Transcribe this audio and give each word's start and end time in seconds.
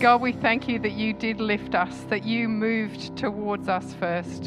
God, 0.00 0.22
we 0.22 0.32
thank 0.32 0.66
you 0.66 0.78
that 0.78 0.92
you 0.92 1.12
did 1.12 1.40
lift 1.40 1.74
us, 1.74 1.94
that 2.08 2.24
you 2.24 2.48
moved 2.48 3.18
towards 3.18 3.68
us 3.68 3.92
first. 3.92 4.44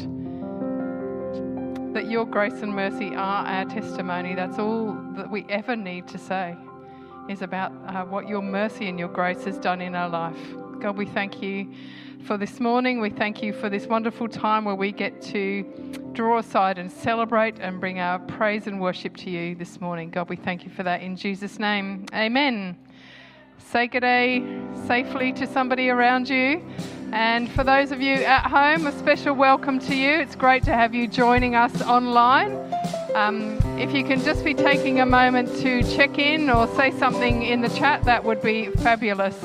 That 1.94 2.10
your 2.10 2.26
grace 2.26 2.60
and 2.60 2.74
mercy 2.74 3.14
are 3.14 3.46
our 3.46 3.64
testimony. 3.66 4.34
That's 4.34 4.58
all 4.58 4.94
that 5.14 5.30
we 5.30 5.46
ever 5.48 5.76
need 5.76 6.08
to 6.08 6.18
say, 6.18 6.56
is 7.28 7.40
about 7.40 7.70
uh, 7.86 8.04
what 8.04 8.28
your 8.28 8.42
mercy 8.42 8.88
and 8.88 8.98
your 8.98 9.06
grace 9.06 9.44
has 9.44 9.56
done 9.56 9.80
in 9.80 9.94
our 9.94 10.08
life. 10.08 10.36
God, 10.80 10.96
we 10.96 11.06
thank 11.06 11.40
you 11.40 11.72
for 12.26 12.36
this 12.36 12.58
morning. 12.58 13.00
We 13.00 13.10
thank 13.10 13.40
you 13.40 13.52
for 13.52 13.70
this 13.70 13.86
wonderful 13.86 14.26
time 14.26 14.64
where 14.64 14.74
we 14.74 14.90
get 14.90 15.22
to 15.22 15.62
draw 16.14 16.38
aside 16.38 16.78
and 16.78 16.90
celebrate 16.90 17.60
and 17.60 17.78
bring 17.78 18.00
our 18.00 18.18
praise 18.18 18.66
and 18.66 18.80
worship 18.80 19.16
to 19.18 19.30
you 19.30 19.54
this 19.54 19.80
morning. 19.80 20.10
God, 20.10 20.28
we 20.28 20.34
thank 20.34 20.64
you 20.64 20.70
for 20.72 20.82
that 20.82 21.00
in 21.00 21.14
Jesus' 21.14 21.60
name. 21.60 22.06
Amen. 22.12 22.76
Say 23.58 23.86
good 23.86 24.00
day 24.00 24.44
safely 24.86 25.32
to 25.32 25.46
somebody 25.46 25.88
around 25.90 26.28
you. 26.28 26.62
And 27.12 27.50
for 27.50 27.64
those 27.64 27.92
of 27.92 28.00
you 28.00 28.14
at 28.14 28.46
home, 28.46 28.86
a 28.86 28.92
special 28.92 29.34
welcome 29.34 29.78
to 29.80 29.94
you. 29.94 30.10
It's 30.10 30.34
great 30.34 30.64
to 30.64 30.72
have 30.72 30.94
you 30.94 31.06
joining 31.06 31.54
us 31.54 31.82
online. 31.82 32.52
Um, 33.14 33.58
if 33.78 33.94
you 33.94 34.04
can 34.04 34.20
just 34.20 34.44
be 34.44 34.54
taking 34.54 35.00
a 35.00 35.06
moment 35.06 35.48
to 35.60 35.82
check 35.82 36.18
in 36.18 36.50
or 36.50 36.66
say 36.74 36.90
something 36.90 37.42
in 37.42 37.60
the 37.60 37.68
chat, 37.68 38.02
that 38.04 38.24
would 38.24 38.42
be 38.42 38.66
fabulous. 38.66 39.40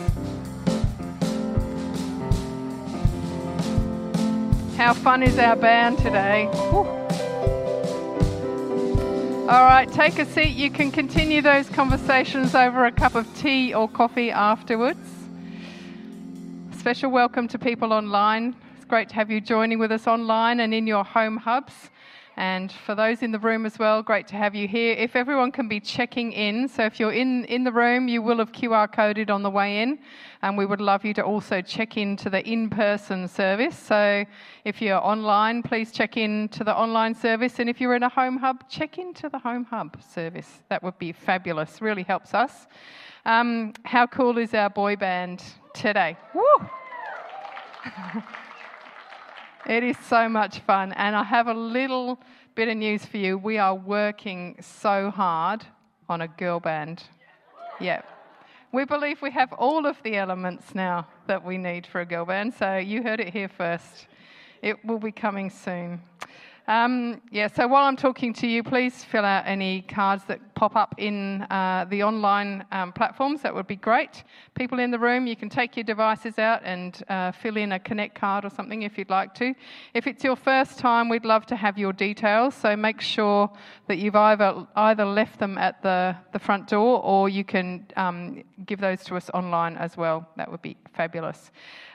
How 4.76 4.94
fun 4.94 5.24
is 5.24 5.38
our 5.38 5.56
band 5.56 5.98
today? 6.00 6.50
All 9.50 9.66
right, 9.66 9.92
take 9.92 10.20
a 10.20 10.28
seat. 10.28 10.56
You 10.56 10.70
can 10.70 10.92
continue 10.92 11.42
those 11.42 11.68
conversations 11.70 12.54
over 12.54 12.86
a 12.86 12.92
cup 12.92 13.16
of 13.16 13.26
tea 13.36 13.74
or 13.74 13.90
coffee 13.90 14.30
afterwards. 14.30 15.00
Special 16.78 17.10
welcome 17.10 17.48
to 17.48 17.58
people 17.58 17.92
online. 17.92 18.56
It's 18.76 18.86
great 18.86 19.10
to 19.10 19.16
have 19.16 19.32
you 19.32 19.42
joining 19.42 19.80
with 19.80 19.92
us 19.92 20.06
online 20.06 20.60
and 20.60 20.72
in 20.72 20.86
your 20.86 21.04
home 21.04 21.36
hubs. 21.36 21.90
And 22.40 22.72
for 22.72 22.96
those 22.96 23.22
in 23.22 23.34
the 23.34 23.38
room 23.38 23.66
as 23.66 23.78
well, 23.78 24.02
great 24.02 24.26
to 24.28 24.38
have 24.38 24.56
you 24.56 24.66
here. 24.66 24.94
If 24.94 25.18
everyone 25.18 25.52
can 25.52 25.68
be 25.68 25.82
checking 25.82 26.32
in, 26.32 26.70
so 26.70 26.86
if 26.86 26.98
you're 26.98 27.12
in, 27.12 27.44
in 27.46 27.66
the 27.66 27.72
room, 27.72 28.08
you 28.08 28.22
will 28.22 28.38
have 28.38 28.54
QR 28.54 28.90
coded 28.90 29.30
on 29.30 29.44
the 29.44 29.50
way 29.50 29.82
in. 29.82 30.00
And 30.42 30.58
we 30.58 30.66
would 30.66 30.80
love 30.80 31.04
you 31.04 31.14
to 31.16 31.22
also 31.22 31.62
check 31.62 31.98
in 31.98 32.16
to 32.16 32.30
the 32.30 32.42
in 32.50 32.70
person 32.70 33.28
service. 33.28 33.78
So 33.78 34.24
if 34.64 34.82
you're 34.82 35.06
online, 35.06 35.64
please 35.64 35.92
check 35.92 36.16
in 36.16 36.48
to 36.50 36.64
the 36.64 36.74
online 36.74 37.14
service. 37.14 37.60
And 37.60 37.70
if 37.70 37.82
you're 37.82 37.96
in 37.96 38.04
a 38.04 38.10
home 38.10 38.38
hub, 38.38 38.70
check 38.70 38.98
into 38.98 39.28
the 39.28 39.40
home 39.40 39.66
hub 39.66 40.02
service. 40.02 40.62
That 40.70 40.82
would 40.82 40.98
be 40.98 41.12
fabulous, 41.12 41.82
really 41.82 42.04
helps 42.04 42.34
us. 42.34 42.68
Um, 43.26 43.74
how 43.84 44.08
cool 44.08 44.38
is 44.38 44.54
our 44.54 44.70
boy 44.70 44.96
band 44.96 45.44
today? 45.74 46.16
Woo! 46.34 46.70
It 49.68 49.84
is 49.84 49.98
so 50.08 50.30
much 50.30 50.60
fun. 50.60 50.94
And 50.94 51.16
I 51.16 51.24
have 51.24 51.48
a 51.48 51.54
little 51.54 52.20
bit 52.56 52.68
of 52.68 52.78
news 52.78 53.06
for 53.06 53.18
you. 53.18 53.38
We 53.38 53.58
are 53.58 53.76
working 53.76 54.56
so 54.62 55.10
hard 55.10 55.66
on 56.08 56.22
a 56.22 56.28
girl 56.28 56.60
band. 56.60 57.04
Yeah. 57.80 58.02
We 58.72 58.86
believe 58.86 59.22
we 59.22 59.32
have 59.32 59.52
all 59.54 59.86
of 59.86 60.02
the 60.04 60.16
elements 60.16 60.76
now 60.76 61.08
that 61.28 61.44
we 61.44 61.58
need 61.58 61.88
for 61.88 62.02
a 62.02 62.06
girl 62.06 62.26
band. 62.26 62.54
So 62.54 62.78
you 62.78 63.04
heard 63.04 63.20
it 63.20 63.30
here 63.34 63.50
first. 63.50 64.08
It 64.62 64.84
will 64.86 65.00
be 65.00 65.12
coming 65.12 65.50
soon. 65.50 66.02
Um, 66.68 67.22
yeah, 67.32 67.48
so 67.48 67.68
while 67.68 67.86
I'm 67.86 67.96
talking 67.96 68.32
to 68.34 68.48
you, 68.48 68.62
please 68.62 69.04
fill 69.04 69.26
out 69.26 69.48
any 69.48 69.82
cards 69.82 70.24
that 70.26 70.49
pop 70.60 70.76
up 70.76 70.94
in 70.98 71.42
uh, 71.44 71.86
the 71.90 72.04
online 72.04 72.66
um, 72.74 72.92
platforms. 72.92 73.42
That 73.44 73.56
would 73.56 73.66
be 73.66 73.78
great. 73.78 74.26
People 74.56 74.80
in 74.80 74.92
the 74.92 75.00
room, 75.00 75.26
you 75.26 75.38
can 75.38 75.48
take 75.48 75.78
your 75.78 75.86
devices 75.86 76.38
out 76.38 76.60
and 76.66 77.02
uh, 77.08 77.32
fill 77.32 77.56
in 77.56 77.72
a 77.72 77.80
Connect 77.80 78.14
card 78.14 78.44
or 78.44 78.50
something 78.50 78.82
if 78.82 78.98
you'd 78.98 79.10
like 79.10 79.34
to. 79.36 79.56
If 79.94 80.06
it's 80.06 80.22
your 80.22 80.36
first 80.36 80.78
time, 80.78 81.08
we'd 81.08 81.24
love 81.24 81.46
to 81.46 81.56
have 81.56 81.78
your 81.78 81.94
details. 81.94 82.56
So 82.56 82.76
make 82.76 83.00
sure 83.00 83.50
that 83.88 84.00
you've 84.00 84.18
either, 84.18 84.68
either 84.76 85.06
left 85.06 85.40
them 85.40 85.58
at 85.58 85.82
the, 85.82 86.18
the 86.34 86.40
front 86.40 86.68
door 86.68 87.02
or 87.04 87.30
you 87.30 87.46
can 87.46 87.86
um, 87.96 88.44
give 88.66 88.82
those 88.82 89.02
to 89.06 89.16
us 89.16 89.30
online 89.34 89.78
as 89.78 89.96
well. 89.96 90.28
That 90.36 90.52
would 90.52 90.62
be 90.62 90.76
fabulous. 90.94 91.52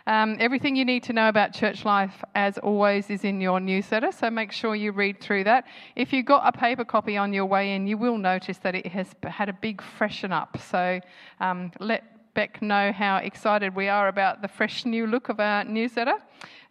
Um, 0.07 0.37
everything 0.39 0.77
you 0.77 0.85
need 0.85 1.03
to 1.05 1.15
know 1.15 1.29
about 1.31 1.55
church 1.55 1.87
life, 1.87 2.23
as 2.35 2.59
always, 2.59 3.09
is 3.09 3.25
in 3.25 3.41
your 3.41 3.59
newsletter, 3.59 4.13
so 4.13 4.31
make 4.31 4.53
sure 4.53 4.75
you 4.75 4.93
read 4.93 5.19
through 5.19 5.45
that. 5.45 5.65
If 5.97 6.13
you 6.13 6.23
got 6.23 6.47
a 6.47 6.53
paper 6.53 6.85
copy 6.85 7.17
on 7.17 7.33
your 7.33 7.47
way 7.47 7.75
in, 7.75 7.87
you 7.87 7.97
will 7.97 8.19
notice 8.19 8.54
that 8.59 8.75
it 8.75 8.87
has 8.87 9.09
had 9.23 9.49
a 9.49 9.53
big 9.53 9.83
freshen 9.83 10.33
up. 10.33 10.59
So 10.61 11.01
um, 11.41 11.73
let 11.81 12.15
Beck 12.35 12.61
know 12.61 12.91
how 12.91 13.19
excited 13.19 13.77
we 13.77 13.89
are 13.89 14.09
about 14.09 14.43
the 14.43 14.49
fresh 14.49 14.85
new 14.85 15.07
look 15.07 15.29
of 15.29 15.39
our 15.39 15.63
newsletter. 15.63 16.17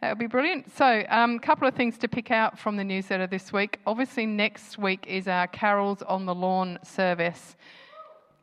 That 0.02 0.10
would 0.10 0.20
be 0.20 0.28
brilliant. 0.28 0.76
So, 0.76 0.86
a 0.86 1.18
um, 1.18 1.40
couple 1.40 1.66
of 1.66 1.74
things 1.74 1.98
to 2.00 2.10
pick 2.10 2.32
out 2.32 2.60
from 2.60 2.76
the 2.76 2.84
newsletter 2.84 3.28
this 3.28 3.54
week. 3.54 3.80
Obviously, 3.88 4.26
next 4.26 4.78
week 4.78 5.06
is 5.08 5.30
our 5.30 5.48
Carols 5.48 6.02
on 6.02 6.26
the 6.26 6.36
Lawn 6.36 6.80
service. 6.84 7.56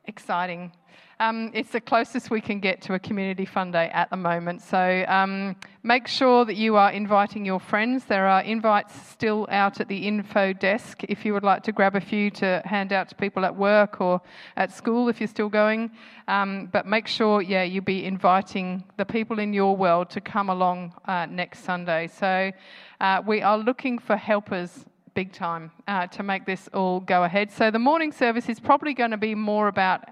Exciting. 0.07 0.73
Um, 1.21 1.51
it's 1.53 1.69
the 1.69 1.83
closest 1.83 2.31
we 2.31 2.41
can 2.41 2.61
get 2.61 2.81
to 2.81 2.95
a 2.95 2.99
community 2.99 3.45
fun 3.45 3.71
day 3.73 3.91
at 3.93 4.09
the 4.09 4.17
moment. 4.17 4.63
So 4.63 5.05
um, 5.07 5.55
make 5.83 6.09
sure 6.09 6.47
that 6.47 6.57
you 6.57 6.77
are 6.77 6.91
inviting 6.91 7.45
your 7.45 7.61
friends. 7.61 8.07
There 8.07 8.27
are 8.27 8.41
invites 8.41 8.95
still 9.11 9.47
out 9.51 9.81
at 9.83 9.89
the 9.89 10.09
info 10.09 10.55
desk 10.55 11.05
if 11.11 11.27
you 11.27 11.35
would 11.35 11.43
like 11.43 11.63
to 11.65 11.73
grab 11.73 11.95
a 11.95 12.01
few 12.01 12.31
to 12.31 12.63
hand 12.65 12.95
out 12.95 13.11
to 13.11 13.15
people 13.15 13.45
at 13.45 13.55
work 13.55 14.01
or 14.01 14.23
at 14.57 14.73
school 14.73 15.11
if 15.11 15.21
you're 15.21 15.29
still 15.29 15.51
going. 15.51 15.91
Um, 16.27 16.71
but 16.73 16.87
make 16.87 17.07
sure, 17.07 17.43
yeah, 17.43 17.65
you 17.65 17.83
be 17.83 18.07
inviting 18.07 18.83
the 18.97 19.05
people 19.05 19.41
in 19.41 19.53
your 19.53 19.77
world 19.77 20.09
to 20.11 20.23
come 20.23 20.49
along 20.49 20.95
uh, 21.05 21.27
next 21.27 21.65
Sunday. 21.65 22.07
So 22.07 22.51
uh, 22.99 23.23
we 23.27 23.43
are 23.43 23.59
looking 23.59 23.99
for 23.99 24.17
helpers 24.17 24.87
big 25.15 25.35
time 25.35 25.71
uh, 25.87 26.07
to 26.07 26.23
make 26.23 26.47
this 26.47 26.67
all 26.73 27.01
go 27.01 27.25
ahead. 27.25 27.53
So 27.53 27.71
the 27.71 27.79
morning 27.79 28.11
service 28.11 28.49
is 28.49 28.59
probably 28.59 28.95
going 28.95 29.11
to 29.11 29.19
be 29.19 29.35
more 29.35 29.69
about 29.69 30.05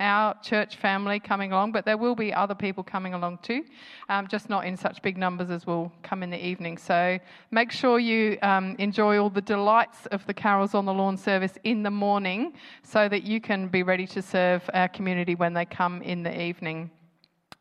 our 0.00 0.34
church 0.42 0.76
family 0.76 1.20
coming 1.20 1.52
along, 1.52 1.72
but 1.72 1.84
there 1.84 1.96
will 1.96 2.16
be 2.16 2.34
other 2.34 2.54
people 2.54 2.82
coming 2.82 3.14
along 3.14 3.38
too, 3.42 3.64
um, 4.08 4.26
just 4.26 4.50
not 4.50 4.66
in 4.66 4.76
such 4.76 5.00
big 5.02 5.16
numbers 5.16 5.50
as 5.50 5.66
will 5.66 5.92
come 6.02 6.22
in 6.22 6.30
the 6.30 6.46
evening. 6.46 6.76
So 6.76 7.18
make 7.52 7.70
sure 7.70 7.98
you 8.00 8.36
um, 8.42 8.74
enjoy 8.78 9.18
all 9.18 9.30
the 9.30 9.40
delights 9.40 10.06
of 10.06 10.26
the 10.26 10.34
Carols 10.34 10.74
on 10.74 10.84
the 10.84 10.92
Lawn 10.92 11.16
service 11.16 11.54
in 11.62 11.82
the 11.82 11.90
morning 11.90 12.54
so 12.82 13.08
that 13.08 13.22
you 13.22 13.40
can 13.40 13.68
be 13.68 13.82
ready 13.82 14.06
to 14.08 14.20
serve 14.20 14.68
our 14.74 14.88
community 14.88 15.36
when 15.36 15.54
they 15.54 15.64
come 15.64 16.02
in 16.02 16.24
the 16.24 16.42
evening. 16.42 16.90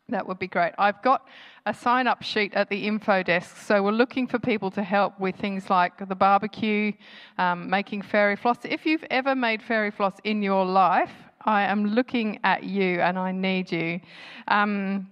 That 0.09 0.27
would 0.27 0.39
be 0.39 0.47
great. 0.47 0.73
I've 0.77 1.01
got 1.01 1.27
a 1.65 1.73
sign 1.73 2.07
up 2.07 2.23
sheet 2.23 2.53
at 2.55 2.69
the 2.69 2.88
info 2.88 3.23
desk, 3.23 3.55
so 3.57 3.81
we're 3.81 3.91
looking 3.91 4.27
for 4.27 4.38
people 4.38 4.69
to 4.71 4.83
help 4.83 5.17
with 5.17 5.35
things 5.38 5.69
like 5.69 6.07
the 6.09 6.15
barbecue, 6.15 6.91
um, 7.38 7.69
making 7.69 8.01
fairy 8.01 8.35
floss. 8.35 8.57
If 8.65 8.85
you've 8.85 9.05
ever 9.09 9.33
made 9.33 9.61
fairy 9.61 9.91
floss 9.91 10.15
in 10.25 10.44
your 10.44 10.65
life, 10.65 11.11
I 11.45 11.63
am 11.63 11.85
looking 11.85 12.39
at 12.43 12.63
you 12.63 13.01
and 13.01 13.17
I 13.17 13.31
need 13.31 13.71
you. 13.71 13.99
Um, 14.47 15.09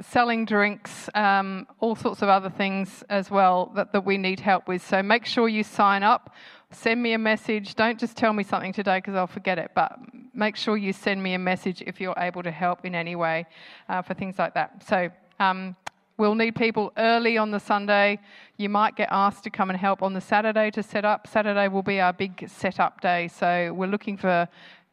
selling 0.00 0.44
drinks, 0.44 1.08
um, 1.14 1.66
all 1.80 1.94
sorts 1.94 2.22
of 2.22 2.28
other 2.28 2.50
things 2.50 3.04
as 3.08 3.30
well 3.30 3.72
that, 3.76 3.92
that 3.92 4.04
we 4.04 4.18
need 4.18 4.40
help 4.40 4.68
with. 4.68 4.86
So 4.86 5.02
make 5.02 5.24
sure 5.24 5.48
you 5.48 5.62
sign 5.62 6.02
up. 6.02 6.34
Send 6.70 7.02
me 7.02 7.12
a 7.12 7.18
message. 7.18 7.74
Don't 7.74 7.98
just 7.98 8.16
tell 8.16 8.32
me 8.32 8.42
something 8.42 8.72
today 8.72 8.98
because 8.98 9.14
I'll 9.14 9.26
forget 9.26 9.58
it, 9.58 9.70
but 9.74 9.98
make 10.34 10.56
sure 10.56 10.76
you 10.76 10.92
send 10.92 11.22
me 11.22 11.34
a 11.34 11.38
message 11.38 11.82
if 11.86 12.00
you're 12.00 12.18
able 12.18 12.42
to 12.42 12.50
help 12.50 12.84
in 12.84 12.94
any 12.94 13.14
way 13.14 13.46
uh, 13.88 14.02
for 14.02 14.14
things 14.14 14.38
like 14.38 14.54
that. 14.54 14.82
So 14.86 15.10
um, 15.38 15.76
We'll 16.16 16.36
need 16.36 16.54
people 16.54 16.92
early 16.96 17.38
on 17.38 17.50
the 17.50 17.58
Sunday. 17.58 18.20
You 18.56 18.68
might 18.68 18.94
get 18.94 19.08
asked 19.10 19.42
to 19.44 19.50
come 19.50 19.68
and 19.70 19.76
help 19.76 20.00
on 20.00 20.12
the 20.12 20.20
Saturday 20.20 20.70
to 20.70 20.80
set 20.80 21.04
up. 21.04 21.26
Saturday 21.26 21.66
will 21.66 21.82
be 21.82 22.00
our 22.00 22.12
big 22.12 22.48
setup 22.48 23.00
day, 23.00 23.26
so 23.26 23.72
we're 23.74 23.88
looking 23.88 24.16
for 24.16 24.48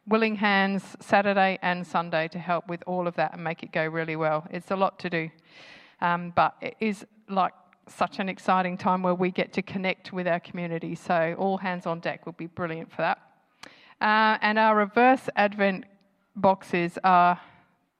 willing 0.06 0.36
hands 0.36 0.96
Saturday 1.00 1.58
and 1.62 1.86
Sunday 1.86 2.28
to 2.28 2.38
help 2.38 2.68
with 2.68 2.82
all 2.86 3.06
of 3.06 3.14
that 3.16 3.34
and 3.34 3.44
make 3.44 3.62
it 3.62 3.72
go 3.72 3.86
really 3.86 4.16
well. 4.16 4.46
It's 4.50 4.70
a 4.70 4.76
lot 4.76 4.98
to 5.00 5.10
do, 5.10 5.30
um, 6.00 6.32
but 6.34 6.56
it 6.60 6.76
is 6.80 7.06
like 7.28 7.52
such 7.88 8.18
an 8.18 8.28
exciting 8.28 8.76
time 8.76 9.02
where 9.02 9.14
we 9.14 9.30
get 9.30 9.52
to 9.54 9.62
connect 9.62 10.12
with 10.12 10.26
our 10.26 10.40
community. 10.40 10.94
So, 10.94 11.34
all 11.38 11.58
hands 11.58 11.86
on 11.86 12.00
deck 12.00 12.26
would 12.26 12.36
be 12.36 12.46
brilliant 12.46 12.90
for 12.90 13.02
that. 13.02 13.18
Uh, 14.00 14.38
and 14.42 14.58
our 14.58 14.76
reverse 14.76 15.28
Advent 15.36 15.84
boxes 16.34 16.98
are 17.04 17.40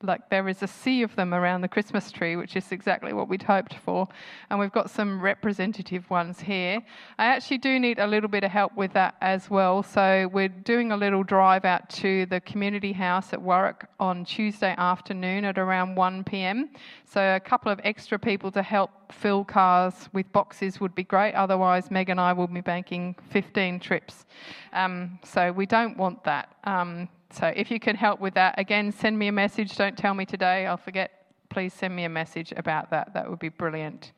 like 0.02 0.28
there 0.30 0.48
is 0.48 0.62
a 0.62 0.66
sea 0.66 1.02
of 1.02 1.14
them 1.16 1.34
around 1.34 1.60
the 1.60 1.68
Christmas 1.68 2.10
tree, 2.10 2.36
which 2.36 2.56
is 2.56 2.72
exactly 2.72 3.12
what 3.12 3.28
we'd 3.28 3.42
hoped 3.42 3.74
for. 3.74 4.08
And 4.50 4.58
we've 4.58 4.72
got 4.72 4.90
some 4.90 5.20
representative 5.20 6.08
ones 6.10 6.40
here. 6.40 6.80
I 7.18 7.26
actually 7.26 7.58
do 7.58 7.78
need 7.78 7.98
a 7.98 8.06
little 8.06 8.28
bit 8.28 8.44
of 8.44 8.50
help 8.50 8.76
with 8.76 8.92
that 8.94 9.16
as 9.20 9.50
well. 9.50 9.82
So 9.82 10.28
we're 10.32 10.48
doing 10.48 10.92
a 10.92 10.96
little 10.96 11.22
drive 11.22 11.64
out 11.64 11.88
to 11.90 12.26
the 12.26 12.40
community 12.40 12.92
house 12.92 13.32
at 13.32 13.40
Warwick 13.40 13.84
on 14.00 14.24
Tuesday 14.24 14.74
afternoon 14.76 15.44
at 15.44 15.58
around 15.58 15.94
1 15.94 16.24
pm. 16.24 16.70
So 17.04 17.36
a 17.36 17.40
couple 17.40 17.70
of 17.70 17.80
extra 17.84 18.18
people 18.18 18.50
to 18.52 18.62
help 18.62 18.90
fill 19.12 19.44
cars 19.44 20.08
with 20.12 20.30
boxes 20.32 20.80
would 20.80 20.94
be 20.94 21.04
great. 21.04 21.34
Otherwise, 21.34 21.90
Meg 21.90 22.08
and 22.08 22.20
I 22.20 22.32
will 22.32 22.46
be 22.46 22.60
banking 22.60 23.14
15 23.30 23.80
trips. 23.80 24.24
Um, 24.72 25.18
so 25.24 25.52
we 25.52 25.66
don't 25.66 25.96
want 25.96 26.24
that. 26.24 26.56
Um, 26.64 27.08
so 27.32 27.52
if 27.54 27.70
you 27.70 27.80
can 27.80 27.96
help 27.96 28.20
with 28.20 28.34
that, 28.34 28.54
again, 28.58 28.92
send 28.92 29.18
me 29.18 29.28
a 29.28 29.32
message. 29.32 29.76
Don't 29.76 29.96
tell 29.96 30.14
me 30.14 30.24
today, 30.24 30.66
I'll 30.66 30.76
forget 30.76 31.22
please 31.52 31.74
send 31.74 31.94
me 31.94 32.04
a 32.04 32.08
message 32.08 32.52
about 32.56 32.90
that. 32.90 33.12
That 33.12 33.28
would 33.28 33.38
be 33.38 33.50
brilliant. 33.50 34.12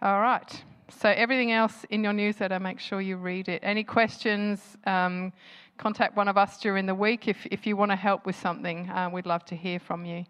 All 0.00 0.20
right. 0.20 0.64
So, 0.88 1.08
everything 1.08 1.50
else 1.50 1.84
in 1.90 2.04
your 2.04 2.12
newsletter, 2.12 2.60
make 2.60 2.78
sure 2.78 3.00
you 3.00 3.16
read 3.16 3.48
it. 3.48 3.60
Any 3.64 3.82
questions? 3.82 4.76
Um, 4.86 5.32
contact 5.78 6.16
one 6.16 6.28
of 6.28 6.38
us 6.38 6.58
during 6.60 6.86
the 6.86 6.94
week 6.94 7.26
if, 7.26 7.44
if 7.50 7.66
you 7.66 7.76
want 7.76 7.90
to 7.90 7.96
help 7.96 8.24
with 8.24 8.36
something. 8.36 8.88
Uh, 8.88 9.10
we'd 9.12 9.26
love 9.26 9.44
to 9.46 9.56
hear 9.56 9.80
from 9.80 10.04
you. 10.04 10.24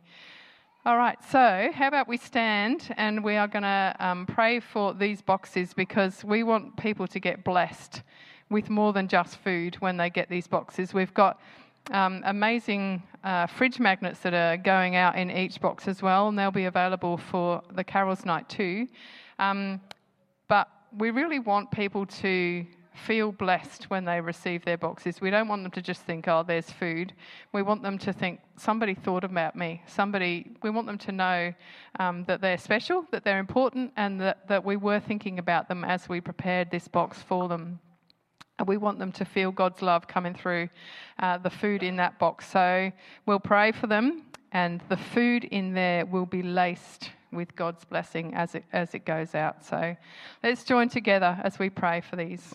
All 0.87 0.97
right, 0.97 1.19
so 1.31 1.71
how 1.75 1.89
about 1.89 2.09
we 2.09 2.17
stand 2.17 2.95
and 2.97 3.25
we 3.25 3.37
are 3.37 3.49
going 3.49 3.63
to 3.63 3.97
um, 3.99 4.27
pray 4.27 4.61
for 4.61 4.95
these 4.95 5.23
boxes 5.23 5.75
because 5.75 6.25
we 6.25 6.43
want 6.43 6.77
people 6.77 7.07
to 7.07 7.21
get 7.21 7.43
blessed 7.43 8.03
with 8.51 8.71
more 8.71 8.93
than 8.93 9.09
just 9.09 9.37
food 9.39 9.77
when 9.77 9.97
they 9.97 10.11
get 10.11 10.29
these 10.29 10.47
boxes. 10.47 10.93
We've 10.95 11.15
got 11.15 11.41
um, 11.91 12.23
amazing 12.25 13.03
uh, 13.23 13.47
fridge 13.47 13.79
magnets 13.81 14.21
that 14.21 14.35
are 14.35 14.57
going 14.57 14.97
out 14.97 15.17
in 15.17 15.31
each 15.31 15.61
box 15.61 15.89
as 15.89 16.03
well, 16.03 16.29
and 16.29 16.39
they'll 16.39 16.51
be 16.51 16.65
available 16.65 17.17
for 17.17 17.63
the 17.73 17.85
Carols 17.85 18.25
Night 18.25 18.49
too. 18.49 18.89
Um, 19.39 19.81
but 20.49 20.69
we 20.97 21.11
really 21.11 21.39
want 21.39 21.71
people 21.71 22.07
to 22.07 22.67
feel 22.95 23.33
blessed 23.33 23.91
when 23.91 24.05
they 24.05 24.21
receive 24.21 24.65
their 24.65 24.79
boxes. 24.79 25.21
We 25.21 25.31
don't 25.31 25.49
want 25.49 25.63
them 25.65 25.73
to 25.73 25.83
just 25.83 26.03
think, 26.03 26.29
oh, 26.29 26.45
there's 26.47 26.71
food. 26.71 27.13
We 27.53 27.63
want 27.63 27.83
them 27.83 27.99
to 27.99 28.13
think, 28.13 28.41
somebody 28.57 28.95
thought 28.95 29.25
about 29.25 29.57
me. 29.57 29.83
Somebody, 29.87 30.53
we 30.63 30.71
want 30.71 30.87
them 30.87 30.99
to 30.99 31.13
know 31.13 31.53
um, 31.99 32.25
that 32.25 32.41
they're 32.41 32.59
special, 32.59 33.05
that 33.11 33.25
they're 33.25 33.41
important, 33.41 33.93
and 33.97 34.21
that, 34.21 34.47
that 34.49 34.65
we 34.65 34.77
were 34.77 35.01
thinking 35.01 35.39
about 35.41 35.69
them 35.69 35.85
as 35.85 36.09
we 36.09 36.21
prepared 36.21 36.71
this 36.71 36.87
box 36.87 37.21
for 37.21 37.49
them. 37.49 37.81
And 38.59 38.69
we 38.69 38.77
want 38.77 38.99
them 38.99 39.11
to 39.13 39.25
feel 39.25 39.51
God's 39.51 39.83
love 39.83 40.07
coming 40.07 40.35
through 40.35 40.69
uh, 41.19 41.39
the 41.39 41.51
food 41.51 41.83
in 41.83 41.97
that 41.97 42.19
box. 42.19 42.49
So 42.49 42.93
we'll 43.27 43.41
pray 43.41 43.73
for 43.73 43.89
them, 43.89 44.23
and 44.53 44.81
the 44.89 44.97
food 44.97 45.45
in 45.45 45.75
there 45.75 46.07
will 46.07 46.27
be 46.27 46.43
laced 46.43 47.11
with 47.33 47.57
God's 47.57 47.85
blessing 47.85 48.33
as 48.35 48.55
it, 48.55 48.65
as 48.73 48.95
it 48.95 49.05
goes 49.05 49.35
out. 49.35 49.65
So 49.65 49.97
let's 50.43 50.63
join 50.63 50.89
together 50.89 51.39
as 51.43 51.59
we 51.59 51.69
pray 51.69 52.01
for 52.01 52.15
these. 52.17 52.55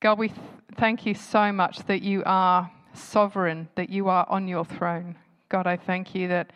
God, 0.00 0.18
we 0.18 0.28
th- 0.28 0.40
thank 0.76 1.04
you 1.04 1.14
so 1.14 1.52
much 1.52 1.78
that 1.86 2.02
you 2.02 2.22
are 2.26 2.70
sovereign, 2.94 3.68
that 3.74 3.90
you 3.90 4.08
are 4.08 4.26
on 4.28 4.48
your 4.48 4.64
throne. 4.64 5.16
God, 5.48 5.66
I 5.66 5.76
thank 5.76 6.14
you 6.14 6.28
that, 6.28 6.50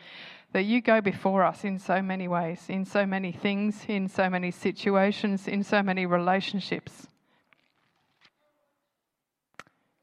that 0.53 0.65
you 0.65 0.81
go 0.81 1.01
before 1.01 1.45
us 1.45 1.65
in 1.65 1.79
so 1.79 2.01
many 2.01 2.29
ways, 2.29 2.65
in 2.69 2.85
so 2.85 3.05
many 3.05 3.33
things, 3.33 3.85
in 3.89 4.09
so 4.09 4.31
many 4.31 4.51
situations, 4.51 5.47
in 5.49 5.63
so 5.63 5.83
many 5.83 6.07
relationships. 6.07 7.07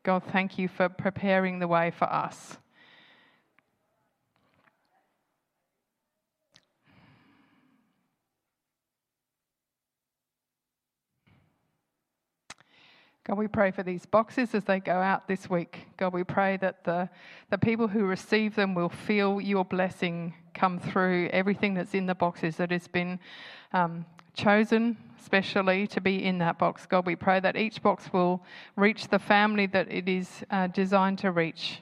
God, 0.04 0.24
thank 0.32 0.58
you 0.58 0.68
for 0.68 0.90
preparing 0.90 1.60
the 1.60 1.68
way 1.68 1.92
for 1.92 2.06
us. 2.06 2.58
God, 13.26 13.38
we 13.38 13.48
pray 13.48 13.72
for 13.72 13.84
these 13.84 14.06
boxes 14.06 14.54
as 14.54 14.66
they 14.66 14.82
go 14.82 15.00
out 15.00 15.30
this 15.30 15.50
week. 15.50 15.88
God, 15.96 16.14
we 16.14 16.26
pray 16.26 16.58
that 16.58 16.84
the, 16.84 17.10
the 17.52 17.58
people 17.58 17.88
who 17.88 18.04
receive 18.04 18.54
them 18.56 18.76
will 18.76 18.90
feel 18.90 19.40
your 19.40 19.64
blessing 19.64 20.34
come 20.54 20.78
through 20.78 21.30
everything 21.32 21.74
that's 21.74 21.94
in 21.94 22.06
the 22.06 22.16
boxes 22.16 22.58
that 22.58 22.70
has 22.70 22.90
been 22.90 23.18
um, 23.72 24.06
chosen 24.34 24.98
specially 25.24 25.88
to 25.88 26.02
be 26.02 26.26
in 26.26 26.38
that 26.40 26.60
box. 26.60 26.86
God, 26.86 27.06
we 27.06 27.16
pray 27.16 27.40
that 27.40 27.56
each 27.56 27.82
box 27.82 28.12
will 28.12 28.44
reach 28.76 29.08
the 29.08 29.20
family 29.20 29.68
that 29.68 29.90
it 29.90 30.10
is 30.10 30.44
uh, 30.52 30.68
designed 30.68 31.20
to 31.20 31.32
reach. 31.32 31.80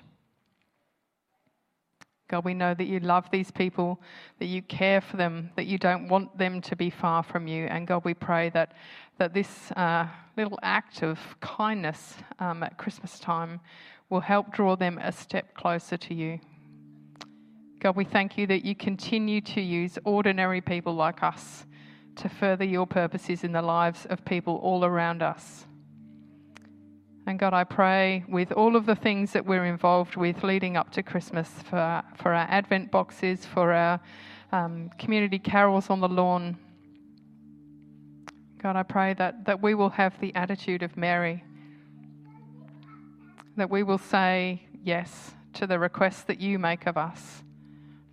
God, 2.31 2.45
we 2.45 2.53
know 2.53 2.73
that 2.73 2.85
you 2.85 3.01
love 3.01 3.29
these 3.29 3.51
people, 3.51 3.99
that 4.39 4.45
you 4.45 4.61
care 4.61 5.01
for 5.01 5.17
them, 5.17 5.49
that 5.57 5.65
you 5.65 5.77
don't 5.77 6.07
want 6.07 6.37
them 6.37 6.61
to 6.61 6.77
be 6.77 6.89
far 6.89 7.23
from 7.23 7.45
you. 7.45 7.65
And 7.65 7.85
God, 7.85 8.05
we 8.05 8.13
pray 8.13 8.49
that, 8.51 8.71
that 9.17 9.33
this 9.33 9.69
uh, 9.73 10.07
little 10.37 10.57
act 10.63 11.03
of 11.03 11.19
kindness 11.41 12.15
um, 12.39 12.63
at 12.63 12.77
Christmas 12.77 13.19
time 13.19 13.59
will 14.09 14.21
help 14.21 14.53
draw 14.53 14.77
them 14.77 14.97
a 14.97 15.11
step 15.11 15.53
closer 15.55 15.97
to 15.97 16.13
you. 16.13 16.39
God, 17.79 17.97
we 17.97 18.05
thank 18.05 18.37
you 18.37 18.47
that 18.47 18.63
you 18.63 18.75
continue 18.75 19.41
to 19.41 19.59
use 19.59 19.99
ordinary 20.05 20.61
people 20.61 20.95
like 20.95 21.23
us 21.23 21.65
to 22.15 22.29
further 22.29 22.63
your 22.63 22.87
purposes 22.87 23.43
in 23.43 23.51
the 23.51 23.61
lives 23.61 24.05
of 24.05 24.23
people 24.23 24.55
all 24.63 24.85
around 24.85 25.21
us. 25.21 25.65
And 27.27 27.37
God, 27.37 27.53
I 27.53 27.63
pray 27.63 28.23
with 28.27 28.51
all 28.51 28.75
of 28.75 28.85
the 28.85 28.95
things 28.95 29.31
that 29.33 29.45
we're 29.45 29.65
involved 29.65 30.15
with 30.15 30.43
leading 30.43 30.75
up 30.75 30.91
to 30.93 31.03
Christmas 31.03 31.49
for, 31.69 32.03
for 32.15 32.33
our 32.33 32.47
Advent 32.49 32.91
boxes, 32.91 33.45
for 33.45 33.71
our 33.71 33.99
um, 34.51 34.89
community 34.97 35.39
carols 35.39 35.89
on 35.89 35.99
the 35.99 36.09
lawn, 36.09 36.57
God, 38.61 38.75
I 38.75 38.83
pray 38.83 39.15
that, 39.15 39.45
that 39.45 39.59
we 39.59 39.73
will 39.73 39.89
have 39.89 40.19
the 40.19 40.35
attitude 40.35 40.83
of 40.83 40.95
Mary, 40.95 41.43
that 43.57 43.71
we 43.71 43.81
will 43.81 43.97
say 43.97 44.61
yes 44.83 45.31
to 45.53 45.65
the 45.65 45.79
requests 45.79 46.21
that 46.23 46.39
you 46.39 46.59
make 46.59 46.85
of 46.85 46.95
us, 46.95 47.43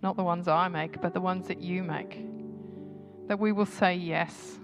not 0.01 0.17
the 0.17 0.23
ones 0.23 0.47
I 0.47 0.67
make, 0.67 1.01
but 1.01 1.13
the 1.13 1.21
ones 1.21 1.47
that 1.49 1.61
you 1.61 1.83
make. 1.83 2.25
That 3.27 3.39
we 3.39 3.51
will 3.51 3.67
say 3.67 3.93
yes, 3.95 4.57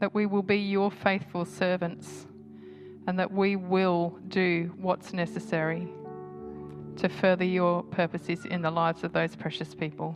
that 0.00 0.14
we 0.14 0.26
will 0.26 0.42
be 0.42 0.58
your 0.58 0.90
faithful 0.90 1.44
servants, 1.44 2.26
and 3.08 3.18
that 3.18 3.32
we 3.32 3.56
will 3.56 4.14
do 4.28 4.70
what's 4.76 5.14
necessary 5.14 5.88
to 6.94 7.08
further 7.08 7.44
your 7.44 7.82
purposes 7.84 8.44
in 8.44 8.60
the 8.60 8.70
lives 8.70 9.02
of 9.02 9.14
those 9.14 9.34
precious 9.34 9.74
people. 9.74 10.14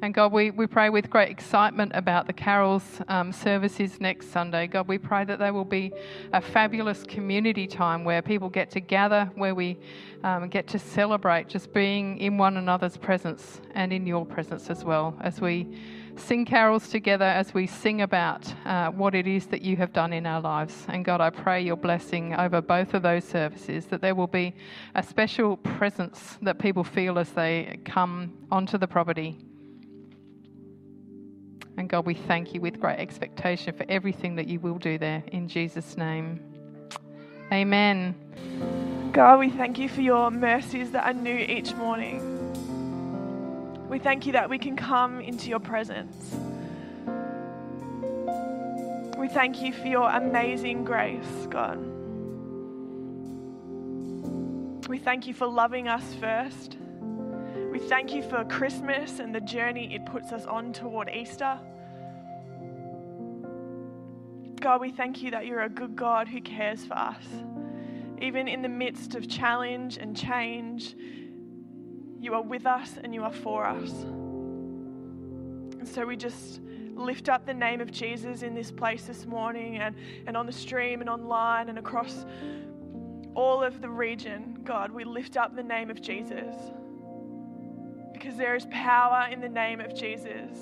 And 0.00 0.14
God, 0.14 0.32
we, 0.32 0.50
we 0.50 0.66
pray 0.66 0.88
with 0.88 1.10
great 1.10 1.28
excitement 1.28 1.92
about 1.94 2.26
the 2.26 2.32
carols 2.32 3.02
um, 3.08 3.30
services 3.30 4.00
next 4.00 4.32
Sunday. 4.32 4.68
God, 4.68 4.88
we 4.88 4.96
pray 4.96 5.26
that 5.26 5.38
they 5.38 5.50
will 5.50 5.66
be 5.66 5.92
a 6.32 6.40
fabulous 6.40 7.02
community 7.02 7.66
time 7.66 8.04
where 8.04 8.22
people 8.22 8.48
get 8.48 8.70
to 8.70 8.80
gather, 8.80 9.30
where 9.34 9.54
we 9.54 9.76
um, 10.24 10.48
get 10.48 10.66
to 10.68 10.78
celebrate 10.78 11.46
just 11.46 11.74
being 11.74 12.16
in 12.18 12.38
one 12.38 12.56
another's 12.56 12.96
presence 12.96 13.60
and 13.74 13.92
in 13.92 14.06
your 14.06 14.24
presence 14.24 14.70
as 14.70 14.82
well 14.82 15.14
as 15.20 15.42
we 15.42 15.66
sing 16.18 16.44
carols 16.44 16.88
together, 16.88 17.24
as 17.24 17.54
we 17.54 17.66
sing 17.66 18.02
about 18.02 18.52
uh, 18.64 18.90
what 18.90 19.14
it 19.14 19.26
is 19.26 19.46
that 19.46 19.62
you 19.62 19.76
have 19.76 19.92
done 19.92 20.12
in 20.12 20.26
our 20.26 20.40
lives. 20.40 20.84
And 20.88 21.04
God, 21.04 21.20
I 21.20 21.30
pray 21.30 21.62
your 21.62 21.76
blessing 21.76 22.34
over 22.34 22.60
both 22.60 22.94
of 22.94 23.02
those 23.02 23.24
services, 23.24 23.86
that 23.86 24.00
there 24.00 24.14
will 24.14 24.26
be 24.26 24.54
a 24.94 25.02
special 25.02 25.56
presence 25.56 26.38
that 26.42 26.58
people 26.58 26.84
feel 26.84 27.18
as 27.18 27.30
they 27.30 27.78
come 27.84 28.32
onto 28.50 28.78
the 28.78 28.86
property. 28.86 29.38
And 31.76 31.88
God, 31.88 32.06
we 32.06 32.14
thank 32.14 32.54
you 32.54 32.60
with 32.60 32.80
great 32.80 32.98
expectation 32.98 33.72
for 33.72 33.86
everything 33.88 34.34
that 34.36 34.48
you 34.48 34.58
will 34.58 34.78
do 34.78 34.98
there. 34.98 35.22
In 35.28 35.48
Jesus' 35.48 35.96
name. 35.96 36.40
Amen. 37.52 38.14
God, 39.12 39.38
we 39.38 39.48
thank 39.48 39.78
you 39.78 39.88
for 39.88 40.00
your 40.00 40.30
mercies 40.30 40.90
that 40.90 41.04
are 41.04 41.12
new 41.12 41.38
each 41.38 41.74
morning. 41.74 42.37
We 43.88 43.98
thank 43.98 44.26
you 44.26 44.32
that 44.32 44.50
we 44.50 44.58
can 44.58 44.76
come 44.76 45.20
into 45.20 45.48
your 45.48 45.60
presence. 45.60 46.36
We 49.16 49.28
thank 49.28 49.62
you 49.62 49.72
for 49.72 49.86
your 49.86 50.10
amazing 50.10 50.84
grace, 50.84 51.46
God. 51.48 51.78
We 54.88 54.98
thank 54.98 55.26
you 55.26 55.32
for 55.32 55.46
loving 55.46 55.88
us 55.88 56.04
first. 56.20 56.76
We 57.70 57.78
thank 57.78 58.12
you 58.12 58.22
for 58.22 58.44
Christmas 58.44 59.20
and 59.20 59.34
the 59.34 59.40
journey 59.40 59.94
it 59.94 60.04
puts 60.04 60.32
us 60.32 60.44
on 60.44 60.74
toward 60.74 61.08
Easter. 61.08 61.58
God, 64.60 64.80
we 64.80 64.90
thank 64.90 65.22
you 65.22 65.30
that 65.30 65.46
you're 65.46 65.62
a 65.62 65.68
good 65.68 65.96
God 65.96 66.28
who 66.28 66.40
cares 66.42 66.84
for 66.84 66.94
us. 66.94 67.24
Even 68.20 68.48
in 68.48 68.60
the 68.60 68.68
midst 68.68 69.14
of 69.14 69.28
challenge 69.28 69.96
and 69.96 70.16
change, 70.16 70.94
you 72.20 72.34
are 72.34 72.42
with 72.42 72.66
us 72.66 72.98
and 73.02 73.14
you 73.14 73.22
are 73.22 73.32
for 73.32 73.64
us. 73.64 73.90
And 75.78 75.86
so 75.86 76.04
we 76.06 76.16
just 76.16 76.60
lift 76.94 77.28
up 77.28 77.46
the 77.46 77.54
name 77.54 77.80
of 77.80 77.92
Jesus 77.92 78.42
in 78.42 78.54
this 78.54 78.70
place 78.70 79.04
this 79.04 79.24
morning 79.24 79.76
and, 79.76 79.94
and 80.26 80.36
on 80.36 80.46
the 80.46 80.52
stream 80.52 81.00
and 81.00 81.08
online 81.08 81.68
and 81.68 81.78
across 81.78 82.26
all 83.34 83.62
of 83.62 83.80
the 83.80 83.88
region. 83.88 84.58
God, 84.64 84.90
we 84.90 85.04
lift 85.04 85.36
up 85.36 85.54
the 85.54 85.62
name 85.62 85.90
of 85.90 86.00
Jesus 86.02 86.54
because 88.12 88.36
there 88.36 88.56
is 88.56 88.66
power 88.72 89.28
in 89.30 89.40
the 89.40 89.48
name 89.48 89.80
of 89.80 89.94
Jesus. 89.94 90.58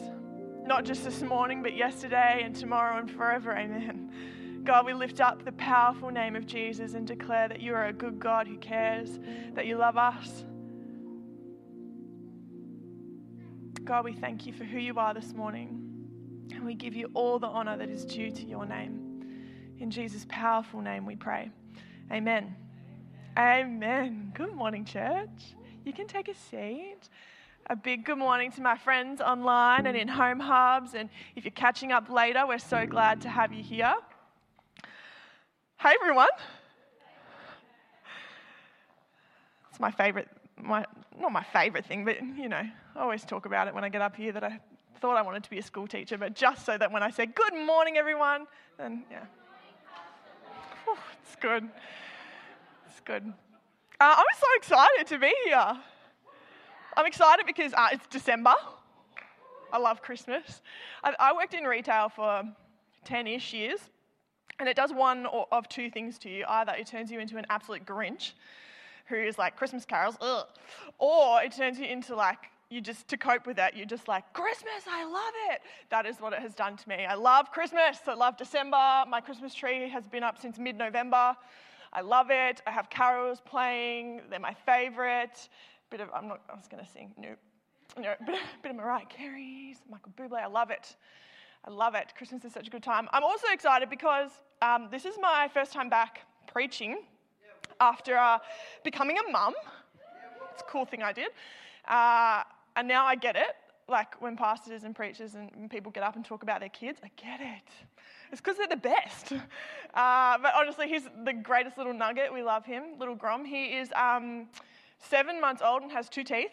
Not 0.67 0.85
just 0.85 1.05
this 1.05 1.23
morning, 1.23 1.63
but 1.63 1.75
yesterday 1.75 2.43
and 2.45 2.55
tomorrow 2.55 2.99
and 2.99 3.11
forever. 3.11 3.57
Amen. 3.57 4.63
God, 4.65 4.85
we 4.85 4.93
lift 4.93 5.21
up 5.21 5.45
the 5.45 5.53
powerful 5.53 6.11
name 6.11 6.37
of 6.37 6.45
Jesus 6.45 6.95
and 6.95 7.07
declare 7.07 7.49
that 7.49 7.61
you 7.61 7.73
are 7.73 7.87
a 7.87 7.93
good 7.93 8.19
God 8.19 8.47
who 8.47 8.59
cares, 8.59 9.19
that 9.55 9.67
you 9.67 9.77
love 9.77 9.97
us. 9.97 10.45
God, 13.87 14.05
we 14.05 14.15
thank 14.15 14.47
you 14.47 14.53
for 14.53 14.65
who 14.65 14.79
you 14.79 14.99
are 14.99 15.15
this 15.15 15.33
morning. 15.33 15.81
And 16.51 16.67
we 16.67 16.75
give 16.75 16.97
you 16.97 17.09
all 17.15 17.39
the 17.39 17.47
honor 17.47 17.77
that 17.77 17.89
is 17.89 18.05
due 18.05 18.33
to 18.33 18.45
your 18.45 18.67
name. 18.67 19.23
In 19.79 19.93
Jesus' 19.93 20.27
powerful 20.29 20.81
name 20.81 21.07
we 21.07 21.15
pray. 21.15 21.53
Amen. 22.11 22.57
Amen. 23.39 24.33
Good 24.35 24.53
morning, 24.53 24.85
church. 24.85 25.55
You 25.85 25.93
can 25.93 26.09
take 26.09 26.27
a 26.27 26.35
seat. 26.35 26.99
A 27.71 27.77
big 27.77 28.05
good 28.05 28.19
morning 28.19 28.51
to 28.53 28.61
my 28.61 28.77
friends 28.77 29.21
online 29.21 29.87
and 29.87 29.97
in 29.97 30.09
home 30.09 30.41
hubs. 30.41 30.95
And 30.95 31.09
if 31.37 31.45
you're 31.45 31.53
catching 31.53 31.93
up 31.93 32.11
later, 32.11 32.45
we're 32.45 32.59
so 32.59 32.87
glad 32.87 33.21
to 33.21 33.29
have 33.29 33.53
you 33.53 33.63
here. 33.63 33.95
Hey, 35.79 35.95
everyone. 36.03 36.27
It's 39.71 39.79
my 39.79 39.93
favorite, 39.93 40.27
my, 40.63 40.85
not 41.19 41.33
my 41.33 41.43
favorite 41.43 41.87
thing, 41.87 42.05
but 42.05 42.21
you 42.21 42.49
know, 42.49 42.63
I 42.97 43.01
always 43.01 43.25
talk 43.25 43.47
about 43.47 43.69
it 43.69 43.75
when 43.75 43.85
I 43.85 43.89
get 43.89 44.03
up 44.03 44.17
here 44.17 44.33
that 44.33 44.45
I 44.45 44.59
thought 45.01 45.17
I 45.17 45.23
wanted 45.23 45.45
to 45.45 45.51
be 45.51 45.59
a 45.59 45.63
school 45.63 45.87
teacher, 45.87 46.19
but 46.19 46.35
just 46.35 46.65
so 46.65 46.77
that 46.79 46.91
when 46.91 47.03
I 47.03 47.11
say 47.11 47.27
good 47.27 47.55
morning, 47.55 47.97
everyone, 47.97 48.47
then 48.79 49.05
yeah. 49.11 49.25
Whew, 50.85 50.97
it's 51.23 51.37
good. 51.37 51.69
It's 52.89 53.01
good. 53.01 53.33
Uh, 54.01 54.15
I'm 54.19 54.25
so 54.39 54.47
excited 54.57 55.07
to 55.09 55.19
be 55.19 55.33
here. 55.45 55.73
I'm 56.97 57.07
excited 57.07 57.45
because 57.47 57.73
uh, 57.75 57.89
it's 57.93 58.07
December. 58.09 58.55
I 59.73 59.79
love 59.79 60.01
Christmas. 60.01 60.63
I, 61.03 61.15
I 61.19 61.33
worked 61.33 61.55
in 61.55 61.65
retail 61.65 62.09
for 62.09 62.43
10 63.05 63.27
ish 63.27 63.53
years, 63.53 63.81
and 64.59 64.69
it 64.69 64.77
does 64.77 64.93
one 64.93 65.27
of 65.53 65.69
two 65.69 65.91
things 65.91 66.19
to 66.21 66.31
you. 66.31 66.45
Either 66.49 66.73
it 66.73 66.87
turns 66.87 67.11
you 67.11 67.21
into 67.21 67.37
an 67.37 67.47
absolute 67.51 67.85
Grinch, 67.85 68.33
who 69.09 69.17
is 69.17 69.39
like 69.39 69.57
Christmas 69.57 69.85
carols, 69.85 70.17
ugh, 70.21 70.47
or 70.99 71.43
it 71.43 71.53
turns 71.53 71.79
you 71.79 71.87
into 71.87 72.15
like, 72.15 72.39
you 72.69 72.81
just, 72.81 73.07
to 73.09 73.17
cope 73.17 73.47
with 73.47 73.57
that, 73.57 73.77
you're 73.77 73.87
just 73.87 74.09
like, 74.09 74.33
Christmas, 74.33 74.85
I 74.91 75.05
love 75.05 75.35
it. 75.51 75.61
That 75.91 76.05
is 76.05 76.21
what 76.21 76.33
it 76.33 76.41
has 76.41 76.55
done 76.55 76.77
to 76.77 76.89
me. 76.89 77.07
I 77.07 77.15
love 77.15 77.53
Christmas. 77.53 77.99
I 78.07 78.15
love 78.15 78.37
December. 78.37 79.05
My 79.09 79.21
Christmas 79.21 79.55
tree 79.55 79.89
has 79.89 80.09
been 80.09 80.25
up 80.25 80.41
since 80.41 80.59
mid 80.59 80.77
November. 80.77 81.37
I 81.93 82.01
love 82.01 82.27
it. 82.31 82.63
I 82.67 82.73
have 82.73 82.91
carols 82.91 83.41
playing, 83.45 84.23
they're 84.29 84.41
my 84.41 84.55
favorite 84.67 85.49
bit 85.91 86.01
of, 86.01 86.09
I'm 86.15 86.29
not, 86.29 86.41
I 86.51 86.55
was 86.55 86.67
going 86.69 86.85
to 86.85 86.91
sing, 86.91 87.13
nope. 87.19 87.39
No, 87.99 88.15
bit, 88.27 88.41
bit 88.63 88.71
of 88.71 88.77
Mariah 88.77 89.07
Carey, 89.07 89.77
Michael 89.91 90.13
Bublé, 90.17 90.41
I 90.41 90.47
love 90.47 90.71
it. 90.71 90.97
I 91.65 91.71
love 91.71 91.95
it. 91.95 92.13
Christmas 92.17 92.45
is 92.45 92.53
such 92.53 92.69
a 92.69 92.71
good 92.71 92.83
time. 92.83 93.09
I'm 93.13 93.25
also 93.25 93.47
excited 93.53 93.91
because 93.91 94.31
um, 94.63 94.89
this 94.91 95.05
is 95.05 95.15
my 95.21 95.49
first 95.53 95.73
time 95.73 95.89
back 95.89 96.21
preaching 96.47 96.99
after 97.81 98.17
uh, 98.17 98.39
becoming 98.85 99.19
a 99.19 99.31
mum. 99.31 99.55
It's 100.53 100.63
a 100.63 100.65
cool 100.65 100.85
thing 100.85 101.03
I 101.03 101.13
did. 101.13 101.29
Uh, 101.87 102.43
and 102.77 102.89
now 102.89 103.07
I 103.07 103.15
get 103.15 103.37
it. 103.37 103.57
Like 103.89 104.21
when 104.21 104.37
pastors 104.37 104.83
and 104.83 104.95
preachers 104.95 105.35
and 105.35 105.71
people 105.71 105.93
get 105.93 106.03
up 106.03 106.17
and 106.17 106.25
talk 106.25 106.43
about 106.43 106.61
their 106.61 106.69
kids, 106.71 106.99
I 107.05 107.11
get 107.17 107.41
it. 107.41 107.71
It's 108.33 108.41
because 108.41 108.57
they're 108.57 108.67
the 108.69 108.77
best. 108.77 109.33
Uh, 109.95 110.37
but 110.43 110.53
honestly, 110.55 110.87
he's 110.87 111.09
the 111.25 111.33
greatest 111.33 111.79
little 111.79 111.95
nugget. 111.95 112.31
We 112.31 112.43
love 112.43 112.67
him, 112.67 112.99
little 112.99 113.15
Grom. 113.15 113.47
He 113.47 113.79
is. 113.79 113.91
Um, 113.97 114.49
seven 114.99 115.41
months 115.41 115.63
old 115.63 115.83
and 115.83 115.93
has 115.93 116.09
two 116.09 116.25
teeth. 116.25 116.51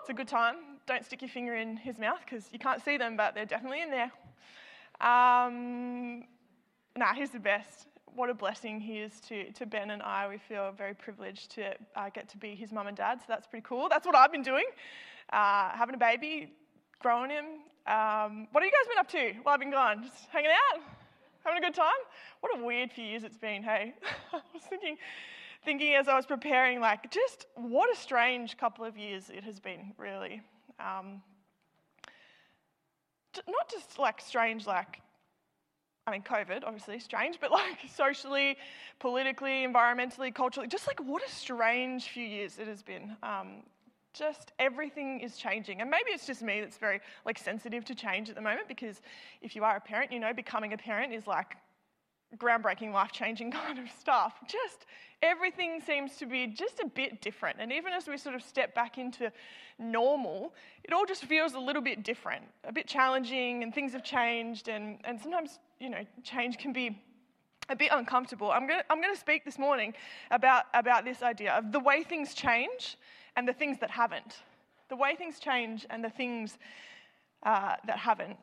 It's 0.00 0.08
a 0.08 0.14
good 0.14 0.28
time. 0.28 0.56
Don't 0.86 1.04
stick 1.04 1.22
your 1.22 1.28
finger 1.28 1.54
in 1.54 1.76
his 1.76 1.98
mouth 1.98 2.20
because 2.24 2.48
you 2.52 2.58
can't 2.58 2.82
see 2.84 2.96
them, 2.96 3.16
but 3.16 3.34
they're 3.34 3.44
definitely 3.44 3.82
in 3.82 3.90
there. 3.90 4.10
Um, 5.00 6.24
nah, 6.96 7.14
he's 7.14 7.30
the 7.30 7.40
best. 7.40 7.86
What 8.14 8.30
a 8.30 8.34
blessing 8.34 8.80
he 8.80 8.98
is 8.98 9.20
to, 9.28 9.52
to 9.52 9.66
Ben 9.66 9.90
and 9.90 10.02
I. 10.02 10.28
We 10.28 10.38
feel 10.38 10.72
very 10.76 10.94
privileged 10.94 11.50
to 11.52 11.74
uh, 11.96 12.10
get 12.12 12.28
to 12.30 12.36
be 12.36 12.54
his 12.54 12.72
mum 12.72 12.86
and 12.86 12.96
dad, 12.96 13.20
so 13.20 13.24
that's 13.28 13.46
pretty 13.46 13.64
cool. 13.66 13.88
That's 13.88 14.06
what 14.06 14.16
I've 14.16 14.32
been 14.32 14.42
doing 14.42 14.64
uh, 15.32 15.70
having 15.70 15.94
a 15.94 15.98
baby, 15.98 16.52
growing 17.00 17.30
him. 17.30 17.44
Um, 17.86 18.48
what 18.52 18.62
have 18.62 18.64
you 18.64 18.72
guys 18.72 18.88
been 18.88 18.98
up 18.98 19.08
to 19.08 19.40
while 19.42 19.54
I've 19.54 19.60
been 19.60 19.70
gone? 19.70 20.02
Just 20.02 20.28
hanging 20.30 20.50
out? 20.50 20.82
Having 21.44 21.62
a 21.62 21.66
good 21.66 21.74
time? 21.74 21.88
What 22.40 22.58
a 22.58 22.64
weird 22.64 22.92
few 22.92 23.04
years 23.04 23.24
it's 23.24 23.38
been, 23.38 23.62
hey? 23.62 23.94
I 24.32 24.40
was 24.52 24.62
thinking 24.68 24.96
thinking 25.64 25.94
as 25.94 26.08
I 26.08 26.16
was 26.16 26.24
preparing, 26.24 26.80
like, 26.80 27.10
just 27.10 27.46
what 27.54 27.94
a 27.94 27.96
strange 27.98 28.56
couple 28.56 28.82
of 28.84 28.96
years 28.96 29.28
it 29.28 29.44
has 29.44 29.60
been, 29.60 29.92
really. 29.98 30.40
Um, 30.78 31.22
not 33.46 33.70
just 33.70 33.98
like 33.98 34.22
strange, 34.22 34.66
like, 34.66 35.02
I 36.06 36.12
mean, 36.12 36.22
COVID, 36.22 36.64
obviously, 36.64 36.98
strange, 36.98 37.38
but 37.40 37.50
like 37.50 37.78
socially, 37.94 38.56
politically, 38.98 39.66
environmentally, 39.66 40.34
culturally, 40.34 40.68
just 40.68 40.86
like 40.86 41.00
what 41.00 41.22
a 41.26 41.30
strange 41.30 42.08
few 42.08 42.24
years 42.24 42.58
it 42.58 42.66
has 42.66 42.82
been. 42.82 43.16
Um, 43.22 43.62
just 44.12 44.52
everything 44.58 45.20
is 45.20 45.36
changing. 45.36 45.80
And 45.80 45.90
maybe 45.90 46.10
it's 46.10 46.26
just 46.26 46.42
me 46.42 46.60
that's 46.60 46.76
very 46.76 47.00
like 47.24 47.38
sensitive 47.38 47.84
to 47.84 47.94
change 47.94 48.28
at 48.28 48.34
the 48.34 48.40
moment 48.40 48.66
because 48.66 49.00
if 49.40 49.54
you 49.54 49.62
are 49.64 49.76
a 49.76 49.80
parent, 49.80 50.12
you 50.12 50.18
know, 50.18 50.32
becoming 50.32 50.72
a 50.72 50.76
parent 50.76 51.12
is 51.12 51.26
like 51.26 51.56
groundbreaking, 52.36 52.92
life 52.92 53.12
changing 53.12 53.52
kind 53.52 53.78
of 53.78 53.88
stuff. 53.90 54.34
Just 54.48 54.86
everything 55.22 55.80
seems 55.80 56.16
to 56.16 56.26
be 56.26 56.46
just 56.46 56.80
a 56.80 56.86
bit 56.86 57.20
different. 57.20 57.58
And 57.60 57.72
even 57.72 57.92
as 57.92 58.08
we 58.08 58.16
sort 58.16 58.34
of 58.34 58.42
step 58.42 58.74
back 58.74 58.98
into 58.98 59.30
normal, 59.78 60.54
it 60.84 60.92
all 60.92 61.04
just 61.04 61.24
feels 61.24 61.54
a 61.54 61.60
little 61.60 61.82
bit 61.82 62.02
different, 62.02 62.44
a 62.64 62.72
bit 62.72 62.86
challenging, 62.86 63.62
and 63.62 63.74
things 63.74 63.92
have 63.92 64.04
changed. 64.04 64.68
And, 64.68 64.98
and 65.04 65.20
sometimes, 65.20 65.58
you 65.80 65.88
know, 65.88 66.04
change 66.22 66.58
can 66.58 66.72
be 66.72 67.02
a 67.68 67.74
bit 67.74 67.90
uncomfortable. 67.92 68.50
I'm 68.50 68.66
going 68.66 68.80
to 68.80 68.84
I'm 68.90 69.00
going 69.00 69.14
to 69.14 69.20
speak 69.20 69.44
this 69.44 69.58
morning 69.58 69.94
about, 70.30 70.64
about 70.74 71.04
this 71.04 71.22
idea 71.22 71.52
of 71.54 71.72
the 71.72 71.80
way 71.80 72.04
things 72.04 72.34
change 72.34 72.96
and 73.36 73.48
the 73.48 73.52
things 73.52 73.78
that 73.80 73.90
haven't. 73.90 74.36
The 74.88 74.96
way 74.96 75.16
things 75.16 75.38
change 75.38 75.86
and 75.88 76.04
the 76.04 76.10
things 76.10 76.58
uh, 77.42 77.76
that 77.86 77.96
haven't. 77.96 78.36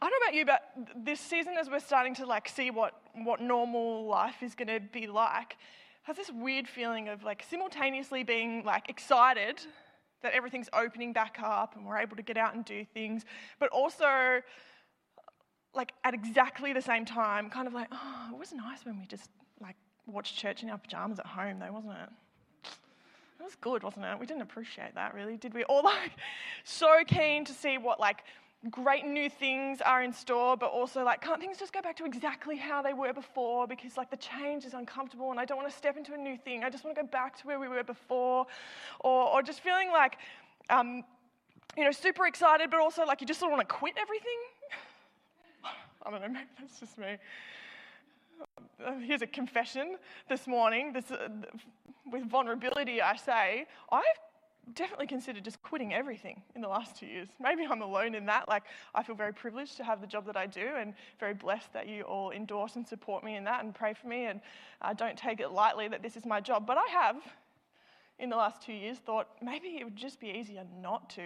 I 0.00 0.08
don't 0.08 0.12
know 0.12 0.26
about 0.28 0.34
you, 0.34 0.46
but 0.46 1.04
this 1.04 1.20
season, 1.20 1.56
as 1.60 1.68
we're 1.68 1.80
starting 1.80 2.14
to 2.16 2.26
like 2.26 2.48
see 2.48 2.70
what, 2.70 2.94
what 3.14 3.40
normal 3.40 4.06
life 4.06 4.42
is 4.42 4.54
going 4.54 4.68
to 4.68 4.80
be 4.80 5.08
like, 5.08 5.56
has 6.04 6.16
this 6.16 6.30
weird 6.32 6.68
feeling 6.68 7.08
of 7.08 7.24
like 7.24 7.44
simultaneously 7.50 8.22
being 8.22 8.64
like 8.64 8.88
excited 8.88 9.60
that 10.22 10.32
everything's 10.32 10.68
opening 10.72 11.12
back 11.12 11.38
up 11.42 11.74
and 11.76 11.84
we're 11.84 11.98
able 11.98 12.16
to 12.16 12.22
get 12.22 12.36
out 12.36 12.54
and 12.54 12.64
do 12.64 12.84
things, 12.94 13.24
but 13.58 13.68
also 13.70 14.40
like 15.74 15.92
at 16.04 16.14
exactly 16.14 16.72
the 16.72 16.82
same 16.82 17.04
time, 17.04 17.50
kind 17.50 17.66
of 17.66 17.74
like, 17.74 17.88
oh, 17.92 18.28
it 18.32 18.38
was 18.38 18.52
nice 18.52 18.84
when 18.84 18.98
we 18.98 19.06
just 19.06 19.30
like 19.60 19.76
watched 20.06 20.36
church 20.36 20.62
in 20.62 20.70
our 20.70 20.78
pajamas 20.78 21.18
at 21.18 21.26
home, 21.26 21.58
though, 21.58 21.72
wasn't 21.72 21.94
it? 21.94 22.70
It 23.40 23.44
was 23.44 23.54
good, 23.60 23.82
wasn't 23.82 24.04
it? 24.04 24.18
We 24.18 24.26
didn't 24.26 24.42
appreciate 24.42 24.94
that 24.94 25.14
really, 25.14 25.36
did 25.36 25.54
we? 25.54 25.64
All 25.68 25.84
like 25.84 26.12
so 26.64 27.02
keen 27.06 27.44
to 27.44 27.52
see 27.52 27.78
what 27.78 28.00
like 28.00 28.24
great 28.70 29.06
new 29.06 29.30
things 29.30 29.80
are 29.80 30.02
in 30.02 30.12
store, 30.12 30.56
but 30.56 30.70
also 30.70 31.04
like, 31.04 31.20
can't 31.20 31.40
things 31.40 31.58
just 31.58 31.72
go 31.72 31.80
back 31.80 31.96
to 31.96 32.04
exactly 32.04 32.56
how 32.56 32.82
they 32.82 32.92
were 32.92 33.12
before? 33.12 33.66
Because 33.66 33.96
like 33.96 34.10
the 34.10 34.16
change 34.16 34.64
is 34.64 34.74
uncomfortable 34.74 35.30
and 35.30 35.38
I 35.38 35.44
don't 35.44 35.56
want 35.56 35.70
to 35.70 35.76
step 35.76 35.96
into 35.96 36.14
a 36.14 36.16
new 36.16 36.36
thing. 36.36 36.64
I 36.64 36.70
just 36.70 36.84
want 36.84 36.96
to 36.96 37.02
go 37.02 37.08
back 37.08 37.36
to 37.38 37.46
where 37.46 37.60
we 37.60 37.68
were 37.68 37.84
before. 37.84 38.46
Or, 39.00 39.28
or 39.28 39.42
just 39.42 39.60
feeling 39.60 39.90
like, 39.92 40.18
um, 40.70 41.04
you 41.76 41.84
know, 41.84 41.92
super 41.92 42.26
excited, 42.26 42.70
but 42.70 42.80
also 42.80 43.04
like 43.04 43.20
you 43.20 43.26
just 43.26 43.38
sort 43.38 43.52
of 43.52 43.56
want 43.56 43.68
to 43.68 43.74
quit 43.74 43.94
everything. 43.96 44.38
I 46.04 46.10
don't 46.10 46.20
know, 46.20 46.28
maybe 46.28 46.46
that's 46.60 46.80
just 46.80 46.98
me. 46.98 47.16
Uh, 48.84 48.98
here's 49.00 49.22
a 49.22 49.26
confession 49.26 49.96
this 50.28 50.46
morning. 50.46 50.92
This, 50.92 51.10
uh, 51.10 51.28
with 52.10 52.24
vulnerability, 52.28 53.02
I 53.02 53.16
say, 53.16 53.66
I've 53.90 54.04
definitely 54.74 55.06
considered 55.06 55.44
just 55.44 55.62
quitting 55.62 55.92
everything 55.92 56.42
in 56.54 56.60
the 56.60 56.68
last 56.68 56.96
two 56.96 57.06
years. 57.06 57.28
Maybe 57.40 57.66
I'm 57.68 57.82
alone 57.82 58.14
in 58.14 58.26
that. 58.26 58.48
Like, 58.48 58.64
I 58.94 59.02
feel 59.02 59.16
very 59.16 59.32
privileged 59.32 59.76
to 59.78 59.84
have 59.84 60.00
the 60.00 60.06
job 60.06 60.26
that 60.26 60.36
I 60.36 60.46
do 60.46 60.74
and 60.78 60.94
very 61.18 61.34
blessed 61.34 61.72
that 61.72 61.88
you 61.88 62.02
all 62.02 62.30
endorse 62.30 62.76
and 62.76 62.86
support 62.86 63.24
me 63.24 63.36
in 63.36 63.44
that 63.44 63.64
and 63.64 63.74
pray 63.74 63.94
for 63.94 64.06
me. 64.06 64.26
And 64.26 64.40
uh, 64.82 64.92
don't 64.92 65.16
take 65.16 65.40
it 65.40 65.50
lightly 65.50 65.88
that 65.88 66.02
this 66.02 66.16
is 66.16 66.24
my 66.24 66.40
job. 66.40 66.66
But 66.66 66.78
I 66.78 66.86
have, 66.92 67.16
in 68.18 68.30
the 68.30 68.36
last 68.36 68.62
two 68.62 68.72
years, 68.72 68.98
thought 68.98 69.28
maybe 69.42 69.78
it 69.80 69.84
would 69.84 69.96
just 69.96 70.20
be 70.20 70.28
easier 70.28 70.64
not 70.80 71.10
to. 71.10 71.22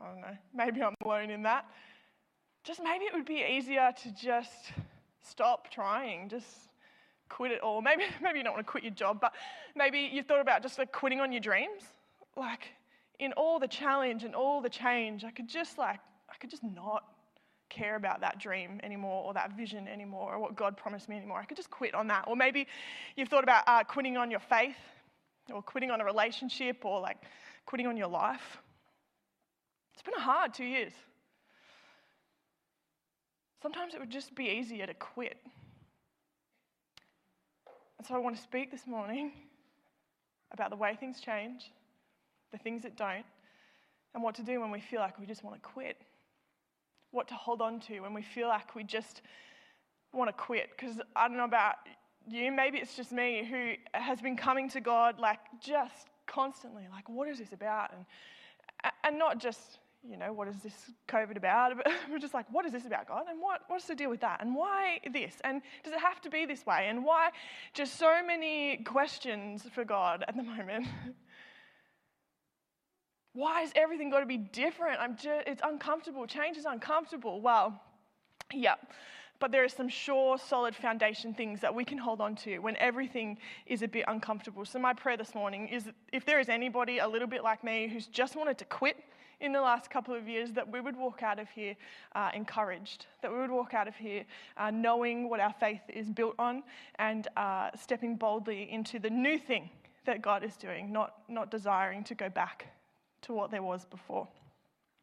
I 0.00 0.06
don't 0.08 0.20
know. 0.20 0.36
Maybe 0.54 0.82
I'm 0.82 0.94
alone 1.04 1.30
in 1.30 1.42
that. 1.44 1.66
Just 2.66 2.82
maybe 2.82 3.04
it 3.04 3.14
would 3.14 3.24
be 3.26 3.44
easier 3.48 3.92
to 4.02 4.14
just 4.14 4.72
stop 5.22 5.70
trying, 5.70 6.28
just 6.28 6.46
quit 7.28 7.52
it 7.52 7.60
all. 7.60 7.80
Maybe, 7.80 8.02
maybe 8.22 8.38
you 8.38 8.44
don't 8.44 8.54
want 8.54 8.66
to 8.66 8.70
quit 8.70 8.82
your 8.82 8.92
job, 8.92 9.20
but 9.20 9.32
maybe 9.74 10.10
you've 10.12 10.26
thought 10.26 10.40
about 10.40 10.62
just 10.62 10.78
like 10.78 10.92
quitting 10.92 11.20
on 11.20 11.32
your 11.32 11.40
dreams 11.40 11.82
like 12.36 12.68
in 13.18 13.32
all 13.32 13.58
the 13.58 13.68
challenge 13.68 14.24
and 14.24 14.34
all 14.34 14.60
the 14.60 14.68
change, 14.68 15.24
I 15.24 15.30
could 15.30 15.48
just 15.48 15.78
like, 15.78 16.00
I 16.30 16.36
could 16.38 16.50
just 16.50 16.62
not 16.62 17.04
care 17.68 17.96
about 17.96 18.20
that 18.20 18.38
dream 18.38 18.80
anymore 18.82 19.24
or 19.24 19.34
that 19.34 19.56
vision 19.56 19.88
anymore 19.88 20.34
or 20.34 20.38
what 20.38 20.54
God 20.54 20.76
promised 20.76 21.08
me 21.08 21.16
anymore. 21.16 21.40
I 21.40 21.44
could 21.44 21.56
just 21.56 21.70
quit 21.70 21.94
on 21.94 22.06
that. 22.08 22.24
Or 22.26 22.36
maybe 22.36 22.66
you've 23.16 23.28
thought 23.28 23.42
about 23.42 23.64
uh, 23.66 23.82
quitting 23.84 24.16
on 24.16 24.30
your 24.30 24.40
faith 24.40 24.76
or 25.52 25.62
quitting 25.62 25.90
on 25.90 26.00
a 26.00 26.04
relationship 26.04 26.84
or 26.84 27.00
like 27.00 27.16
quitting 27.64 27.86
on 27.86 27.96
your 27.96 28.08
life. 28.08 28.58
It's 29.94 30.02
been 30.02 30.14
a 30.14 30.20
hard 30.20 30.52
two 30.52 30.64
years. 30.64 30.92
Sometimes 33.62 33.94
it 33.94 34.00
would 34.00 34.10
just 34.10 34.34
be 34.34 34.44
easier 34.44 34.86
to 34.86 34.94
quit. 34.94 35.38
And 37.98 38.06
so 38.06 38.14
I 38.14 38.18
want 38.18 38.36
to 38.36 38.42
speak 38.42 38.70
this 38.70 38.86
morning 38.86 39.32
about 40.52 40.70
the 40.70 40.76
way 40.76 40.96
things 40.98 41.20
change 41.20 41.70
the 42.52 42.58
things 42.58 42.82
that 42.82 42.96
don't, 42.96 43.24
and 44.14 44.22
what 44.22 44.34
to 44.36 44.42
do 44.42 44.60
when 44.60 44.70
we 44.70 44.80
feel 44.80 45.00
like 45.00 45.18
we 45.18 45.26
just 45.26 45.44
want 45.44 45.56
to 45.56 45.60
quit. 45.60 45.96
What 47.10 47.28
to 47.28 47.34
hold 47.34 47.60
on 47.60 47.80
to 47.80 48.00
when 48.00 48.14
we 48.14 48.22
feel 48.22 48.48
like 48.48 48.74
we 48.74 48.82
just 48.84 49.22
want 50.12 50.28
to 50.28 50.32
quit. 50.32 50.70
Because 50.70 51.00
I 51.14 51.28
don't 51.28 51.36
know 51.36 51.44
about 51.44 51.76
you, 52.26 52.50
maybe 52.50 52.78
it's 52.78 52.96
just 52.96 53.12
me 53.12 53.46
who 53.48 53.74
has 53.98 54.20
been 54.20 54.36
coming 54.36 54.68
to 54.70 54.80
God 54.80 55.18
like 55.18 55.38
just 55.60 56.08
constantly 56.26 56.84
like, 56.90 57.08
what 57.08 57.28
is 57.28 57.38
this 57.38 57.52
about? 57.52 57.92
And, 57.92 58.92
and 59.04 59.18
not 59.18 59.38
just, 59.38 59.78
you 60.08 60.16
know, 60.16 60.32
what 60.32 60.48
is 60.48 60.56
this 60.62 60.74
COVID 61.08 61.36
about? 61.36 61.72
We're 62.10 62.18
just 62.18 62.34
like, 62.34 62.46
what 62.50 62.64
is 62.64 62.72
this 62.72 62.86
about, 62.86 63.08
God? 63.08 63.24
And 63.28 63.40
what, 63.40 63.62
what's 63.68 63.86
the 63.86 63.94
deal 63.94 64.10
with 64.10 64.20
that? 64.20 64.40
And 64.40 64.54
why 64.54 65.00
this? 65.12 65.34
And 65.44 65.62
does 65.84 65.92
it 65.92 66.00
have 66.00 66.20
to 66.22 66.30
be 66.30 66.46
this 66.46 66.64
way? 66.66 66.86
And 66.88 67.04
why? 67.04 67.30
Just 67.74 67.98
so 67.98 68.24
many 68.24 68.78
questions 68.78 69.66
for 69.74 69.84
God 69.84 70.24
at 70.28 70.36
the 70.36 70.42
moment. 70.56 70.86
why 73.32 73.62
is 73.62 73.72
everything 73.74 74.10
got 74.10 74.20
to 74.20 74.26
be 74.26 74.38
different? 74.38 75.00
I'm 75.00 75.16
just, 75.16 75.46
it's 75.46 75.62
uncomfortable. 75.64 76.26
Change 76.26 76.56
is 76.56 76.64
uncomfortable. 76.64 77.40
Well, 77.40 77.80
yeah. 78.52 78.74
But 79.38 79.52
there 79.52 79.64
are 79.64 79.68
some 79.68 79.88
sure, 79.88 80.38
solid 80.38 80.74
foundation 80.74 81.34
things 81.34 81.60
that 81.60 81.74
we 81.74 81.84
can 81.84 81.98
hold 81.98 82.22
on 82.22 82.36
to 82.36 82.58
when 82.60 82.74
everything 82.76 83.36
is 83.66 83.82
a 83.82 83.88
bit 83.88 84.04
uncomfortable. 84.08 84.64
So, 84.64 84.78
my 84.78 84.94
prayer 84.94 85.18
this 85.18 85.34
morning 85.34 85.68
is 85.68 85.90
if 86.10 86.24
there 86.24 86.40
is 86.40 86.48
anybody 86.48 86.98
a 86.98 87.08
little 87.08 87.28
bit 87.28 87.44
like 87.44 87.62
me 87.62 87.86
who's 87.86 88.06
just 88.06 88.34
wanted 88.34 88.56
to 88.58 88.64
quit 88.64 88.96
in 89.40 89.52
the 89.52 89.60
last 89.60 89.90
couple 89.90 90.14
of 90.14 90.28
years, 90.28 90.52
that 90.52 90.70
we 90.70 90.80
would 90.80 90.96
walk 90.96 91.22
out 91.22 91.38
of 91.38 91.48
here 91.50 91.76
uh, 92.14 92.30
encouraged, 92.34 93.06
that 93.22 93.30
we 93.30 93.38
would 93.38 93.50
walk 93.50 93.74
out 93.74 93.86
of 93.86 93.94
here 93.96 94.24
uh, 94.56 94.70
knowing 94.70 95.28
what 95.28 95.40
our 95.40 95.54
faith 95.60 95.82
is 95.88 96.10
built 96.10 96.34
on 96.38 96.62
and 96.98 97.28
uh, 97.36 97.70
stepping 97.78 98.16
boldly 98.16 98.70
into 98.70 98.98
the 98.98 99.10
new 99.10 99.38
thing 99.38 99.68
that 100.06 100.22
God 100.22 100.42
is 100.42 100.56
doing, 100.56 100.92
not, 100.92 101.14
not 101.28 101.50
desiring 101.50 102.04
to 102.04 102.14
go 102.14 102.28
back 102.28 102.66
to 103.22 103.32
what 103.32 103.50
there 103.50 103.62
was 103.62 103.84
before. 103.84 104.26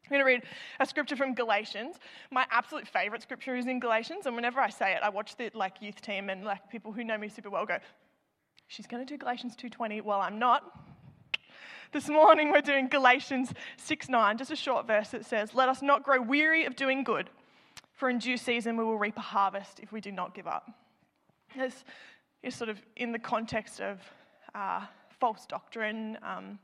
I'm 0.04 0.10
going 0.10 0.20
to 0.20 0.26
read 0.26 0.42
a 0.80 0.86
scripture 0.86 1.16
from 1.16 1.34
Galatians. 1.34 1.96
My 2.30 2.46
absolute 2.50 2.86
favorite 2.86 3.22
scripture 3.22 3.56
is 3.56 3.66
in 3.66 3.80
Galatians, 3.80 4.26
and 4.26 4.36
whenever 4.36 4.60
I 4.60 4.68
say 4.68 4.92
it, 4.92 5.00
I 5.02 5.08
watch 5.08 5.36
the 5.36 5.50
like 5.54 5.80
youth 5.80 6.00
team 6.02 6.28
and 6.28 6.44
like 6.44 6.68
people 6.68 6.92
who 6.92 7.04
know 7.04 7.16
me 7.16 7.28
super 7.28 7.48
well 7.48 7.64
go, 7.64 7.78
"She's 8.68 8.86
going 8.86 9.06
to 9.06 9.10
do 9.10 9.16
Galatians 9.16 9.56
2:20." 9.56 10.02
Well, 10.02 10.20
I'm 10.20 10.38
not. 10.38 10.83
This 11.94 12.08
morning 12.08 12.50
we're 12.50 12.60
doing 12.60 12.88
Galatians 12.88 13.54
6:9, 13.76 14.36
just 14.36 14.50
a 14.50 14.56
short 14.56 14.84
verse 14.84 15.10
that 15.10 15.24
says, 15.24 15.54
"Let 15.54 15.68
us 15.68 15.80
not 15.80 16.02
grow 16.02 16.20
weary 16.20 16.64
of 16.64 16.74
doing 16.74 17.04
good, 17.04 17.30
for 17.92 18.10
in 18.10 18.18
due 18.18 18.36
season 18.36 18.76
we 18.76 18.82
will 18.82 18.98
reap 18.98 19.16
a 19.16 19.20
harvest 19.20 19.78
if 19.78 19.92
we 19.92 20.00
do 20.00 20.10
not 20.10 20.34
give 20.34 20.48
up." 20.48 20.68
This 21.54 21.84
is 22.42 22.56
sort 22.56 22.68
of 22.68 22.82
in 22.96 23.12
the 23.12 23.20
context 23.20 23.80
of 23.80 24.02
uh, 24.56 24.84
false 25.20 25.46
doctrine 25.46 26.18
um, 26.22 26.58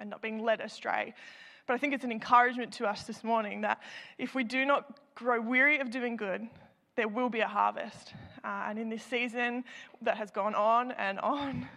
and 0.00 0.08
not 0.08 0.22
being 0.22 0.42
led 0.42 0.62
astray. 0.62 1.12
But 1.66 1.74
I 1.74 1.76
think 1.76 1.92
it's 1.92 2.04
an 2.04 2.12
encouragement 2.12 2.72
to 2.74 2.86
us 2.86 3.06
this 3.06 3.22
morning 3.22 3.60
that 3.60 3.82
if 4.16 4.34
we 4.34 4.44
do 4.44 4.64
not 4.64 4.98
grow 5.14 5.42
weary 5.42 5.78
of 5.78 5.90
doing 5.90 6.16
good, 6.16 6.48
there 6.96 7.08
will 7.08 7.28
be 7.28 7.40
a 7.40 7.48
harvest. 7.48 8.14
Uh, 8.42 8.64
and 8.68 8.78
in 8.78 8.88
this 8.88 9.04
season 9.04 9.62
that 10.00 10.16
has 10.16 10.30
gone 10.30 10.54
on 10.54 10.92
and 10.92 11.20
on, 11.20 11.68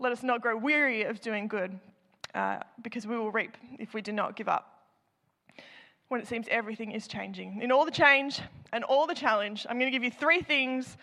let 0.00 0.12
us 0.12 0.22
not 0.22 0.40
grow 0.40 0.56
weary 0.56 1.02
of 1.04 1.20
doing 1.20 1.48
good 1.48 1.78
uh, 2.34 2.58
because 2.82 3.06
we 3.06 3.16
will 3.16 3.30
reap 3.30 3.56
if 3.78 3.94
we 3.94 4.00
do 4.00 4.12
not 4.12 4.36
give 4.36 4.48
up. 4.48 4.84
When 6.08 6.20
it 6.20 6.26
seems 6.26 6.46
everything 6.50 6.92
is 6.92 7.06
changing. 7.06 7.60
In 7.60 7.70
all 7.70 7.84
the 7.84 7.90
change 7.90 8.40
and 8.72 8.84
all 8.84 9.06
the 9.06 9.14
challenge, 9.14 9.66
I'm 9.68 9.78
going 9.78 9.90
to 9.90 9.96
give 9.96 10.04
you 10.04 10.10
three 10.10 10.40
things 10.40 10.96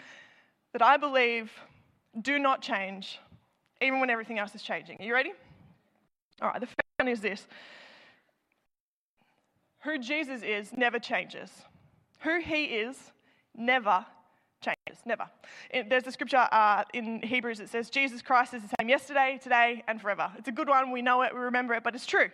that 0.73 0.81
I 0.81 0.97
believe 0.97 1.51
do 2.21 2.39
not 2.39 2.61
change, 2.61 3.19
even 3.81 3.99
when 3.99 4.09
everything 4.09 4.39
else 4.39 4.55
is 4.55 4.61
changing. 4.61 4.97
Are 4.99 5.03
you 5.03 5.13
ready? 5.13 5.33
All 6.41 6.49
right, 6.49 6.59
the 6.59 6.67
first 6.67 6.79
one 6.97 7.07
is 7.07 7.21
this 7.21 7.47
who 9.83 9.99
Jesus 9.99 10.41
is 10.41 10.73
never 10.75 10.97
changes. 10.97 11.51
Who 12.21 12.39
he 12.39 12.65
is 12.65 13.11
never 13.55 14.03
changes. 14.65 15.03
Never. 15.05 15.29
There's 15.89 16.07
a 16.07 16.11
scripture 16.11 16.47
uh, 16.51 16.83
in 16.93 17.21
Hebrews 17.21 17.59
that 17.59 17.69
says 17.69 17.89
Jesus 17.89 18.21
Christ 18.21 18.53
is 18.53 18.63
the 18.63 18.75
same 18.79 18.89
yesterday, 18.89 19.39
today, 19.41 19.83
and 19.87 20.01
forever. 20.01 20.31
It's 20.37 20.47
a 20.47 20.51
good 20.51 20.67
one. 20.67 20.91
We 20.91 21.01
know 21.01 21.21
it, 21.21 21.33
we 21.33 21.39
remember 21.39 21.73
it, 21.73 21.83
but 21.83 21.95
it's 21.95 22.05
true. 22.05 22.29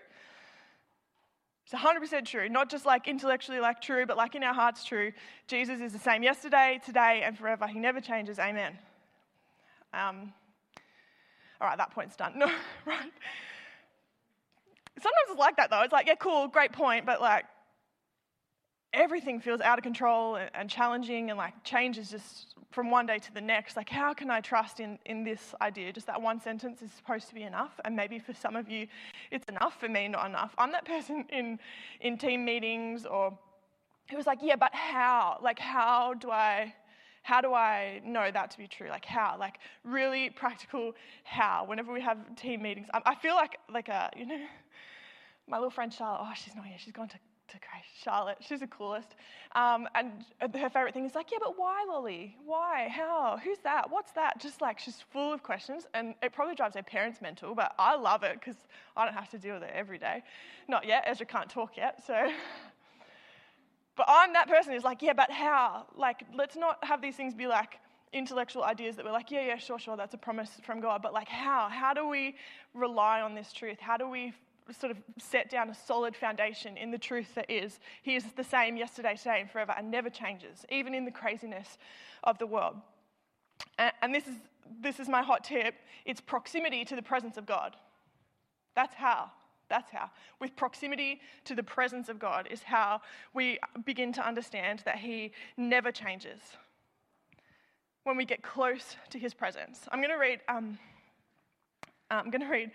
It's 1.65 1.73
100% 1.73 2.25
true. 2.25 2.50
Not 2.50 2.70
just 2.70 2.85
like 2.85 3.07
intellectually 3.07 3.59
like 3.59 3.81
true, 3.81 4.05
but 4.05 4.17
like 4.17 4.35
in 4.35 4.44
our 4.44 4.53
hearts 4.53 4.83
true. 4.83 5.11
Jesus 5.48 5.79
is 5.79 5.94
the 5.94 6.00
same 6.00 6.24
yesterday, 6.24 6.81
today, 6.85 7.22
and 7.24 7.37
forever. 7.37 7.67
He 7.67 7.79
never 7.79 8.01
changes. 8.01 8.39
Amen. 8.39 8.77
Um, 9.94 10.33
all 11.59 11.67
right, 11.67 11.77
that 11.77 11.91
point's 11.91 12.15
done. 12.15 12.33
No, 12.37 12.46
right? 12.85 13.11
Sometimes 14.98 15.27
it's 15.29 15.39
like 15.39 15.57
that 15.57 15.70
though. 15.70 15.81
It's 15.81 15.94
like, 15.94 16.07
yeah, 16.07 16.15
cool, 16.15 16.48
great 16.48 16.72
point, 16.72 17.05
but 17.05 17.22
like 17.22 17.46
everything 18.93 19.39
feels 19.39 19.61
out 19.61 19.77
of 19.77 19.83
control 19.83 20.37
and, 20.53 20.69
challenging 20.69 21.29
and 21.29 21.37
like 21.37 21.53
changes 21.63 22.11
just 22.11 22.55
from 22.71 22.89
one 22.89 23.05
day 23.05 23.17
to 23.19 23.33
the 23.33 23.41
next. 23.41 23.75
Like, 23.75 23.89
how 23.89 24.13
can 24.13 24.29
I 24.29 24.41
trust 24.41 24.79
in, 24.79 24.97
in 25.05 25.23
this 25.23 25.53
idea? 25.61 25.91
Just 25.91 26.07
that 26.07 26.21
one 26.21 26.39
sentence 26.39 26.81
is 26.81 26.91
supposed 26.91 27.27
to 27.29 27.35
be 27.35 27.43
enough. 27.43 27.79
And 27.85 27.95
maybe 27.95 28.19
for 28.19 28.33
some 28.33 28.55
of 28.55 28.69
you, 28.69 28.87
it's 29.29 29.47
enough. 29.47 29.79
For 29.79 29.89
me, 29.89 30.07
not 30.07 30.25
enough. 30.27 30.53
I'm 30.57 30.71
that 30.71 30.85
person 30.85 31.25
in, 31.29 31.59
in 32.01 32.17
team 32.17 32.45
meetings 32.45 33.05
or 33.05 33.37
who 34.09 34.17
was 34.17 34.27
like, 34.27 34.39
yeah, 34.41 34.55
but 34.55 34.73
how? 34.73 35.39
Like, 35.41 35.59
how 35.59 36.13
do 36.13 36.31
I 36.31 36.73
how 37.23 37.39
do 37.39 37.53
I 37.53 38.01
know 38.03 38.31
that 38.31 38.49
to 38.51 38.57
be 38.57 38.67
true? 38.67 38.89
Like 38.89 39.05
how? 39.05 39.35
Like 39.39 39.59
really 39.83 40.31
practical 40.31 40.93
how? 41.23 41.65
Whenever 41.67 41.93
we 41.93 42.01
have 42.01 42.17
team 42.35 42.63
meetings, 42.63 42.87
I, 42.93 43.01
I 43.05 43.15
feel 43.15 43.35
like 43.35 43.59
like 43.71 43.89
a 43.89 44.09
you 44.17 44.25
know 44.25 44.39
my 45.47 45.57
little 45.57 45.69
friend 45.69 45.93
Charlotte, 45.93 46.21
oh, 46.23 46.33
she's 46.35 46.55
not 46.55 46.65
here. 46.65 46.77
She's 46.79 46.93
gone 46.93 47.09
to, 47.09 47.19
to. 47.51 47.59
Charlotte, 48.03 48.37
she's 48.42 48.61
the 48.61 48.68
coolest. 48.68 49.16
Um, 49.53 49.87
and 49.96 50.25
her 50.40 50.70
favorite 50.70 50.94
thing 50.94 51.05
is 51.05 51.14
like, 51.14 51.31
yeah, 51.31 51.37
but 51.42 51.57
why, 51.57 51.85
Lolly? 51.87 52.35
Why? 52.46 52.87
How? 52.90 53.40
Who's 53.44 53.59
that? 53.59 53.92
What's 53.92 54.11
that? 54.14 54.40
Just 54.40 54.61
like 54.61 54.79
she's 54.79 55.03
full 55.11 55.31
of 55.31 55.44
questions. 55.44 55.85
And 55.94 56.16
it 56.24 56.33
probably 56.33 56.55
drives 56.55 56.75
her 56.75 56.83
parents 56.83 57.22
mental, 57.22 57.53
but 57.53 57.74
I 57.77 57.96
love 57.96 58.24
it 58.24 58.40
because 58.40 58.55
I 58.98 59.05
don't 59.05 59.14
have 59.14 59.29
to 59.31 59.37
deal 59.37 59.55
with 59.55 59.64
it 59.64 59.72
every 59.74 59.98
day. 59.98 60.24
Not 60.68 60.85
yet. 60.85 61.03
Ezra 61.05 61.25
can't 61.25 61.50
talk 61.50 61.77
yet, 61.77 62.03
so. 62.05 62.31
But 63.98 64.05
I'm 64.07 64.31
that 64.33 64.48
person 64.48 64.72
who's 64.72 64.85
like, 64.85 65.01
yeah, 65.01 65.11
but 65.11 65.29
how? 65.29 65.85
Like, 65.98 66.24
let's 66.33 66.55
not 66.55 66.81
have 66.81 67.01
these 67.01 67.18
things 67.18 67.33
be 67.33 67.46
like, 67.46 67.77
intellectual 68.14 68.64
ideas 68.64 68.96
that 68.96 69.05
we're 69.05 69.11
like, 69.11 69.29
yeah, 69.31 69.46
yeah, 69.46 69.57
sure, 69.57 69.77
sure, 69.77 69.98
that's 69.98 70.14
a 70.14 70.18
promise 70.18 70.50
from 70.64 70.79
God. 70.79 71.01
But 71.01 71.14
like, 71.14 71.27
how? 71.27 71.68
How 71.70 71.94
do 71.94 72.07
we 72.07 72.35
rely 72.74 73.20
on 73.22 73.35
this 73.35 73.51
truth? 73.51 73.79
How 73.81 73.98
do 73.98 74.09
we 74.09 74.33
sort 74.79 74.92
of 74.92 74.98
set 75.18 75.50
down 75.50 75.70
a 75.70 75.75
solid 75.75 76.16
foundation 76.16 76.77
in 76.77 76.92
the 76.92 76.98
truth 76.98 77.36
that 77.36 77.50
is 77.50 77.79
He 78.01 78.16
is 78.16 78.24
the 78.36 78.44
same 78.44 78.77
yesterday, 78.77 79.16
today, 79.16 79.42
and 79.42 79.50
forever, 79.50 79.74
and 79.77 79.92
never 79.92 80.10
changes, 80.10 80.66
even 80.70 80.94
in 80.94 81.05
the 81.05 81.12
craziness 81.12 81.77
of 82.24 82.38
the 82.38 82.48
world. 82.48 82.75
And, 83.77 83.92
and 84.01 84.16
this, 84.16 84.27
is, 84.27 84.36
this 84.81 85.00
is 85.00 85.07
my 85.07 85.22
hot 85.22 85.44
tip 85.44 85.75
it's 86.05 86.22
proximity 86.22 86.84
to 86.86 86.96
the 86.96 87.01
presence 87.01 87.38
of 87.38 87.46
God. 87.46 87.75
That's 88.75 88.96
how. 88.96 89.31
That's 89.70 89.92
how. 89.92 90.10
With 90.40 90.55
proximity 90.55 91.22
to 91.46 91.55
the 91.55 91.64
presence 91.64 92.10
of 92.10 92.20
God 92.20 92.48
is 92.50 92.64
how 92.64 93.01
we 93.34 93.60
begin 93.86 94.12
to 94.14 94.27
understand 94.27 94.81
that 94.86 94.98
He 94.98 95.31
never 95.57 95.92
changes. 95.92 96.40
When 98.03 98.18
we 98.18 98.25
get 98.25 98.42
close 98.42 98.96
to 99.12 99.20
His 99.20 99.34
presence, 99.34 99.88
I'm 99.92 100.00
going 100.00 100.10
to 100.12 100.18
read. 100.18 100.40
Um, 100.48 100.77
I'm 102.10 102.29
going 102.29 102.42
to 102.42 102.48
read 102.48 102.72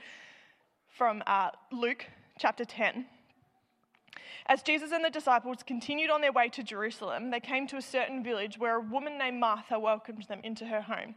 from 0.96 1.22
uh, 1.26 1.50
Luke 1.70 2.06
chapter 2.38 2.64
10. 2.64 3.04
As 4.46 4.62
Jesus 4.62 4.92
and 4.92 5.04
the 5.04 5.10
disciples 5.10 5.58
continued 5.66 6.08
on 6.08 6.22
their 6.22 6.32
way 6.32 6.48
to 6.48 6.62
Jerusalem, 6.62 7.30
they 7.30 7.40
came 7.40 7.66
to 7.66 7.76
a 7.76 7.82
certain 7.82 8.24
village 8.24 8.58
where 8.58 8.76
a 8.76 8.80
woman 8.80 9.18
named 9.18 9.38
Martha 9.38 9.78
welcomed 9.78 10.24
them 10.28 10.40
into 10.42 10.64
her 10.64 10.80
home. 10.80 11.16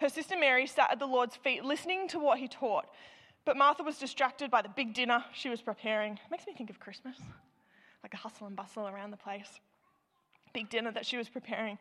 Her 0.00 0.10
sister 0.10 0.36
Mary 0.38 0.66
sat 0.66 0.90
at 0.90 0.98
the 0.98 1.06
Lord's 1.06 1.36
feet 1.36 1.64
listening 1.64 2.06
to 2.08 2.18
what 2.18 2.38
he 2.38 2.48
taught, 2.48 2.86
but 3.46 3.56
Martha 3.56 3.82
was 3.82 3.96
distracted 3.96 4.50
by 4.50 4.60
the 4.60 4.68
big 4.68 4.92
dinner 4.92 5.24
she 5.32 5.48
was 5.48 5.62
preparing. 5.62 6.14
It 6.14 6.30
makes 6.30 6.46
me 6.46 6.52
think 6.52 6.68
of 6.68 6.78
Christmas, 6.78 7.16
like 8.02 8.12
a 8.12 8.18
hustle 8.18 8.46
and 8.46 8.56
bustle 8.56 8.88
around 8.88 9.10
the 9.10 9.16
place. 9.16 9.60
Big 10.52 10.68
dinner 10.68 10.92
that 10.92 11.06
she 11.06 11.16
was 11.16 11.30
preparing. 11.30 11.78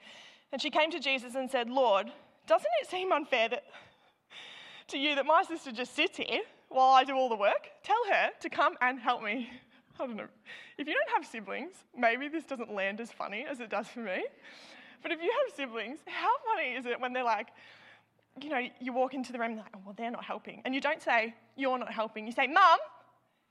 And 0.53 0.61
she 0.61 0.69
came 0.69 0.91
to 0.91 0.99
Jesus 0.99 1.35
and 1.35 1.51
said, 1.51 1.69
Lord, 1.69 2.09
doesn't 2.47 2.71
it 2.81 2.89
seem 2.89 3.11
unfair 3.11 3.49
that, 3.49 3.63
to 4.87 4.97
you 4.97 5.15
that 5.15 5.25
my 5.25 5.43
sister 5.43 5.73
just 5.73 5.93
sits 5.93 6.17
here 6.17 6.41
while 6.73 6.93
I 6.93 7.03
do 7.03 7.13
all 7.13 7.29
the 7.29 7.35
work, 7.35 7.69
tell 7.83 7.97
her 8.09 8.29
to 8.39 8.49
come 8.49 8.75
and 8.81 8.99
help 8.99 9.21
me. 9.23 9.49
I 9.99 10.05
don't 10.05 10.15
know. 10.15 10.27
If 10.77 10.87
you 10.87 10.93
don't 10.93 11.15
have 11.15 11.25
siblings, 11.25 11.75
maybe 11.95 12.27
this 12.27 12.45
doesn't 12.45 12.73
land 12.73 12.99
as 12.99 13.11
funny 13.11 13.45
as 13.49 13.59
it 13.59 13.69
does 13.69 13.87
for 13.87 13.99
me. 13.99 14.25
But 15.03 15.11
if 15.11 15.21
you 15.21 15.31
have 15.31 15.55
siblings, 15.55 15.99
how 16.07 16.31
funny 16.45 16.71
is 16.71 16.85
it 16.85 16.99
when 16.99 17.13
they're 17.13 17.23
like, 17.23 17.49
you 18.41 18.49
know, 18.49 18.61
you 18.79 18.93
walk 18.93 19.13
into 19.13 19.31
the 19.31 19.37
room 19.37 19.51
and 19.51 19.57
like, 19.57 19.67
oh, 19.75 19.79
well, 19.85 19.93
they're 19.95 20.09
not 20.09 20.23
helping. 20.23 20.61
And 20.65 20.73
you 20.73 20.81
don't 20.81 21.01
say, 21.01 21.35
you're 21.55 21.77
not 21.77 21.93
helping. 21.93 22.25
You 22.25 22.33
say, 22.33 22.47
Mum, 22.47 22.79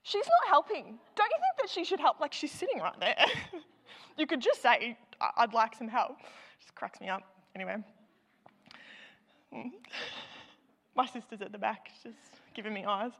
she's 0.02 0.26
not 0.26 0.48
helping. 0.48 0.98
Don't 1.14 1.30
you 1.30 1.38
think 1.38 1.60
that 1.60 1.70
she 1.70 1.84
should 1.84 2.00
help? 2.00 2.18
Like, 2.18 2.32
she's 2.32 2.50
sitting 2.50 2.80
right 2.80 2.98
there. 2.98 3.16
you 4.18 4.26
could 4.26 4.40
just 4.40 4.60
say, 4.60 4.96
I'd 5.36 5.52
like 5.52 5.76
some 5.76 5.88
help. 5.88 6.16
Just 6.60 6.74
cracks 6.74 7.00
me 7.00 7.08
up. 7.08 7.22
Anyway. 7.54 7.76
Hmm. 9.52 9.68
My 10.96 11.06
sister's 11.06 11.40
at 11.40 11.52
the 11.52 11.58
back, 11.58 11.88
just 12.02 12.41
giving 12.54 12.74
me 12.74 12.84
eyes. 12.84 13.12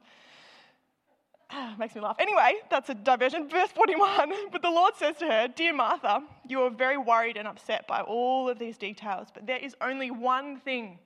Makes 1.77 1.95
me 1.95 2.01
laugh. 2.01 2.17
Anyway, 2.19 2.55
that's 2.69 2.89
a 2.89 2.93
diversion. 2.93 3.49
Verse 3.49 3.69
41. 3.69 4.31
But 4.51 4.61
the 4.61 4.69
Lord 4.69 4.95
says 4.95 5.17
to 5.17 5.25
her, 5.25 5.47
Dear 5.47 5.73
Martha, 5.73 6.23
you 6.47 6.61
are 6.61 6.69
very 6.69 6.97
worried 6.97 7.37
and 7.37 7.47
upset 7.47 7.87
by 7.87 8.01
all 8.01 8.49
of 8.49 8.59
these 8.59 8.77
details, 8.77 9.27
but 9.33 9.45
there 9.45 9.57
is 9.57 9.75
only 9.81 10.11
one 10.11 10.59
thing. 10.59 10.99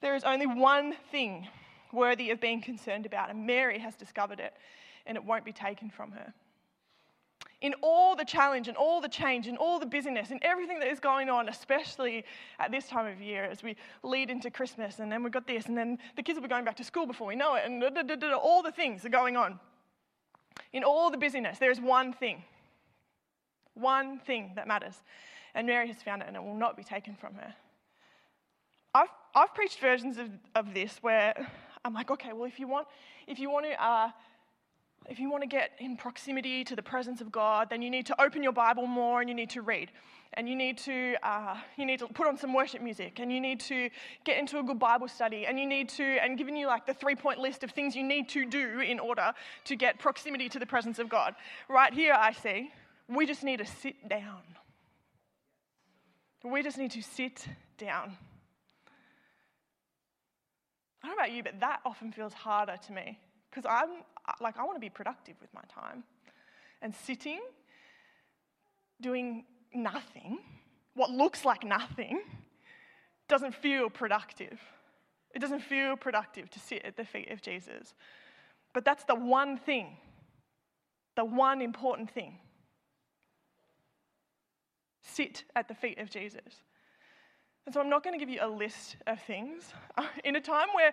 There 0.00 0.14
is 0.14 0.24
only 0.24 0.46
one 0.46 0.94
thing 1.10 1.46
worthy 1.92 2.30
of 2.30 2.40
being 2.40 2.60
concerned 2.60 3.06
about, 3.06 3.30
and 3.30 3.46
Mary 3.46 3.78
has 3.78 3.96
discovered 3.96 4.40
it, 4.40 4.54
and 5.06 5.16
it 5.16 5.24
won't 5.24 5.44
be 5.44 5.52
taken 5.52 5.90
from 5.90 6.12
her. 6.12 6.32
In 7.60 7.74
all 7.82 8.16
the 8.16 8.24
challenge 8.24 8.68
and 8.68 8.76
all 8.76 9.02
the 9.02 9.08
change 9.08 9.46
and 9.46 9.58
all 9.58 9.78
the 9.78 9.86
busyness 9.86 10.30
and 10.30 10.40
everything 10.42 10.78
that 10.78 10.88
is 10.88 10.98
going 10.98 11.28
on, 11.28 11.48
especially 11.48 12.24
at 12.58 12.70
this 12.70 12.86
time 12.86 13.06
of 13.06 13.20
year 13.20 13.44
as 13.44 13.62
we 13.62 13.76
lead 14.02 14.30
into 14.30 14.50
Christmas, 14.50 14.98
and 14.98 15.12
then 15.12 15.22
we've 15.22 15.32
got 15.32 15.46
this, 15.46 15.66
and 15.66 15.76
then 15.76 15.98
the 16.16 16.22
kids 16.22 16.36
will 16.36 16.42
be 16.42 16.48
going 16.48 16.64
back 16.64 16.76
to 16.76 16.84
school 16.84 17.06
before 17.06 17.26
we 17.26 17.36
know 17.36 17.56
it, 17.56 17.64
and 17.66 17.82
da, 17.82 17.90
da, 17.90 18.16
da, 18.16 18.34
all 18.34 18.62
the 18.62 18.72
things 18.72 19.04
are 19.04 19.10
going 19.10 19.36
on. 19.36 19.60
In 20.72 20.84
all 20.84 21.10
the 21.10 21.18
busyness, 21.18 21.58
there 21.58 21.70
is 21.70 21.80
one 21.80 22.12
thing, 22.14 22.42
one 23.74 24.18
thing 24.20 24.52
that 24.56 24.66
matters. 24.66 25.02
And 25.54 25.66
Mary 25.66 25.88
has 25.88 26.02
found 26.02 26.22
it, 26.22 26.28
and 26.28 26.36
it 26.36 26.42
will 26.42 26.56
not 26.56 26.76
be 26.76 26.84
taken 26.84 27.14
from 27.14 27.34
her. 27.34 27.54
I've, 28.94 29.08
I've 29.34 29.54
preached 29.54 29.80
versions 29.80 30.16
of, 30.16 30.30
of 30.54 30.72
this 30.74 30.98
where 31.02 31.34
I'm 31.84 31.92
like, 31.92 32.10
okay, 32.10 32.32
well, 32.32 32.44
if 32.44 32.58
you 32.58 32.68
want, 32.68 32.88
if 33.26 33.38
you 33.38 33.50
want 33.50 33.66
to, 33.66 33.82
uh, 33.82 34.10
if 35.08 35.18
you 35.18 35.30
want 35.30 35.42
to 35.42 35.48
get 35.48 35.70
in 35.78 35.96
proximity 35.96 36.62
to 36.64 36.76
the 36.76 36.82
presence 36.82 37.20
of 37.20 37.32
God, 37.32 37.70
then 37.70 37.82
you 37.82 37.90
need 37.90 38.06
to 38.06 38.22
open 38.22 38.42
your 38.42 38.52
Bible 38.52 38.86
more 38.86 39.20
and 39.20 39.28
you 39.28 39.34
need 39.34 39.50
to 39.50 39.62
read. 39.62 39.90
And 40.34 40.48
you 40.48 40.54
need 40.54 40.78
to, 40.78 41.16
uh, 41.22 41.56
you 41.76 41.84
need 41.84 41.98
to 41.98 42.06
put 42.06 42.28
on 42.28 42.36
some 42.36 42.54
worship 42.54 42.82
music 42.82 43.18
and 43.18 43.32
you 43.32 43.40
need 43.40 43.58
to 43.60 43.90
get 44.24 44.38
into 44.38 44.60
a 44.60 44.62
good 44.62 44.78
Bible 44.78 45.08
study 45.08 45.46
and 45.46 45.58
you 45.58 45.66
need 45.66 45.88
to, 45.90 46.04
and 46.04 46.38
giving 46.38 46.56
you 46.56 46.68
like 46.68 46.86
the 46.86 46.94
three 46.94 47.16
point 47.16 47.40
list 47.40 47.64
of 47.64 47.72
things 47.72 47.96
you 47.96 48.04
need 48.04 48.28
to 48.28 48.46
do 48.46 48.78
in 48.78 49.00
order 49.00 49.32
to 49.64 49.74
get 49.74 49.98
proximity 49.98 50.48
to 50.50 50.58
the 50.60 50.66
presence 50.66 50.98
of 51.00 51.08
God. 51.08 51.34
Right 51.68 51.92
here, 51.92 52.14
I 52.16 52.32
see, 52.32 52.70
we 53.08 53.26
just 53.26 53.42
need 53.42 53.58
to 53.58 53.66
sit 53.66 54.08
down. 54.08 54.42
We 56.44 56.62
just 56.62 56.78
need 56.78 56.92
to 56.92 57.02
sit 57.02 57.46
down. 57.78 58.16
I 61.02 61.08
don't 61.08 61.16
know 61.16 61.22
about 61.24 61.32
you, 61.32 61.42
but 61.42 61.58
that 61.60 61.80
often 61.84 62.12
feels 62.12 62.34
harder 62.34 62.76
to 62.86 62.92
me 62.92 63.18
because 63.50 63.66
I'm 63.68 64.04
like, 64.40 64.58
I 64.58 64.64
want 64.64 64.76
to 64.76 64.80
be 64.80 64.90
productive 64.90 65.34
with 65.40 65.52
my 65.52 65.62
time. 65.72 66.04
And 66.82 66.94
sitting, 66.94 67.40
doing 69.00 69.44
nothing, 69.74 70.38
what 70.94 71.10
looks 71.10 71.44
like 71.44 71.64
nothing, 71.64 72.22
doesn't 73.28 73.54
feel 73.54 73.90
productive. 73.90 74.58
It 75.34 75.38
doesn't 75.40 75.60
feel 75.60 75.96
productive 75.96 76.50
to 76.50 76.58
sit 76.58 76.84
at 76.84 76.96
the 76.96 77.04
feet 77.04 77.30
of 77.30 77.40
Jesus. 77.42 77.94
But 78.72 78.84
that's 78.84 79.04
the 79.04 79.14
one 79.14 79.56
thing, 79.56 79.96
the 81.16 81.24
one 81.24 81.60
important 81.60 82.10
thing. 82.10 82.38
Sit 85.02 85.44
at 85.56 85.68
the 85.68 85.74
feet 85.74 85.98
of 85.98 86.10
Jesus. 86.10 86.62
And 87.66 87.74
so 87.74 87.80
I'm 87.80 87.90
not 87.90 88.02
going 88.02 88.18
to 88.18 88.24
give 88.24 88.32
you 88.32 88.40
a 88.42 88.48
list 88.48 88.96
of 89.06 89.20
things. 89.22 89.72
In 90.24 90.36
a 90.36 90.40
time 90.40 90.68
where 90.74 90.92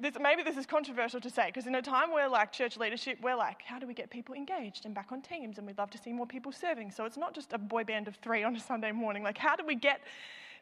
this, 0.00 0.14
maybe 0.20 0.42
this 0.42 0.56
is 0.56 0.66
controversial 0.66 1.20
to 1.20 1.30
say, 1.30 1.46
because 1.46 1.66
in 1.66 1.74
a 1.74 1.82
time 1.82 2.12
where, 2.12 2.28
like, 2.28 2.52
church 2.52 2.76
leadership, 2.76 3.18
we're 3.22 3.36
like, 3.36 3.62
how 3.62 3.78
do 3.78 3.86
we 3.86 3.94
get 3.94 4.10
people 4.10 4.34
engaged 4.34 4.84
and 4.84 4.94
back 4.94 5.12
on 5.12 5.22
teams? 5.22 5.58
And 5.58 5.66
we'd 5.66 5.78
love 5.78 5.90
to 5.90 5.98
see 5.98 6.12
more 6.12 6.26
people 6.26 6.52
serving. 6.52 6.90
So 6.90 7.04
it's 7.04 7.16
not 7.16 7.34
just 7.34 7.52
a 7.52 7.58
boy 7.58 7.84
band 7.84 8.08
of 8.08 8.16
three 8.16 8.44
on 8.44 8.54
a 8.54 8.60
Sunday 8.60 8.92
morning. 8.92 9.22
Like, 9.22 9.38
how 9.38 9.56
do 9.56 9.64
we 9.64 9.74
get 9.74 10.00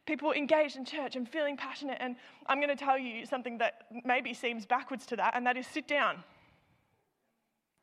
people 0.07 0.33
engaged 0.33 0.77
in 0.77 0.85
church 0.85 1.17
and 1.17 1.29
feeling 1.29 1.57
passionate? 1.57 1.99
And 2.01 2.17
I'm 2.47 2.59
going 2.59 2.77
to 2.77 2.85
tell 2.85 2.99
you 2.99 3.27
something 3.27 3.59
that 3.59 3.87
maybe 4.05 4.35
seems 4.35 4.67
backwards 4.67 5.07
to 5.07 5.17
that, 5.17 5.35
and 5.35 5.47
that 5.47 5.57
is 5.57 5.67
sit 5.67 5.89
down. 5.89 6.23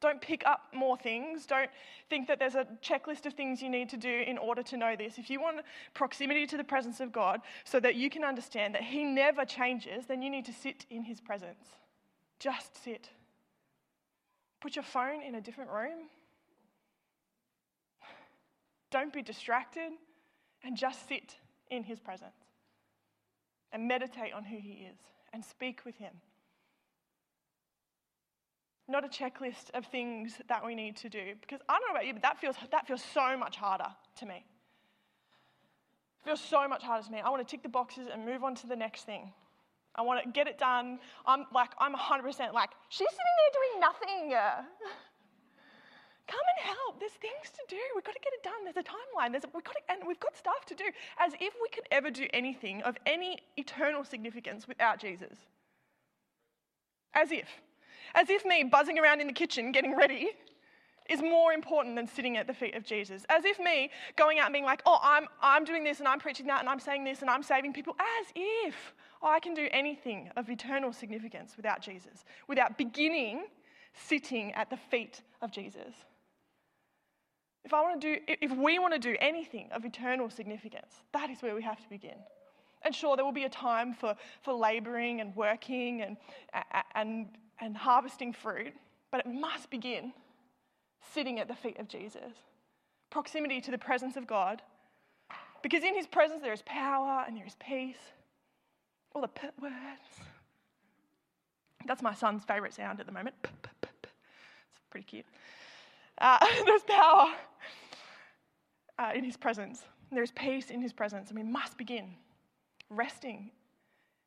Don't 0.02 0.20
pick 0.20 0.44
up 0.48 0.62
more 0.74 0.98
things. 0.98 1.46
Don't 1.46 1.70
think 2.10 2.28
that 2.28 2.40
there's 2.40 2.56
a 2.56 2.66
checklist 2.84 3.28
of 3.28 3.34
things 3.34 3.62
you 3.62 3.70
need 3.70 3.88
to 3.90 3.98
do 3.98 4.24
in 4.26 4.38
order 4.40 4.64
to 4.64 4.76
know 4.76 4.96
this. 4.96 5.20
If 5.20 5.30
you 5.30 5.40
want 5.40 5.62
proximity 5.94 6.48
to 6.48 6.58
the 6.58 6.64
presence 6.64 7.00
of 7.00 7.12
God 7.12 7.42
so 7.64 7.80
that 7.80 7.96
you 7.96 8.10
can 8.10 8.24
understand 8.24 8.74
that 8.74 8.82
He 8.82 9.04
never 9.04 9.46
changes, 9.46 10.08
then 10.08 10.24
you 10.24 10.32
need 10.32 10.46
to 10.46 10.54
sit 10.54 10.88
in 10.90 11.04
His 11.04 11.22
presence. 11.22 11.68
Just 12.40 12.84
sit. 12.84 13.10
Put 14.60 14.76
your 14.76 14.84
phone 14.84 15.22
in 15.22 15.36
a 15.36 15.42
different 15.42 15.70
room. 15.70 16.10
Don't 18.90 19.14
be 19.14 19.22
distracted 19.22 19.92
and 20.64 20.76
just 20.76 21.08
sit 21.08 21.36
in 21.70 21.84
His 21.84 22.00
presence 22.00 22.32
and 23.72 23.88
meditate 23.88 24.34
on 24.34 24.46
who 24.46 24.58
He 24.58 24.88
is 24.92 24.98
and 25.32 25.46
speak 25.46 25.82
with 25.86 25.98
Him 25.98 26.12
not 28.92 29.06
a 29.06 29.08
checklist 29.08 29.72
of 29.74 29.86
things 29.86 30.40
that 30.48 30.66
we 30.66 30.76
need 30.76 30.96
to 30.98 31.10
do. 31.10 31.34
Because 31.42 31.62
I 31.68 31.80
don't 31.80 31.88
know 31.88 31.98
about 31.98 32.06
you, 32.06 32.14
but 32.14 32.22
that 32.22 32.40
feels, 32.40 32.56
that 32.72 32.88
feels 32.88 33.04
so 33.14 33.38
much 33.38 33.56
harder 33.56 33.88
to 34.18 34.26
me. 34.26 34.46
It 36.22 36.26
feels 36.26 36.42
so 36.42 36.68
much 36.68 36.84
harder 36.84 37.06
to 37.06 37.12
me. 37.12 37.20
I 37.20 37.30
want 37.30 37.46
to 37.46 37.50
tick 37.50 37.64
the 37.64 37.70
boxes 37.70 38.08
and 38.12 38.26
move 38.26 38.44
on 38.44 38.56
to 38.56 38.68
the 38.68 38.76
next 38.76 39.06
thing. 39.06 39.32
I 39.96 40.02
want 40.04 40.24
to 40.24 40.30
get 40.30 40.48
it 40.48 40.58
done. 40.58 41.00
I'm 41.26 41.46
like, 41.54 41.72
I'm 41.80 41.94
100% 41.96 42.54
like, 42.54 42.70
she's 42.90 43.08
sitting 43.10 43.36
there 43.40 43.54
doing 43.54 43.80
nothing. 43.82 44.30
Come 46.28 46.40
and 46.56 46.76
help. 46.76 47.00
There's 47.00 47.12
things 47.14 47.50
to 47.52 47.62
do. 47.68 47.82
We've 47.96 48.04
got 48.04 48.14
to 48.14 48.22
get 48.22 48.32
it 48.34 48.44
done. 48.44 48.64
There's 48.64 48.78
a 48.78 48.84
timeline. 48.84 49.32
There's 49.32 49.44
a, 49.44 49.50
we've 49.54 49.64
got 49.64 49.74
to, 49.74 49.82
and 49.90 50.08
we've 50.08 50.20
got 50.20 50.38
stuff 50.38 50.66
to 50.68 50.76
do. 50.76 50.86
As 51.20 51.34
if 51.34 51.54
we 51.62 51.68
could 51.74 51.88
ever 51.92 52.10
do 52.10 52.28
anything 52.32 52.82
of 52.84 52.96
any 53.06 53.40
eternal 53.58 54.06
significance 54.06 54.68
without 54.68 55.00
Jesus. 55.00 55.38
As 57.14 57.32
if. 57.32 57.48
As 58.16 58.30
if 58.30 58.46
me 58.46 58.64
buzzing 58.64 59.00
around 59.00 59.22
in 59.22 59.28
the 59.28 59.34
kitchen 59.34 59.72
getting 59.72 59.96
ready 59.96 60.32
is 61.10 61.22
more 61.22 61.52
important 61.52 61.96
than 61.96 62.08
sitting 62.08 62.38
at 62.38 62.48
the 62.48 62.54
feet 62.54 62.76
of 62.76 62.84
Jesus. 62.84 63.26
As 63.30 63.44
if 63.46 63.60
me 63.60 63.90
going 64.16 64.40
out 64.40 64.46
and 64.46 64.54
being 64.54 64.66
like, 64.66 64.82
oh, 64.86 64.98
I'm, 65.02 65.28
I'm 65.42 65.66
doing 65.66 65.84
this 65.84 66.00
and 66.00 66.08
I'm 66.08 66.20
preaching 66.20 66.48
that 66.48 66.62
and 66.62 66.70
I'm 66.70 66.80
saying 66.80 67.04
this 67.04 67.22
and 67.22 67.30
I'm 67.30 67.44
saving 67.44 67.74
people, 67.74 67.96
as 68.00 68.28
if 68.36 68.94
I 69.22 69.40
can 69.40 69.54
do 69.54 69.68
anything 69.72 70.30
of 70.38 70.50
eternal 70.50 70.94
significance 70.94 71.58
without 71.58 71.82
Jesus, 71.82 72.24
without 72.48 72.78
beginning 72.78 73.44
sitting 73.94 74.54
at 74.54 74.70
the 74.70 74.78
feet 74.78 75.22
of 75.42 75.52
Jesus. 75.52 75.94
If 77.64 77.74
I 77.74 77.82
want 77.82 78.02
to 78.02 78.16
do, 78.16 78.22
if 78.28 78.52
we 78.52 78.80
want 78.80 78.94
to 78.94 79.00
do 79.00 79.16
anything 79.20 79.70
of 79.72 79.86
eternal 79.86 80.30
significance, 80.30 80.94
that 81.14 81.30
is 81.30 81.42
where 81.42 81.54
we 81.54 81.62
have 81.62 81.80
to 81.82 81.90
begin. 81.90 82.18
And 82.84 82.96
sure, 82.96 83.16
there 83.16 83.24
will 83.24 83.32
be 83.32 83.44
a 83.44 83.50
time 83.50 83.94
for, 83.94 84.16
for 84.42 84.54
laboring 84.54 85.22
and 85.22 85.36
working 85.36 86.02
and, 86.02 86.18
and 86.96 87.28
and 87.62 87.78
harvesting 87.78 88.34
fruit, 88.34 88.74
but 89.12 89.22
it 89.22 89.28
must 89.28 89.70
begin 89.70 90.14
sitting 91.14 91.40
at 91.40 91.48
the 91.48 91.56
feet 91.56 91.80
of 91.80 91.88
Jesus. 91.88 92.34
Proximity 93.10 93.62
to 93.62 93.72
the 93.72 93.78
presence 93.78 94.18
of 94.18 94.28
God. 94.28 94.62
Because 95.62 95.84
in 95.84 95.96
his 95.96 96.08
presence 96.08 96.42
there 96.42 96.54
is 96.54 96.64
power 96.64 97.24
and 97.26 97.38
there 97.38 97.46
is 97.46 97.56
peace. 97.60 98.00
All 99.14 99.22
the 99.22 99.28
p 99.28 99.48
words. 99.62 99.74
That's 101.86 102.02
my 102.02 102.14
son's 102.14 102.44
favourite 102.44 102.74
sound 102.74 103.00
at 103.00 103.06
the 103.06 103.12
moment. 103.12 103.36
P 103.44 103.50
-p 103.50 103.70
-p 103.82 103.90
it's 104.72 104.82
pretty 104.90 105.06
cute. 105.06 105.26
Uh, 106.18 106.40
there's 106.66 106.84
power 106.84 107.36
uh, 109.00 109.12
in 109.14 109.24
his 109.24 109.38
presence. 109.38 109.86
There's 110.12 110.32
peace 110.32 110.72
in 110.72 110.82
his 110.82 110.94
presence, 110.94 111.30
and 111.30 111.38
we 111.40 111.46
must 111.60 111.78
begin 111.78 112.18
resting 112.90 113.52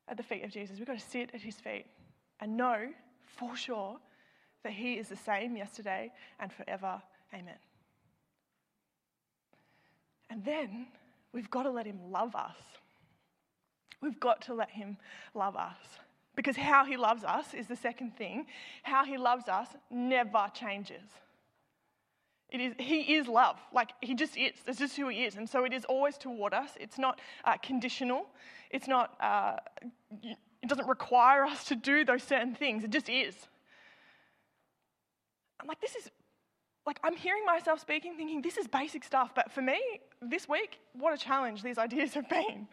at 0.09 0.17
the 0.17 0.23
feet 0.23 0.45
of 0.45 0.51
Jesus. 0.51 0.79
We've 0.79 0.87
got 0.87 0.99
to 0.99 1.11
sit 1.17 1.35
at 1.35 1.41
his 1.41 1.61
feet 1.61 1.87
and 2.41 2.57
know 2.57 2.93
for 3.37 3.57
sure 3.57 3.99
that 4.63 4.73
He 4.73 4.95
is 4.95 5.09
the 5.09 5.17
same 5.17 5.57
yesterday 5.57 6.13
and 6.41 6.53
forever. 6.53 7.03
Amen. 7.33 7.59
And 10.31 10.45
then 10.45 10.87
we've 11.33 11.51
got 11.51 11.65
to 11.65 11.71
let 11.71 11.87
Him 11.87 12.11
love 12.11 12.35
us. 12.35 12.57
We've 14.01 14.19
got 14.21 14.43
to 14.43 14.55
let 14.55 14.71
Him 14.71 14.97
love 15.35 15.57
us. 15.57 15.77
Because 16.37 16.57
how 16.57 16.85
He 16.85 16.97
loves 16.97 17.25
us 17.25 17.55
is 17.55 17.69
the 17.69 17.77
second 17.77 18.17
thing. 18.17 18.47
How 18.83 19.05
He 19.05 19.17
loves 19.17 19.49
us 19.49 19.69
never 19.91 20.47
changes. 20.53 21.03
It 22.55 22.61
is, 22.61 22.75
he 22.79 23.17
is 23.17 23.27
love. 23.27 23.59
Like, 23.73 23.91
he 24.01 24.15
just 24.15 24.37
is. 24.37 24.53
That's 24.65 24.79
just 24.79 24.97
who 24.97 25.09
he 25.09 25.25
is. 25.25 25.35
And 25.35 25.49
so 25.49 25.65
it 25.65 25.73
is 25.73 25.85
always 25.87 26.17
toward 26.17 26.55
us. 26.55 26.71
It's 26.79 26.99
not 26.99 27.21
uh, 27.45 27.57
conditional. 27.57 28.27
It's 28.71 28.87
not, 28.87 29.17
uh, 29.21 29.57
it 30.65 30.69
doesn't 30.71 30.89
require 30.89 31.45
us 31.45 31.65
to 31.65 31.77
do 31.77 32.07
those 32.07 32.23
certain 32.23 32.55
things. 32.55 32.85
It 32.85 32.91
just 32.91 33.11
is. 33.11 33.35
I'm 35.61 35.67
like, 35.67 35.79
this 35.83 35.95
is, 35.95 36.11
like, 36.87 36.99
I'm 37.05 37.15
hearing 37.15 37.45
myself 37.45 37.81
speaking, 37.81 38.17
thinking, 38.17 38.41
this 38.41 38.57
is 38.57 38.67
basic 38.67 39.05
stuff. 39.05 39.33
But 39.35 39.53
for 39.53 39.61
me, 39.61 39.79
this 40.23 40.49
week, 40.49 40.79
what 40.95 41.13
a 41.13 41.19
challenge 41.19 41.63
these 41.63 41.77
ideas 41.77 42.15
have 42.15 42.31
been. 42.31 42.67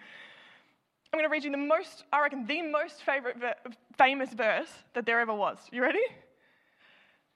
I'm 1.13 1.19
going 1.19 1.25
to 1.25 1.29
read 1.29 1.43
you 1.43 1.51
the 1.51 1.57
most, 1.57 2.05
I 2.13 2.21
reckon, 2.21 2.45
the 2.45 2.61
most 2.61 3.03
favorite, 3.03 3.35
famous 3.97 4.31
verse 4.31 4.69
that 4.93 5.05
there 5.05 5.19
ever 5.19 5.33
was. 5.33 5.57
You 5.73 5.81
ready? 5.81 5.99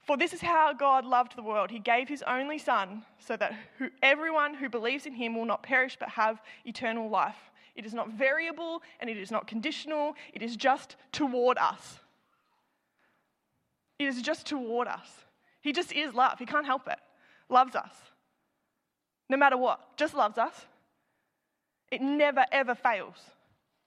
For 0.07 0.15
this 0.15 0.31
is 0.31 0.39
how 0.39 0.71
God 0.71 1.03
loved 1.03 1.35
the 1.35 1.43
world. 1.43 1.69
He 1.69 1.79
gave 1.79 2.07
his 2.07 2.23
only 2.25 2.59
Son 2.59 3.03
so 3.19 3.35
that 3.35 3.53
who, 3.77 3.89
everyone 4.01 4.53
who 4.53 4.69
believes 4.69 5.05
in 5.05 5.15
him 5.15 5.35
will 5.35 5.45
not 5.45 5.63
perish 5.63 5.97
but 5.99 6.07
have 6.07 6.41
eternal 6.63 7.09
life. 7.09 7.51
It 7.75 7.85
is 7.85 7.93
not 7.93 8.09
variable 8.09 8.81
and 8.99 9.09
it 9.09 9.17
is 9.17 9.31
not 9.31 9.47
conditional, 9.47 10.15
it 10.33 10.41
is 10.41 10.55
just 10.55 10.95
toward 11.11 11.57
us. 11.57 11.99
It 13.99 14.05
is 14.07 14.21
just 14.21 14.45
toward 14.45 14.87
us. 14.87 15.09
He 15.61 15.71
just 15.71 15.91
is 15.93 16.13
love. 16.13 16.39
He 16.39 16.45
can't 16.45 16.65
help 16.65 16.87
it. 16.87 16.99
Loves 17.49 17.75
us. 17.75 17.93
No 19.29 19.37
matter 19.37 19.57
what, 19.57 19.97
just 19.97 20.13
loves 20.13 20.37
us. 20.37 20.53
It 21.91 22.01
never, 22.01 22.45
ever 22.51 22.75
fails. 22.75 23.15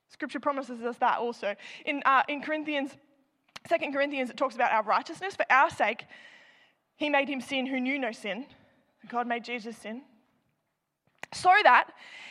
Scripture 0.09 0.41
promises 0.41 0.83
us 0.83 0.97
that 0.99 1.19
also. 1.19 1.55
In, 1.85 2.03
uh, 2.07 2.23
in 2.29 2.41
Corinthians 2.41 2.97
Second 3.67 3.93
Corinthians, 3.93 4.31
it 4.31 4.37
talks 4.37 4.55
about 4.55 4.73
our 4.73 4.83
righteousness. 4.83 5.35
For 5.35 5.45
our 5.51 5.71
sake, 5.71 6.07
he 6.97 7.09
made 7.09 7.29
him 7.29 7.41
sin 7.41 7.67
who 7.67 7.81
knew 7.81 7.99
no 7.99 8.13
sin. 8.13 8.47
God 9.09 9.27
made 9.27 9.45
Jesus 9.45 9.77
sin. 9.77 10.03
So 11.33 11.53
that 11.63 11.91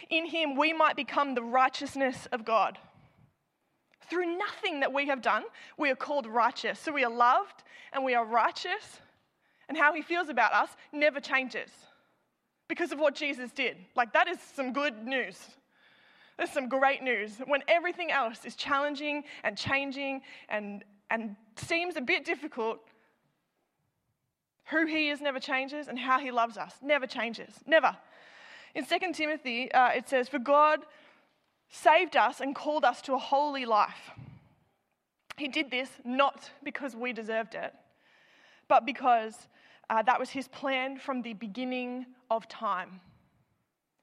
in 0.09 0.25
him 0.25 0.55
we 0.55 0.73
might 0.73 0.95
become 0.95 1.35
the 1.35 1.43
righteousness 1.43 2.27
of 2.31 2.45
God. 2.45 2.77
Through 4.09 4.37
nothing 4.37 4.79
that 4.79 4.93
we 4.93 5.07
have 5.07 5.21
done, 5.21 5.43
we 5.77 5.89
are 5.91 5.95
called 5.95 6.25
righteous. 6.25 6.79
So 6.79 6.91
we 6.91 7.03
are 7.03 7.11
loved 7.11 7.63
and 7.93 8.03
we 8.03 8.15
are 8.15 8.25
righteous. 8.25 9.01
And 9.69 9.77
how 9.77 9.93
he 9.93 10.01
feels 10.01 10.29
about 10.29 10.53
us 10.53 10.69
never 10.93 11.19
changes 11.19 11.69
because 12.69 12.91
of 12.91 12.99
what 12.99 13.15
Jesus 13.15 13.51
did. 13.51 13.77
Like, 13.95 14.13
that 14.13 14.27
is 14.27 14.39
some 14.39 14.71
good 14.71 15.05
news. 15.05 15.37
There's 16.37 16.51
some 16.51 16.69
great 16.69 17.03
news. 17.03 17.39
When 17.45 17.63
everything 17.67 18.11
else 18.11 18.45
is 18.45 18.55
challenging 18.55 19.23
and 19.43 19.57
changing 19.57 20.21
and, 20.49 20.83
and 21.09 21.35
seems 21.57 21.97
a 21.97 22.01
bit 22.01 22.23
difficult, 22.23 22.79
who 24.65 24.85
he 24.85 25.09
is 25.09 25.21
never 25.21 25.39
changes 25.39 25.87
and 25.87 25.97
how 25.97 26.19
he 26.19 26.31
loves 26.31 26.57
us 26.57 26.75
never 26.81 27.07
changes. 27.07 27.53
Never. 27.65 27.95
In 28.77 28.85
2 28.85 29.11
Timothy, 29.11 29.71
uh, 29.71 29.89
it 29.89 30.07
says, 30.07 30.29
For 30.29 30.37
God 30.37 30.81
saved 31.67 32.15
us 32.15 32.41
and 32.41 32.53
called 32.53 32.85
us 32.85 33.01
to 33.01 33.15
a 33.15 33.17
holy 33.17 33.65
life. 33.65 34.11
He 35.35 35.47
did 35.47 35.71
this 35.71 35.89
not 36.05 36.51
because 36.63 36.95
we 36.95 37.11
deserved 37.11 37.55
it, 37.55 37.73
but 38.67 38.85
because 38.85 39.47
uh, 39.89 40.03
that 40.03 40.19
was 40.19 40.29
his 40.29 40.47
plan 40.47 40.99
from 40.99 41.23
the 41.23 41.33
beginning 41.33 42.05
of 42.29 42.47
time 42.47 43.01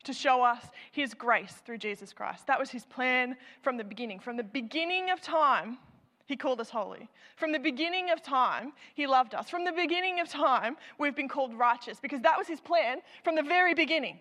to 0.03 0.13
show 0.13 0.43
us 0.43 0.67
his 0.91 1.15
grace 1.15 1.63
through 1.65 1.79
Jesus 1.79 2.13
Christ. 2.13 2.49
That 2.49 2.59
was 2.59 2.71
his 2.71 2.85
plan 2.85 3.37
from 3.63 3.77
the 3.77 3.85
beginning. 3.85 4.19
From 4.19 4.37
the 4.37 4.43
beginning 4.43 5.09
of 5.11 5.21
time, 5.21 5.79
he 6.27 6.35
called 6.35 6.61
us 6.61 6.71
holy. 6.71 7.09
From 7.37 7.53
the 7.53 7.61
beginning 7.61 8.11
of 8.11 8.23
time, 8.23 8.73
he 8.95 9.07
loved 9.07 9.37
us. 9.37 9.49
From 9.49 9.65
the 9.65 9.73
beginning 9.73 10.19
of 10.19 10.29
time, 10.29 10.77
we've 10.99 11.15
been 11.15 11.29
called 11.29 11.55
righteous 11.55 12.01
because 12.01 12.23
that 12.23 12.37
was 12.37 12.49
his 12.49 12.61
plan 12.61 12.99
from 13.23 13.37
the 13.37 13.43
very 13.43 13.73
beginning. 13.73 14.19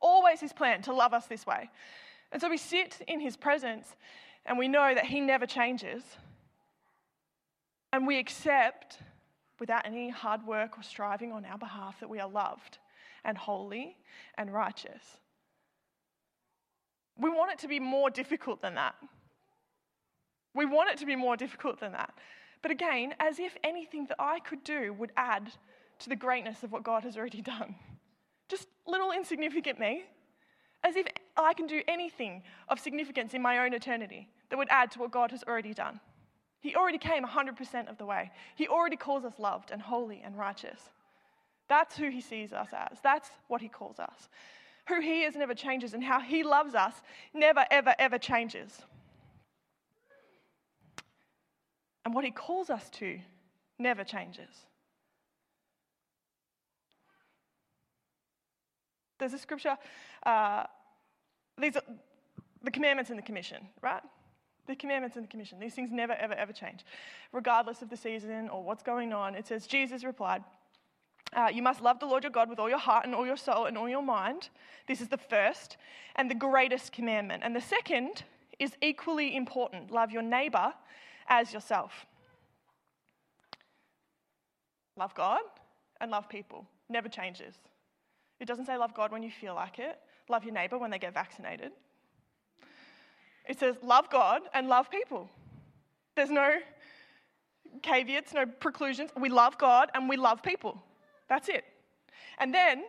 Always 0.00 0.40
his 0.40 0.52
plan 0.52 0.82
to 0.82 0.92
love 0.92 1.12
us 1.12 1.26
this 1.26 1.46
way. 1.46 1.70
And 2.32 2.40
so 2.40 2.48
we 2.48 2.56
sit 2.56 3.00
in 3.06 3.20
his 3.20 3.36
presence 3.36 3.96
and 4.46 4.58
we 4.58 4.68
know 4.68 4.94
that 4.94 5.06
he 5.06 5.20
never 5.20 5.46
changes. 5.46 6.02
And 7.92 8.06
we 8.06 8.18
accept, 8.18 8.98
without 9.58 9.86
any 9.86 10.10
hard 10.10 10.46
work 10.46 10.78
or 10.78 10.82
striving 10.82 11.32
on 11.32 11.44
our 11.44 11.58
behalf, 11.58 12.00
that 12.00 12.08
we 12.08 12.20
are 12.20 12.28
loved 12.28 12.78
and 13.24 13.36
holy 13.36 13.96
and 14.36 14.52
righteous. 14.52 15.18
We 17.18 17.30
want 17.30 17.52
it 17.52 17.58
to 17.60 17.68
be 17.68 17.80
more 17.80 18.10
difficult 18.10 18.62
than 18.62 18.74
that. 18.76 18.94
We 20.54 20.66
want 20.66 20.90
it 20.90 20.98
to 20.98 21.06
be 21.06 21.16
more 21.16 21.36
difficult 21.36 21.80
than 21.80 21.92
that. 21.92 22.14
But 22.62 22.70
again, 22.70 23.14
as 23.20 23.38
if 23.38 23.56
anything 23.64 24.06
that 24.06 24.16
I 24.18 24.40
could 24.40 24.64
do 24.64 24.92
would 24.92 25.12
add 25.16 25.52
to 26.00 26.08
the 26.08 26.16
greatness 26.16 26.62
of 26.62 26.72
what 26.72 26.82
God 26.82 27.04
has 27.04 27.16
already 27.16 27.42
done. 27.54 27.74
Just 28.48 28.68
little 28.86 29.12
insignificant 29.12 29.78
me. 29.78 30.04
As 30.84 30.96
if 30.96 31.06
I 31.36 31.54
can 31.54 31.66
do 31.66 31.82
anything 31.88 32.42
of 32.68 32.78
significance 32.78 33.34
in 33.34 33.42
my 33.42 33.58
own 33.58 33.74
eternity 33.74 34.28
that 34.48 34.56
would 34.56 34.68
add 34.70 34.90
to 34.92 35.00
what 35.00 35.10
God 35.10 35.30
has 35.32 35.42
already 35.42 35.74
done. 35.74 36.00
He 36.60 36.74
already 36.74 36.98
came 36.98 37.24
100% 37.24 37.88
of 37.88 37.98
the 37.98 38.06
way. 38.06 38.30
He 38.56 38.68
already 38.68 38.96
calls 38.96 39.24
us 39.24 39.38
loved 39.38 39.70
and 39.70 39.80
holy 39.80 40.22
and 40.24 40.36
righteous. 40.36 40.80
That's 41.68 41.96
who 41.96 42.10
he 42.10 42.20
sees 42.20 42.52
us 42.52 42.68
as. 42.72 42.98
That's 43.02 43.30
what 43.48 43.60
he 43.60 43.68
calls 43.68 43.98
us. 43.98 44.28
Who 44.88 45.00
he 45.00 45.22
is 45.22 45.36
never 45.36 45.54
changes, 45.54 45.92
and 45.92 46.02
how 46.02 46.20
he 46.20 46.42
loves 46.42 46.74
us 46.74 46.94
never, 47.34 47.66
ever, 47.70 47.94
ever 47.98 48.18
changes. 48.18 48.80
And 52.04 52.14
what 52.14 52.24
he 52.24 52.30
calls 52.30 52.70
us 52.70 52.88
to 52.90 53.20
never 53.78 54.02
changes. 54.02 54.48
There's 59.18 59.34
a 59.34 59.38
scripture, 59.38 59.76
uh, 60.24 60.64
these 61.60 61.76
are 61.76 61.82
the 62.62 62.70
commandments 62.70 63.10
and 63.10 63.18
the 63.18 63.22
commission, 63.22 63.66
right? 63.82 64.02
The 64.66 64.76
commandments 64.76 65.16
and 65.16 65.24
the 65.24 65.28
commission. 65.28 65.58
These 65.58 65.74
things 65.74 65.90
never, 65.90 66.12
ever, 66.14 66.34
ever 66.34 66.52
change. 66.52 66.84
Regardless 67.32 67.82
of 67.82 67.90
the 67.90 67.96
season 67.96 68.48
or 68.48 68.62
what's 68.62 68.82
going 68.82 69.12
on, 69.12 69.34
it 69.34 69.46
says, 69.46 69.66
Jesus 69.66 70.04
replied, 70.04 70.42
uh, 71.34 71.48
you 71.52 71.62
must 71.62 71.82
love 71.82 72.00
the 72.00 72.06
Lord 72.06 72.24
your 72.24 72.30
God 72.30 72.48
with 72.48 72.58
all 72.58 72.68
your 72.68 72.78
heart 72.78 73.04
and 73.04 73.14
all 73.14 73.26
your 73.26 73.36
soul 73.36 73.66
and 73.66 73.76
all 73.76 73.88
your 73.88 74.02
mind. 74.02 74.48
This 74.86 75.00
is 75.00 75.08
the 75.08 75.18
first 75.18 75.76
and 76.16 76.30
the 76.30 76.34
greatest 76.34 76.92
commandment. 76.92 77.42
And 77.44 77.54
the 77.54 77.60
second 77.60 78.24
is 78.58 78.72
equally 78.82 79.36
important 79.36 79.90
love 79.90 80.10
your 80.10 80.22
neighbor 80.22 80.72
as 81.28 81.52
yourself. 81.52 82.06
Love 84.96 85.14
God 85.14 85.40
and 86.00 86.10
love 86.10 86.28
people. 86.28 86.66
Never 86.88 87.08
changes. 87.08 87.54
It 88.40 88.46
doesn't 88.46 88.66
say 88.66 88.76
love 88.76 88.94
God 88.94 89.10
when 89.10 89.22
you 89.22 89.30
feel 89.30 89.54
like 89.54 89.78
it, 89.78 89.98
love 90.28 90.44
your 90.44 90.54
neighbor 90.54 90.78
when 90.78 90.90
they 90.90 90.98
get 90.98 91.14
vaccinated. 91.14 91.72
It 93.48 93.58
says 93.58 93.76
love 93.82 94.10
God 94.10 94.42
and 94.54 94.68
love 94.68 94.90
people. 94.90 95.28
There's 96.14 96.30
no 96.30 96.58
caveats, 97.82 98.34
no 98.34 98.44
preclusions. 98.46 99.10
We 99.18 99.28
love 99.28 99.58
God 99.58 99.90
and 99.94 100.08
we 100.08 100.16
love 100.16 100.42
people. 100.42 100.82
That's 101.28 101.48
it. 101.48 101.64
And 102.38 102.54
then, 102.54 102.84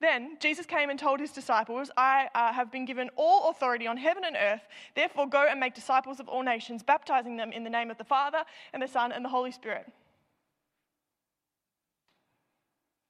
then 0.00 0.36
Jesus 0.40 0.66
came 0.66 0.90
and 0.90 0.98
told 0.98 1.20
his 1.20 1.32
disciples, 1.32 1.90
I 1.96 2.28
uh, 2.34 2.52
have 2.52 2.72
been 2.72 2.84
given 2.84 3.10
all 3.16 3.50
authority 3.50 3.86
on 3.86 3.96
heaven 3.96 4.24
and 4.24 4.36
earth. 4.36 4.62
Therefore, 4.94 5.28
go 5.28 5.46
and 5.48 5.60
make 5.60 5.74
disciples 5.74 6.20
of 6.20 6.28
all 6.28 6.42
nations, 6.42 6.82
baptizing 6.82 7.36
them 7.36 7.52
in 7.52 7.64
the 7.64 7.70
name 7.70 7.90
of 7.90 7.98
the 7.98 8.04
Father 8.04 8.44
and 8.72 8.82
the 8.82 8.88
Son 8.88 9.12
and 9.12 9.24
the 9.24 9.28
Holy 9.28 9.52
Spirit. 9.52 9.86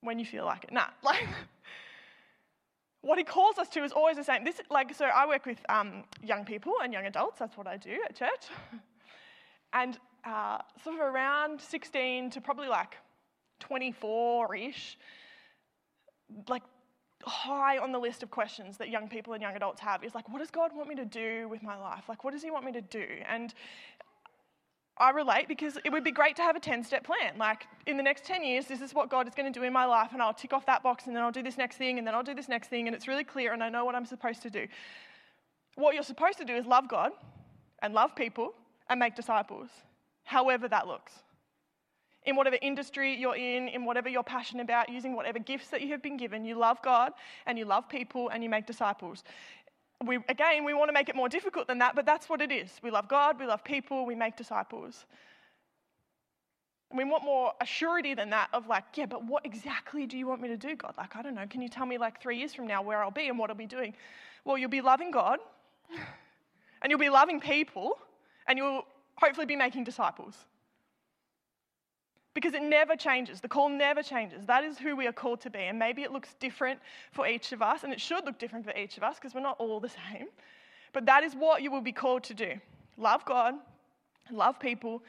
When 0.03 0.19
you 0.19 0.27
feel 0.27 0.45
like 0.45 0.65
it. 0.65 0.73
Nah, 0.73 0.87
like 1.03 1.27
what 3.03 3.19
he 3.19 3.25
calls 3.25 3.59
us 3.59 3.69
to 3.71 3.83
is 3.83 3.93
always 3.93 4.17
the 4.17 4.25
same. 4.25 4.45
This, 4.45 4.61
like, 4.71 4.95
so 4.95 5.07
I 5.07 5.27
work 5.27 5.45
with 5.45 5.59
um, 5.69 6.05
young 6.23 6.45
people 6.45 6.75
and 6.83 6.93
young 6.93 7.07
adults. 7.07 7.39
That's 7.39 7.57
what 7.57 7.67
I 7.67 7.77
do 7.77 7.99
at 8.05 8.17
church. 8.17 8.47
And 9.75 9.99
uh, 10.25 10.59
sort 10.85 10.97
of 10.97 11.01
around 11.01 11.59
16 11.59 12.29
to 12.33 12.43
probably 12.43 12.69
like 12.69 12.97
24 13.61 14.55
ish, 14.55 14.99
like 16.47 16.63
high 17.25 17.79
on 17.79 17.91
the 17.91 17.99
list 17.99 18.23
of 18.23 18.31
questions 18.31 18.77
that 18.77 18.91
young 18.91 19.09
people 19.09 19.33
and 19.33 19.41
young 19.41 19.57
adults 19.57 19.81
have 19.81 20.05
is 20.05 20.15
like, 20.15 20.29
what 20.29 20.41
does 20.41 20.51
God 20.51 20.73
want 20.77 20.89
me 20.89 20.95
to 20.97 21.05
do 21.05 21.49
with 21.49 21.63
my 21.63 21.77
life? 21.79 22.05
Like, 22.09 22.23
what 22.23 22.33
does 22.33 22.43
He 22.43 22.51
want 22.51 22.67
me 22.67 22.73
to 22.73 22.83
do? 22.83 23.07
And 23.27 23.55
I 24.99 25.11
relate 25.11 25.49
because 25.49 25.79
it 25.85 25.91
would 25.91 26.05
be 26.05 26.13
great 26.13 26.37
to 26.37 26.43
have 26.43 26.55
a 26.55 26.61
10 26.61 26.85
step 26.85 27.05
plan. 27.05 27.39
Like, 27.39 27.67
in 27.87 27.97
the 27.97 28.03
next 28.03 28.25
10 28.25 28.45
years, 28.45 28.67
this 28.67 28.81
is 28.81 28.95
what 28.95 29.09
God 29.09 29.27
is 29.27 29.35
going 29.35 29.51
to 29.51 29.59
do 29.59 29.65
in 29.65 29.73
my 29.73 29.85
life, 29.85 30.11
and 30.13 30.21
I'll 30.21 30.35
tick 30.35 30.53
off 30.53 30.67
that 30.67 30.83
box, 30.83 31.07
and 31.07 31.17
then 31.17 31.23
I'll 31.23 31.33
do 31.33 31.43
this 31.43 31.57
next 31.57 31.77
thing, 31.77 31.99
and 31.99 32.07
then 32.07 32.15
I'll 32.15 32.23
do 32.23 32.35
this 32.35 32.49
next 32.49 32.69
thing, 32.69 32.87
and 32.87 32.95
it's 32.95 33.09
really 33.09 33.25
clear, 33.25 33.53
and 33.53 33.63
I 33.63 33.69
know 33.69 33.85
what 33.85 33.95
I'm 33.95 34.07
supposed 34.07 34.43
to 34.43 34.51
do. 34.51 34.67
What 35.77 35.95
you're 35.95 36.03
supposed 36.03 36.39
to 36.39 36.45
do 36.45 36.55
is 36.55 36.67
love 36.67 36.89
God 36.89 37.13
and 37.81 37.95
love 37.95 38.15
people 38.15 38.53
and 38.89 39.01
make 39.01 39.17
disciples, 39.17 39.71
however 40.25 40.69
that 40.69 40.87
looks 40.87 41.13
in 42.25 42.37
whatever 42.37 42.57
industry 42.63 43.17
you're 43.17 43.37
in, 43.37 43.69
in 43.69 43.85
whatever 43.85 44.09
you're 44.09 44.23
passionate 44.23 44.63
about, 44.63 44.89
using 44.89 45.17
whatever 45.17 45.39
gifts 45.39 45.69
that 45.69 45.81
you 45.83 45.89
have 45.89 46.03
been 46.03 46.17
given. 46.17 46.45
You 46.45 46.55
love 46.55 46.79
God 46.83 47.13
and 47.47 47.59
you 47.59 47.65
love 47.65 47.89
people 47.89 48.29
and 48.29 48.43
you 48.43 48.49
make 48.49 48.67
disciples. 48.67 49.25
We, 50.07 50.19
again, 50.29 50.65
we 50.65 50.75
want 50.75 50.89
to 50.89 50.93
make 50.93 51.09
it 51.09 51.17
more 51.17 51.29
difficult 51.29 51.67
than 51.67 51.79
that, 51.79 51.95
but 51.95 52.07
that's 52.07 52.29
what 52.29 52.41
it 52.41 52.51
is. 52.51 52.71
We 52.83 52.91
love 52.91 53.09
God, 53.09 53.39
we 53.39 53.47
love 53.47 53.63
people, 53.65 54.05
we 54.07 54.15
make 54.15 54.37
disciples. 54.37 55.07
And 56.91 56.99
we 56.99 57.05
want 57.05 57.25
more 57.25 57.53
assurity 57.63 58.15
than 58.15 58.31
that 58.31 58.49
of 58.53 58.67
like, 58.67 58.85
yeah, 58.95 59.07
but 59.07 59.25
what 59.25 59.47
exactly 59.47 60.07
do 60.07 60.19
you 60.19 60.27
want 60.27 60.43
me 60.43 60.49
to 60.49 60.57
do, 60.57 60.77
God? 60.77 60.95
Like, 60.99 61.17
I 61.17 61.23
don't 61.23 61.35
know. 61.35 61.47
Can 61.49 61.63
you 61.63 61.69
tell 61.69 61.87
me 61.87 61.97
like 61.97 62.21
three 62.21 62.37
years 62.37 62.53
from 62.53 62.67
now 62.67 62.83
where 62.83 63.03
I'll 63.03 63.11
be 63.11 63.29
and 63.29 63.39
what 63.39 63.49
I'll 63.49 63.57
be 63.57 63.67
doing? 63.67 63.95
Well, 64.45 64.59
you'll 64.59 64.69
be 64.69 64.83
loving 64.83 65.11
God 65.11 65.39
and 66.83 66.91
you'll 66.91 66.99
be 66.99 67.09
loving 67.09 67.41
people 67.41 67.99
and 68.47 68.59
you'll 68.59 68.85
hopefully 69.17 69.47
be 69.47 69.57
making 69.57 69.85
disciples 69.85 70.35
because 72.35 72.55
it 72.55 72.63
never 72.63 72.97
changes. 72.97 73.41
The 73.41 73.49
call 73.49 73.69
never 73.69 74.03
changes. 74.03 74.47
That 74.47 74.65
is 74.65 74.79
who 74.79 74.97
we 74.97 75.07
are 75.07 75.13
called 75.13 75.41
to 75.43 75.51
be. 75.51 75.61
And 75.61 75.79
maybe 75.79 76.03
it 76.03 76.13
looks 76.13 76.35
different 76.41 76.81
for 77.13 77.27
each 77.27 77.53
of 77.53 77.61
us, 77.61 77.85
and 77.85 77.93
it 77.93 78.01
should 78.01 78.25
look 78.25 78.39
different 78.39 78.65
for 78.65 78.73
each 78.77 78.97
of 78.97 79.03
us 79.03 79.17
because 79.17 79.35
we're 79.35 79.41
not 79.41 79.57
all 79.59 79.81
the 79.81 79.91
same. 79.91 80.29
But 80.93 81.07
that 81.07 81.25
is 81.25 81.35
what 81.35 81.63
you 81.63 81.71
will 81.71 81.81
be 81.81 81.93
called 81.93 82.25
to 82.25 82.35
do 82.35 82.55
love 82.97 83.25
God, 83.25 83.55
love 84.31 84.59
people, 84.59 85.03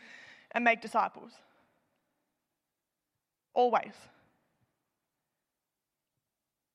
and 0.51 0.63
make 0.63 0.81
disciples. 0.81 1.31
Always. 3.53 3.93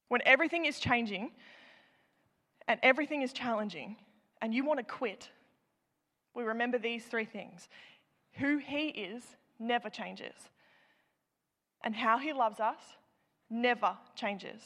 When 0.08 0.22
everything 0.24 0.64
is 0.64 0.78
changing 0.78 1.32
and 2.66 2.78
everything 2.82 3.22
is 3.22 3.32
challenging, 3.32 3.96
and 4.40 4.54
you 4.54 4.64
want 4.64 4.78
to 4.78 4.84
quit, 4.84 5.30
we 6.34 6.44
remember 6.44 6.78
these 6.78 7.04
three 7.04 7.24
things 7.24 7.68
who 8.34 8.58
He 8.58 8.88
is 8.88 9.22
never 9.58 9.90
changes. 9.90 10.34
And 11.82 11.94
how 11.94 12.18
he 12.18 12.32
loves 12.32 12.60
us 12.60 12.80
never 13.50 13.96
changes. 14.14 14.60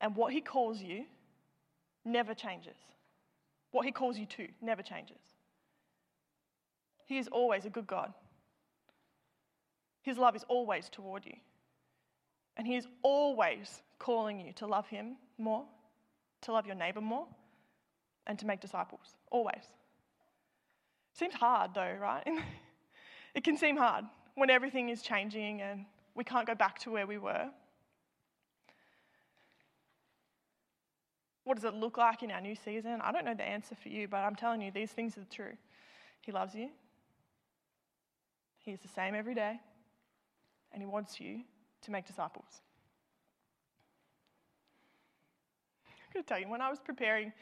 And 0.00 0.16
what 0.16 0.32
he 0.32 0.40
calls 0.40 0.80
you 0.80 1.04
never 2.04 2.34
changes. 2.34 2.76
What 3.70 3.86
he 3.86 3.92
calls 3.92 4.18
you 4.18 4.26
to 4.26 4.48
never 4.60 4.82
changes. 4.82 5.18
He 7.06 7.18
is 7.18 7.28
always 7.28 7.64
a 7.64 7.70
good 7.70 7.86
God. 7.86 8.12
His 10.02 10.18
love 10.18 10.34
is 10.34 10.44
always 10.48 10.88
toward 10.88 11.24
you. 11.24 11.34
And 12.56 12.66
He 12.66 12.76
is 12.76 12.86
always 13.02 13.82
calling 13.98 14.40
you 14.40 14.52
to 14.54 14.66
love 14.66 14.86
Him 14.88 15.16
more, 15.38 15.64
to 16.42 16.52
love 16.52 16.66
your 16.66 16.74
neighbor 16.74 17.00
more, 17.00 17.26
and 18.26 18.38
to 18.38 18.46
make 18.46 18.60
disciples. 18.60 19.16
Always. 19.30 19.64
Seems 21.14 21.34
hard 21.34 21.72
though, 21.74 21.96
right? 22.00 22.26
it 23.34 23.44
can 23.44 23.56
seem 23.56 23.76
hard 23.76 24.04
when 24.34 24.50
everything 24.50 24.88
is 24.88 25.02
changing 25.02 25.60
and 25.62 25.84
we 26.14 26.24
can't 26.24 26.46
go 26.46 26.54
back 26.54 26.78
to 26.80 26.90
where 26.90 27.06
we 27.06 27.18
were. 27.18 27.48
What 31.44 31.54
does 31.54 31.64
it 31.64 31.74
look 31.74 31.96
like 31.96 32.22
in 32.22 32.30
our 32.30 32.40
new 32.40 32.54
season? 32.54 33.00
I 33.02 33.10
don't 33.10 33.24
know 33.24 33.34
the 33.34 33.42
answer 33.42 33.74
for 33.74 33.88
you, 33.88 34.06
but 34.06 34.18
I'm 34.18 34.36
telling 34.36 34.62
you, 34.62 34.70
these 34.70 34.92
things 34.92 35.16
are 35.18 35.24
true. 35.30 35.56
He 36.20 36.30
loves 36.30 36.54
you, 36.54 36.68
He 38.58 38.70
is 38.70 38.80
the 38.80 38.88
same 38.88 39.14
every 39.14 39.34
day, 39.34 39.58
and 40.72 40.80
He 40.80 40.86
wants 40.86 41.20
you 41.20 41.40
to 41.82 41.90
make 41.90 42.06
disciples. 42.06 42.62
I'm 45.86 46.12
going 46.14 46.22
to 46.22 46.28
tell 46.28 46.38
you, 46.38 46.48
when 46.48 46.60
I 46.60 46.70
was 46.70 46.78
preparing 46.78 47.32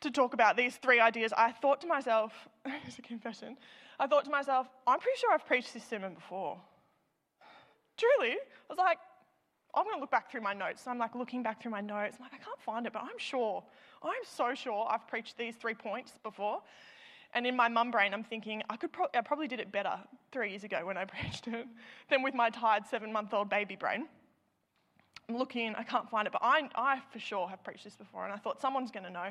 to 0.00 0.10
talk 0.10 0.34
about 0.34 0.56
these 0.56 0.76
three 0.76 1.00
ideas, 1.00 1.32
I 1.36 1.52
thought 1.52 1.80
to 1.82 1.86
myself, 1.86 2.32
it's 2.86 2.98
a 2.98 3.02
confession, 3.02 3.56
I 3.98 4.06
thought 4.06 4.24
to 4.24 4.30
myself, 4.30 4.66
I'm 4.86 4.98
pretty 4.98 5.18
sure 5.18 5.32
I've 5.32 5.46
preached 5.46 5.74
this 5.74 5.84
sermon 5.84 6.14
before. 6.14 6.58
Truly. 7.96 8.32
I 8.32 8.70
was 8.70 8.78
like, 8.78 8.98
I'm 9.74 9.84
going 9.84 9.96
to 9.96 10.00
look 10.00 10.10
back 10.10 10.30
through 10.30 10.40
my 10.40 10.54
notes. 10.54 10.84
So 10.84 10.90
I'm 10.90 10.98
like 10.98 11.14
looking 11.14 11.42
back 11.42 11.60
through 11.60 11.72
my 11.72 11.82
notes. 11.82 12.16
I'm 12.18 12.24
like, 12.24 12.32
I 12.34 12.42
can't 12.42 12.60
find 12.60 12.86
it, 12.86 12.92
but 12.92 13.02
I'm 13.02 13.18
sure. 13.18 13.62
I'm 14.02 14.12
so 14.24 14.54
sure 14.54 14.86
I've 14.90 15.06
preached 15.06 15.36
these 15.36 15.54
three 15.54 15.74
points 15.74 16.12
before. 16.22 16.62
And 17.34 17.46
in 17.46 17.54
my 17.54 17.68
mum 17.68 17.90
brain, 17.90 18.12
I'm 18.12 18.24
thinking, 18.24 18.62
I, 18.70 18.76
could 18.76 18.90
pro- 18.90 19.06
I 19.14 19.20
probably 19.20 19.46
did 19.46 19.60
it 19.60 19.70
better 19.70 19.98
three 20.32 20.50
years 20.50 20.64
ago 20.64 20.84
when 20.84 20.96
I 20.96 21.04
preached 21.06 21.46
it 21.46 21.66
than 22.08 22.22
with 22.22 22.34
my 22.34 22.50
tired 22.50 22.86
seven 22.86 23.12
month 23.12 23.34
old 23.34 23.50
baby 23.50 23.76
brain. 23.76 24.08
I'm 25.28 25.36
looking, 25.36 25.74
I 25.76 25.84
can't 25.84 26.10
find 26.10 26.26
it, 26.26 26.32
but 26.32 26.42
I, 26.42 26.68
I 26.74 27.00
for 27.12 27.20
sure 27.20 27.48
have 27.48 27.62
preached 27.62 27.84
this 27.84 27.94
before, 27.94 28.24
and 28.24 28.32
I 28.32 28.36
thought 28.36 28.60
someone's 28.60 28.90
going 28.90 29.04
to 29.04 29.10
know. 29.10 29.28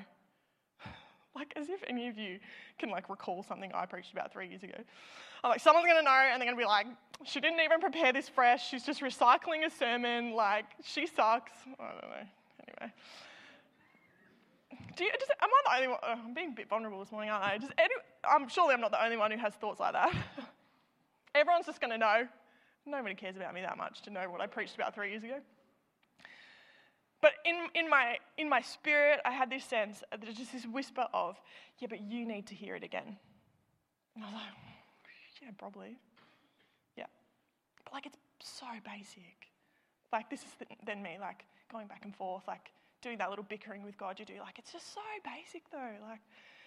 Like, 1.36 1.54
as 1.56 1.70
if 1.70 1.84
any 1.88 2.08
of 2.08 2.18
you 2.18 2.40
can 2.78 2.90
like 2.90 3.10
recall 3.10 3.44
something 3.44 3.72
I 3.74 3.86
preached 3.86 4.14
about 4.14 4.32
three 4.32 4.48
years 4.48 4.64
ago. 4.64 4.76
I'm 5.44 5.52
like, 5.52 5.62
someone's 5.62 5.88
to 5.88 6.02
know, 6.02 6.12
and 6.12 6.42
they're 6.42 6.50
to 6.58 6.58
be 6.60 6.66
like, 6.66 6.88
she 7.24 7.40
didn't 7.40 7.60
even 7.60 7.80
prepare 7.80 8.12
this 8.12 8.28
fresh. 8.28 8.70
She's 8.70 8.84
just 8.84 9.02
recycling 9.02 9.66
a 9.66 9.70
sermon. 9.70 10.34
Like, 10.34 10.66
she 10.84 11.08
sucks. 11.08 11.52
I 11.80 11.92
don't 11.92 12.10
know. 12.10 12.28
Anyway. 12.68 12.94
Do 14.96 15.04
you, 15.06 15.12
am 15.42 15.50
I 15.50 15.62
the 15.64 15.76
only 15.76 15.88
one? 15.88 15.98
Oh, 16.04 16.20
I'm 16.26 16.34
being 16.34 16.50
a 16.50 16.56
bit 16.56 16.68
vulnerable 16.68 17.00
this 17.00 17.12
morning, 17.12 17.30
aren't 17.30 17.46
I? 17.46 17.58
Just 17.58 17.72
any, 17.78 17.94
I'm 18.30 18.50
surely 18.50 18.74
I'm 18.74 18.82
not 18.82 18.92
the 18.92 19.04
only 19.04 19.18
one 19.18 19.32
who 19.32 19.38
has 19.38 19.54
thoughts 19.54 19.80
like 19.80 19.94
that. 19.94 20.14
Everyone's 21.36 21.66
just 21.66 21.80
going 21.80 21.92
to 21.92 21.98
know. 21.98 22.28
Nobody 22.86 23.16
cares 23.16 23.36
about 23.36 23.54
me 23.54 23.62
that 23.62 23.78
much 23.78 24.02
to 24.04 24.10
know 24.10 24.30
what 24.30 24.42
I 24.42 24.48
preached 24.48 24.76
about 24.76 24.96
three 24.96 25.12
years 25.12 25.24
ago. 25.24 25.40
But 27.22 27.34
in, 27.46 27.56
in, 27.76 27.90
my, 27.90 28.18
in 28.38 28.48
my 28.48 28.62
spirit, 28.62 29.20
I 29.26 29.32
had 29.32 29.50
this 29.50 29.66
sense, 29.66 30.04
uh, 30.12 30.18
there's 30.22 30.36
just 30.36 30.54
this 30.54 30.66
whisper 30.66 31.06
of, 31.14 31.38
yeah, 31.80 31.88
but 31.90 32.02
you 32.02 32.26
need 32.26 32.48
to 32.48 32.56
hear 32.56 32.76
it 32.76 32.84
again. 32.84 33.18
And 34.16 34.24
I 34.24 34.28
was 34.28 34.36
like, 34.36 34.44
yeah, 35.42 35.50
probably. 35.58 35.98
Yeah. 36.98 37.06
But 37.84 37.94
like, 37.94 38.06
it's 38.06 38.18
so 38.40 38.68
basic. 38.86 39.36
Like, 40.14 40.30
this 40.30 40.42
is 40.42 40.50
then 40.86 41.04
me, 41.04 41.18
like, 41.20 41.46
going 41.72 41.88
back 41.88 42.06
and 42.06 42.16
forth, 42.16 42.48
like, 42.48 42.72
doing 43.02 43.18
that 43.18 43.30
little 43.30 43.46
bickering 43.48 43.84
with 43.84 43.98
God 43.98 44.20
you 44.20 44.26
do. 44.26 44.34
Like, 44.40 44.58
it's 44.58 44.72
just 44.72 44.94
so 44.94 45.02
basic, 45.24 45.70
though. 45.72 45.96
Like, 46.02 46.22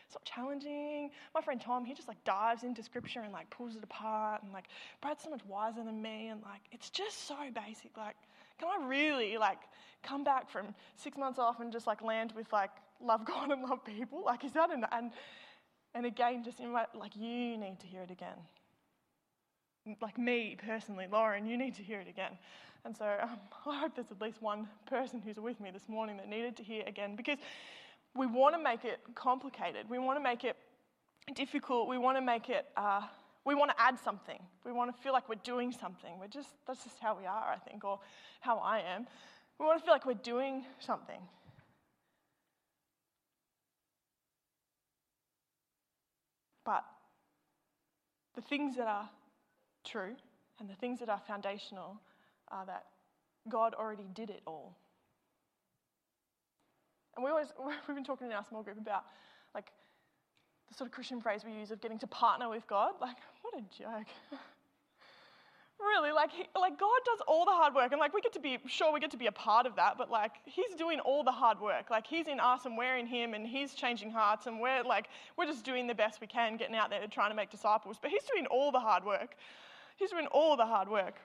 it's 0.07 0.15
not 0.15 0.25
challenging. 0.25 1.11
My 1.35 1.41
friend 1.41 1.61
Tom, 1.61 1.85
he 1.85 1.95
just 1.95 2.09
like 2.09 2.23
dives 2.25 2.65
into 2.65 2.83
scripture 2.83 3.21
and 3.21 3.33
like 3.33 3.49
pulls 3.49 3.77
it 3.77 3.83
apart. 3.83 4.43
And 4.43 4.53
like, 4.53 4.67
Brad's 5.01 5.23
so 5.23 5.31
much 5.31 5.41
wiser 5.49 5.83
than 5.83 6.03
me. 6.03 6.29
And 6.29 6.43
like, 6.43 6.61
it's 6.71 6.91
just 6.91 7.27
so 7.27 7.37
basic. 7.55 7.97
Like, 7.97 8.17
can 8.63 8.83
I 8.83 8.87
really 8.87 9.39
like 9.39 9.59
come 10.03 10.25
back 10.25 10.49
from 10.49 10.75
six 10.97 11.17
months 11.17 11.39
off 11.39 11.61
and 11.61 11.73
just 11.73 11.87
like 11.87 12.03
land 12.03 12.33
with 12.37 12.53
like 12.53 12.71
love 13.01 13.25
God 13.27 13.51
and 13.51 13.63
love 13.63 13.85
people? 13.85 14.23
Like, 14.25 14.45
is 14.45 14.53
that 14.53 14.71
an, 14.71 14.87
and 14.93 15.11
and 15.95 16.07
again, 16.07 16.45
just 16.45 16.61
in 16.61 16.71
my 16.71 16.87
like 16.95 17.17
you 17.17 17.57
need 17.57 17.79
to 17.81 17.87
hear 17.87 18.03
it 18.03 18.11
again. 18.11 18.39
Like 20.01 20.17
me 20.17 20.57
personally, 20.65 21.07
Lauren, 21.11 21.45
you 21.47 21.57
need 21.57 21.75
to 21.75 21.83
hear 21.83 22.01
it 22.01 22.09
again. 22.09 22.33
And 22.85 22.97
so 22.97 23.05
um, 23.21 23.39
I 23.67 23.81
hope 23.81 23.97
there's 23.97 24.11
at 24.11 24.21
least 24.21 24.41
one 24.41 24.69
person 24.87 25.21
who's 25.21 25.37
with 25.37 25.61
me 25.61 25.71
this 25.73 25.89
morning 25.89 26.17
that 26.19 26.29
needed 26.29 26.57
to 26.59 26.63
hear 26.63 26.85
again 26.87 27.17
because 27.17 27.39
we 28.15 28.27
want 28.27 28.55
to 28.55 28.63
make 28.63 28.85
it 28.85 29.01
complicated. 29.15 29.89
We 29.89 29.99
want 29.99 30.19
to 30.19 30.23
make 30.23 30.45
it 30.45 30.57
difficult. 31.35 31.89
We 31.89 31.99
want 31.99 32.17
to 32.17 32.23
make 32.23 32.49
it. 32.49 32.67
Uh, 32.77 33.03
we 33.45 33.55
want 33.55 33.71
to 33.71 33.81
add 33.81 33.99
something. 33.99 34.39
We 34.65 34.73
want 34.73 34.95
to 34.95 35.03
feel 35.03 35.13
like 35.13 35.29
we're 35.29 35.35
doing 35.43 35.73
something. 35.73 36.19
We're 36.21 36.29
just, 36.29 36.51
that's 36.67 36.85
just 36.85 36.99
how 37.01 37.17
we 37.19 37.27
are, 37.27 37.53
I 37.53 37.59
think, 37.59 37.85
or 37.85 37.99
how 38.41 38.59
I 38.59 38.81
am. 38.81 39.07
We 39.59 39.67
want 39.67 39.81
to 39.81 39.85
feel 39.85 39.95
like 39.95 40.07
we're 40.07 40.15
doing 40.15 40.65
something. 40.79 41.21
But 46.65 46.85
the 48.37 48.43
things 48.43 48.77
that 48.77 48.87
are 48.87 49.09
true 49.85 50.15
and 50.61 50.69
the 50.69 50.75
things 50.75 51.01
that 51.01 51.09
are 51.09 51.21
foundational 51.27 52.01
are 52.49 52.65
that 52.67 52.85
God 53.49 53.75
already 53.75 54.07
did 54.15 54.31
it 54.31 54.43
all. 54.47 54.77
And 57.17 57.25
we 57.25 57.31
always, 57.31 57.49
we've 57.89 57.97
been 57.97 58.05
talking 58.05 58.29
in 58.29 58.33
our 58.33 58.45
small 58.49 58.63
group 58.63 58.79
about 58.79 59.05
like 59.55 59.67
the 60.73 60.79
sort 60.79 60.89
of 60.89 60.95
Christian 60.95 61.21
phrase 61.21 61.43
we 61.45 61.53
use 61.53 61.71
of 61.71 61.81
getting 61.81 61.99
to 61.99 62.07
partner 62.07 62.49
with 62.49 62.67
God. 62.67 62.95
Like, 63.01 63.17
what 63.43 63.55
a 63.55 63.63
joke. 63.79 64.07
really, 65.81 66.13
like, 66.13 66.31
he, 66.33 66.45
like 66.59 66.79
God 66.79 67.01
does 67.05 67.19
all 67.27 67.45
the 67.45 67.51
hard 67.51 67.75
work, 67.75 67.93
and 67.93 68.01
like 68.01 68.15
we 68.15 68.21
get 68.21 68.33
to 68.33 68.41
be 68.41 68.59
sure 68.67 68.93
we 68.93 69.01
get 69.01 69.11
to 69.11 69.17
be 69.17 69.27
a 69.27 69.33
part 69.33 69.67
of 69.67 69.77
that, 69.77 69.99
but 69.99 70.11
like 70.11 70.33
He's 70.45 70.75
doing 70.77 71.01
all 71.01 71.25
the 71.25 71.33
hard 71.33 71.61
work. 71.61 71.91
Like 71.91 72.07
He's 72.07 72.29
in 72.29 72.41
us, 72.41 72.65
and 72.65 72.77
we're 72.79 72.97
in 72.97 73.07
Him, 73.07 73.35
and 73.35 73.47
He's 73.47 73.75
changing 73.75 74.11
hearts, 74.11 74.47
and 74.47 74.61
we're 74.61 74.83
like 74.83 75.09
we're 75.37 75.47
just 75.47 75.65
doing 75.65 75.87
the 75.87 75.95
best 75.95 76.21
we 76.21 76.27
can, 76.27 76.57
getting 76.57 76.77
out 76.77 76.91
there 76.91 77.03
and 77.03 77.13
trying 77.13 77.31
to 77.31 77.37
make 77.37 77.51
disciples. 77.51 77.99
But 78.01 78.11
He's 78.11 78.25
doing 78.25 78.47
all 78.47 78.73
the 78.73 78.81
hard 78.81 79.05
work. 79.05 79.35
He's 79.97 80.11
doing 80.11 80.27
all 80.29 80.57
the 80.57 80.67
hard 80.67 80.89
work. 80.89 81.17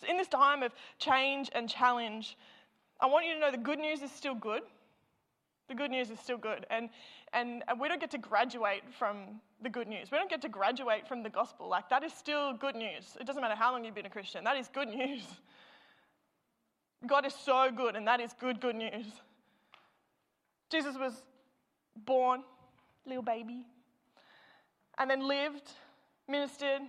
So 0.00 0.08
in 0.08 0.16
this 0.16 0.28
time 0.28 0.62
of 0.62 0.72
change 0.98 1.50
and 1.54 1.68
challenge, 1.68 2.36
I 3.00 3.06
want 3.06 3.26
you 3.26 3.34
to 3.34 3.40
know 3.40 3.50
the 3.50 3.58
good 3.58 3.78
news 3.78 4.02
is 4.02 4.10
still 4.10 4.34
good. 4.34 4.62
The 5.70 5.76
good 5.76 5.92
news 5.92 6.10
is 6.10 6.18
still 6.18 6.36
good. 6.36 6.66
And, 6.68 6.88
and, 7.32 7.62
we 7.80 7.88
don't 7.88 8.00
get 8.00 8.10
to 8.10 8.18
graduate 8.18 8.82
from 8.98 9.40
the 9.62 9.68
good 9.68 9.86
news. 9.86 10.10
We 10.10 10.18
don't 10.18 10.30
get 10.30 10.42
to 10.42 10.48
graduate 10.48 11.06
from 11.06 11.22
the 11.22 11.30
gospel. 11.30 11.68
Like, 11.68 11.88
that 11.88 12.02
is 12.02 12.12
still 12.12 12.52
good 12.52 12.74
news. 12.74 13.16
It 13.20 13.26
doesn't 13.26 13.40
matter 13.40 13.54
how 13.54 13.72
long 13.72 13.84
you've 13.84 13.94
been 13.94 14.06
a 14.06 14.10
Christian, 14.10 14.44
that 14.44 14.56
is 14.56 14.68
good 14.68 14.88
news. 14.88 15.22
God 17.06 17.24
is 17.24 17.34
so 17.34 17.70
good, 17.74 17.96
and 17.96 18.06
that 18.06 18.20
is 18.20 18.34
good, 18.38 18.60
good 18.60 18.76
news. 18.76 19.06
Jesus 20.70 20.96
was 20.98 21.22
born, 22.04 22.42
little 23.06 23.22
baby, 23.22 23.64
and 24.98 25.10
then 25.10 25.26
lived, 25.26 25.70
ministered, 26.28 26.82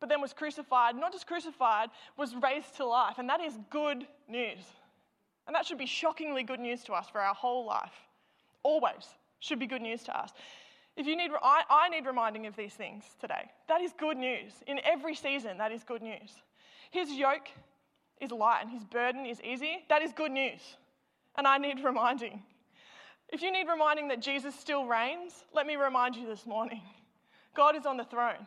but 0.00 0.08
then 0.08 0.20
was 0.20 0.32
crucified. 0.32 0.96
Not 0.96 1.12
just 1.12 1.26
crucified, 1.26 1.90
was 2.16 2.34
raised 2.42 2.76
to 2.76 2.86
life, 2.86 3.18
and 3.18 3.28
that 3.28 3.40
is 3.40 3.58
good 3.70 4.06
news. 4.28 4.64
And 5.46 5.54
that 5.54 5.66
should 5.66 5.78
be 5.78 5.86
shockingly 5.86 6.44
good 6.44 6.60
news 6.60 6.82
to 6.84 6.92
us 6.92 7.08
for 7.08 7.20
our 7.20 7.34
whole 7.34 7.66
life. 7.66 7.92
Always 8.62 9.06
should 9.42 9.58
be 9.58 9.66
good 9.66 9.82
news 9.82 10.02
to 10.04 10.18
us. 10.18 10.32
If 10.96 11.06
you 11.06 11.16
need, 11.16 11.30
I, 11.42 11.62
I 11.68 11.88
need 11.88 12.06
reminding 12.06 12.46
of 12.46 12.56
these 12.56 12.74
things 12.74 13.04
today. 13.20 13.50
That 13.68 13.80
is 13.80 13.92
good 13.98 14.16
news. 14.16 14.52
In 14.66 14.80
every 14.84 15.14
season, 15.14 15.58
that 15.58 15.72
is 15.72 15.82
good 15.84 16.02
news. 16.02 16.30
His 16.90 17.10
yoke 17.10 17.48
is 18.20 18.30
light 18.30 18.60
and 18.62 18.70
his 18.70 18.84
burden 18.84 19.26
is 19.26 19.40
easy. 19.42 19.84
That 19.88 20.02
is 20.02 20.12
good 20.12 20.30
news. 20.30 20.60
And 21.36 21.46
I 21.46 21.58
need 21.58 21.82
reminding. 21.82 22.42
If 23.30 23.42
you 23.42 23.50
need 23.50 23.66
reminding 23.68 24.08
that 24.08 24.20
Jesus 24.20 24.54
still 24.54 24.86
reigns, 24.86 25.32
let 25.54 25.66
me 25.66 25.76
remind 25.76 26.14
you 26.14 26.26
this 26.26 26.46
morning 26.46 26.82
God 27.56 27.74
is 27.74 27.84
on 27.84 27.96
the 27.96 28.04
throne. 28.04 28.46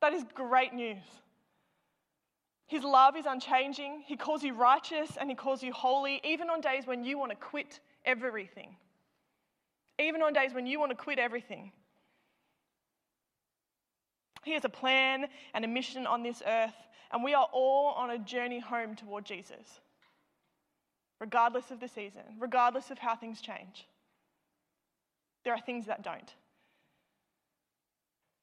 That 0.00 0.12
is 0.12 0.22
great 0.34 0.74
news. 0.74 1.02
His 2.66 2.84
love 2.84 3.16
is 3.16 3.26
unchanging. 3.26 4.04
He 4.06 4.16
calls 4.16 4.42
you 4.42 4.54
righteous 4.54 5.16
and 5.18 5.28
He 5.28 5.34
calls 5.34 5.62
you 5.62 5.72
holy, 5.72 6.20
even 6.24 6.50
on 6.50 6.60
days 6.60 6.86
when 6.86 7.04
you 7.04 7.18
want 7.18 7.30
to 7.32 7.36
quit 7.36 7.80
everything. 8.04 8.76
Even 9.98 10.22
on 10.22 10.32
days 10.32 10.52
when 10.52 10.66
you 10.66 10.80
want 10.80 10.90
to 10.90 10.96
quit 10.96 11.18
everything. 11.18 11.72
He 14.44 14.52
has 14.52 14.64
a 14.64 14.68
plan 14.68 15.26
and 15.54 15.64
a 15.64 15.68
mission 15.68 16.06
on 16.06 16.22
this 16.22 16.42
earth, 16.46 16.74
and 17.12 17.24
we 17.24 17.34
are 17.34 17.48
all 17.52 17.94
on 17.96 18.10
a 18.10 18.18
journey 18.18 18.60
home 18.60 18.94
toward 18.94 19.24
Jesus, 19.24 19.80
regardless 21.20 21.70
of 21.70 21.80
the 21.80 21.88
season, 21.88 22.22
regardless 22.38 22.90
of 22.90 22.98
how 22.98 23.16
things 23.16 23.40
change. 23.40 23.86
There 25.44 25.54
are 25.54 25.60
things 25.60 25.86
that 25.86 26.02
don't. 26.02 26.34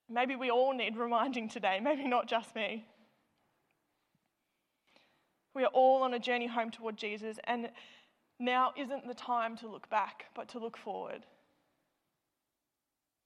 Maybe 0.10 0.36
we 0.36 0.50
all 0.50 0.74
need 0.74 0.98
reminding 0.98 1.50
today, 1.50 1.80
maybe 1.84 2.08
not 2.08 2.28
just 2.28 2.56
me. 2.56 2.86
We 5.54 5.64
are 5.64 5.72
all 5.74 6.02
on 6.04 6.14
a 6.14 6.20
journey 6.20 6.48
home 6.48 6.72
toward 6.72 6.98
Jesus, 6.98 7.38
and 7.44 7.70
now 8.40 8.74
isn't 8.76 9.08
the 9.08 9.14
time 9.14 9.56
to 9.58 9.68
look 9.68 9.90
back, 9.90 10.26
but 10.34 10.48
to 10.50 10.60
look 10.60 10.78
forward. 10.78 11.26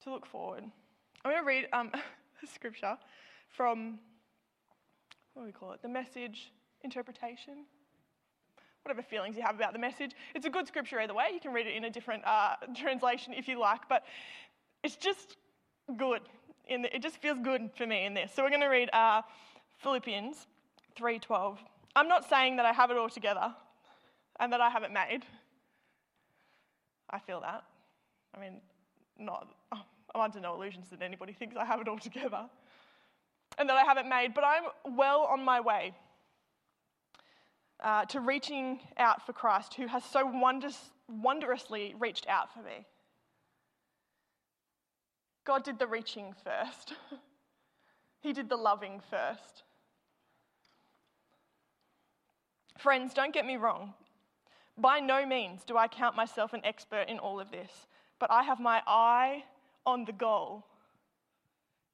To 0.06 0.12
look 0.12 0.24
forward. 0.24 0.62
I'm 1.24 1.32
going 1.32 1.42
to 1.42 1.44
read 1.44 1.66
um, 1.72 1.90
a 2.42 2.46
scripture 2.46 2.96
from, 3.48 3.98
what 5.34 5.42
do 5.42 5.46
we 5.46 5.50
call 5.52 5.72
it? 5.72 5.82
The 5.82 5.88
message 5.88 6.52
interpretation. 6.84 7.64
Whatever 8.84 9.02
feelings 9.02 9.36
you 9.36 9.42
have 9.42 9.56
about 9.56 9.72
the 9.72 9.80
message. 9.80 10.12
It's 10.36 10.46
a 10.46 10.50
good 10.50 10.68
scripture 10.68 11.00
either 11.00 11.12
way. 11.12 11.30
You 11.34 11.40
can 11.40 11.52
read 11.52 11.66
it 11.66 11.74
in 11.74 11.86
a 11.86 11.90
different 11.90 12.22
uh, 12.24 12.54
translation 12.76 13.32
if 13.32 13.48
you 13.48 13.58
like, 13.58 13.80
but 13.88 14.04
it's 14.84 14.94
just 14.94 15.38
good. 15.96 16.20
In 16.68 16.82
the, 16.82 16.94
it 16.94 17.02
just 17.02 17.16
feels 17.16 17.40
good 17.40 17.70
for 17.76 17.84
me 17.84 18.04
in 18.06 18.14
this. 18.14 18.30
So 18.32 18.44
we're 18.44 18.50
going 18.50 18.60
to 18.60 18.68
read 18.68 18.90
uh, 18.92 19.22
Philippians 19.78 20.46
3:12. 20.96 21.58
I'm 21.96 22.06
not 22.06 22.28
saying 22.28 22.54
that 22.58 22.64
I 22.64 22.72
have 22.72 22.92
it 22.92 22.96
all 22.96 23.08
together 23.08 23.52
and 24.38 24.52
that 24.52 24.60
I 24.60 24.70
have 24.70 24.84
it 24.84 24.92
made. 24.92 25.24
I 27.10 27.18
feel 27.18 27.40
that. 27.40 27.64
I 28.36 28.40
mean, 28.40 28.60
not, 29.18 29.48
I'm 30.16 30.22
under 30.22 30.40
no 30.40 30.54
illusions 30.54 30.88
that 30.90 31.02
anybody 31.02 31.34
thinks 31.34 31.56
I 31.56 31.66
have 31.66 31.78
it 31.80 31.88
all 31.88 31.98
together 31.98 32.48
and 33.58 33.68
that 33.68 33.76
I 33.76 33.84
have 33.84 33.98
it 33.98 34.06
made, 34.06 34.32
but 34.32 34.44
I'm 34.44 34.96
well 34.96 35.28
on 35.30 35.44
my 35.44 35.60
way 35.60 35.94
uh, 37.84 38.06
to 38.06 38.20
reaching 38.20 38.80
out 38.96 39.26
for 39.26 39.34
Christ, 39.34 39.74
who 39.74 39.86
has 39.86 40.02
so 40.04 40.24
wondrous, 40.24 40.90
wondrously 41.06 41.94
reached 41.98 42.26
out 42.28 42.50
for 42.54 42.60
me. 42.60 42.86
God 45.44 45.64
did 45.64 45.78
the 45.78 45.86
reaching 45.86 46.34
first, 46.42 46.94
He 48.20 48.32
did 48.32 48.48
the 48.48 48.56
loving 48.56 49.02
first. 49.10 49.64
Friends, 52.78 53.12
don't 53.12 53.34
get 53.34 53.46
me 53.46 53.56
wrong. 53.56 53.92
By 54.78 54.98
no 54.98 55.26
means 55.26 55.62
do 55.64 55.76
I 55.76 55.88
count 55.88 56.16
myself 56.16 56.54
an 56.54 56.62
expert 56.64 57.08
in 57.08 57.18
all 57.18 57.38
of 57.38 57.50
this, 57.50 57.86
but 58.18 58.30
I 58.30 58.42
have 58.42 58.58
my 58.58 58.82
eye 58.86 59.44
on 59.86 60.04
the 60.04 60.12
goal 60.12 60.66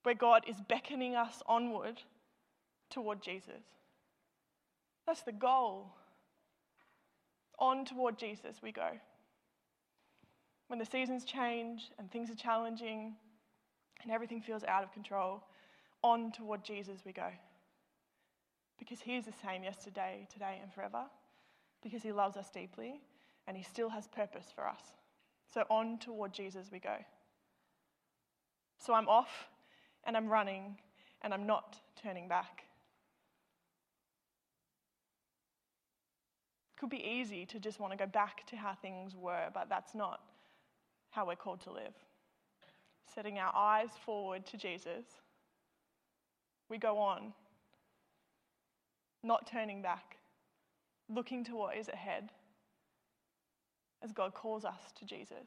where 0.02 0.14
God 0.14 0.44
is 0.48 0.56
beckoning 0.68 1.14
us 1.14 1.42
onward 1.46 2.02
toward 2.90 3.22
Jesus. 3.22 3.62
That's 5.06 5.22
the 5.22 5.32
goal. 5.32 5.92
On 7.58 7.84
toward 7.84 8.18
Jesus 8.18 8.56
we 8.62 8.72
go. 8.72 8.88
When 10.66 10.78
the 10.78 10.86
seasons 10.86 11.24
change 11.24 11.90
and 11.98 12.10
things 12.10 12.30
are 12.30 12.34
challenging 12.34 13.14
and 14.02 14.10
everything 14.10 14.40
feels 14.40 14.64
out 14.64 14.82
of 14.82 14.92
control, 14.92 15.44
on 16.02 16.32
toward 16.32 16.64
Jesus 16.64 17.00
we 17.04 17.12
go. 17.12 17.28
Because 18.78 19.00
He 19.00 19.16
is 19.16 19.26
the 19.26 19.32
same 19.44 19.62
yesterday, 19.62 20.26
today, 20.32 20.58
and 20.60 20.72
forever. 20.72 21.04
Because 21.82 22.02
He 22.02 22.10
loves 22.10 22.36
us 22.36 22.50
deeply 22.50 23.00
and 23.46 23.56
He 23.56 23.62
still 23.62 23.90
has 23.90 24.08
purpose 24.08 24.46
for 24.52 24.66
us. 24.66 24.82
So 25.52 25.64
on 25.70 25.98
toward 25.98 26.32
Jesus 26.32 26.70
we 26.72 26.80
go. 26.80 26.96
So 28.84 28.94
I'm 28.94 29.08
off 29.08 29.48
and 30.04 30.16
I'm 30.16 30.28
running 30.28 30.76
and 31.22 31.32
I'm 31.32 31.46
not 31.46 31.76
turning 32.02 32.26
back. 32.26 32.64
It 36.74 36.80
could 36.80 36.90
be 36.90 37.04
easy 37.04 37.46
to 37.46 37.60
just 37.60 37.78
want 37.78 37.92
to 37.92 37.96
go 37.96 38.06
back 38.06 38.44
to 38.48 38.56
how 38.56 38.74
things 38.74 39.14
were, 39.14 39.50
but 39.54 39.68
that's 39.68 39.94
not 39.94 40.20
how 41.10 41.24
we're 41.24 41.36
called 41.36 41.60
to 41.60 41.72
live. 41.72 41.94
Setting 43.14 43.38
our 43.38 43.54
eyes 43.54 43.90
forward 44.04 44.44
to 44.46 44.56
Jesus, 44.56 45.04
we 46.68 46.76
go 46.76 46.98
on, 46.98 47.32
not 49.22 49.46
turning 49.46 49.80
back, 49.80 50.16
looking 51.08 51.44
to 51.44 51.54
what 51.54 51.76
is 51.76 51.88
ahead 51.88 52.30
as 54.02 54.10
God 54.10 54.34
calls 54.34 54.64
us 54.64 54.80
to 54.98 55.04
Jesus. 55.04 55.46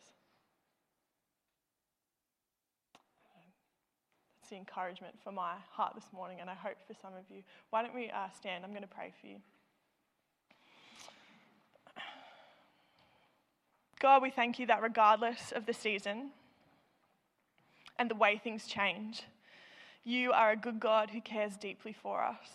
The 4.49 4.57
encouragement 4.57 5.15
for 5.23 5.31
my 5.31 5.53
heart 5.71 5.93
this 5.95 6.05
morning, 6.13 6.37
and 6.39 6.49
I 6.49 6.53
hope 6.53 6.77
for 6.87 6.93
some 7.01 7.13
of 7.15 7.23
you. 7.29 7.41
Why 7.71 7.81
don't 7.81 7.95
we 7.95 8.11
uh, 8.11 8.29
stand? 8.37 8.63
I'm 8.63 8.69
going 8.69 8.83
to 8.83 8.87
pray 8.87 9.11
for 9.19 9.25
you. 9.25 9.37
God, 13.99 14.21
we 14.21 14.29
thank 14.29 14.59
you 14.59 14.67
that 14.67 14.83
regardless 14.83 15.51
of 15.51 15.65
the 15.65 15.73
season 15.73 16.29
and 17.97 18.07
the 18.07 18.13
way 18.13 18.39
things 18.43 18.67
change, 18.67 19.23
you 20.03 20.31
are 20.31 20.51
a 20.51 20.55
good 20.55 20.79
God 20.79 21.09
who 21.09 21.21
cares 21.21 21.57
deeply 21.57 21.93
for 21.93 22.23
us. 22.23 22.47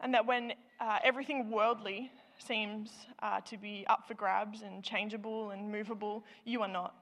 And 0.00 0.14
that 0.14 0.24
when 0.24 0.52
uh, 0.78 0.98
everything 1.02 1.50
worldly 1.50 2.12
seems 2.38 2.90
uh, 3.20 3.40
to 3.40 3.56
be 3.56 3.84
up 3.88 4.06
for 4.06 4.14
grabs 4.14 4.62
and 4.62 4.84
changeable 4.84 5.50
and 5.50 5.72
movable, 5.72 6.24
you 6.44 6.62
are 6.62 6.68
not. 6.68 6.94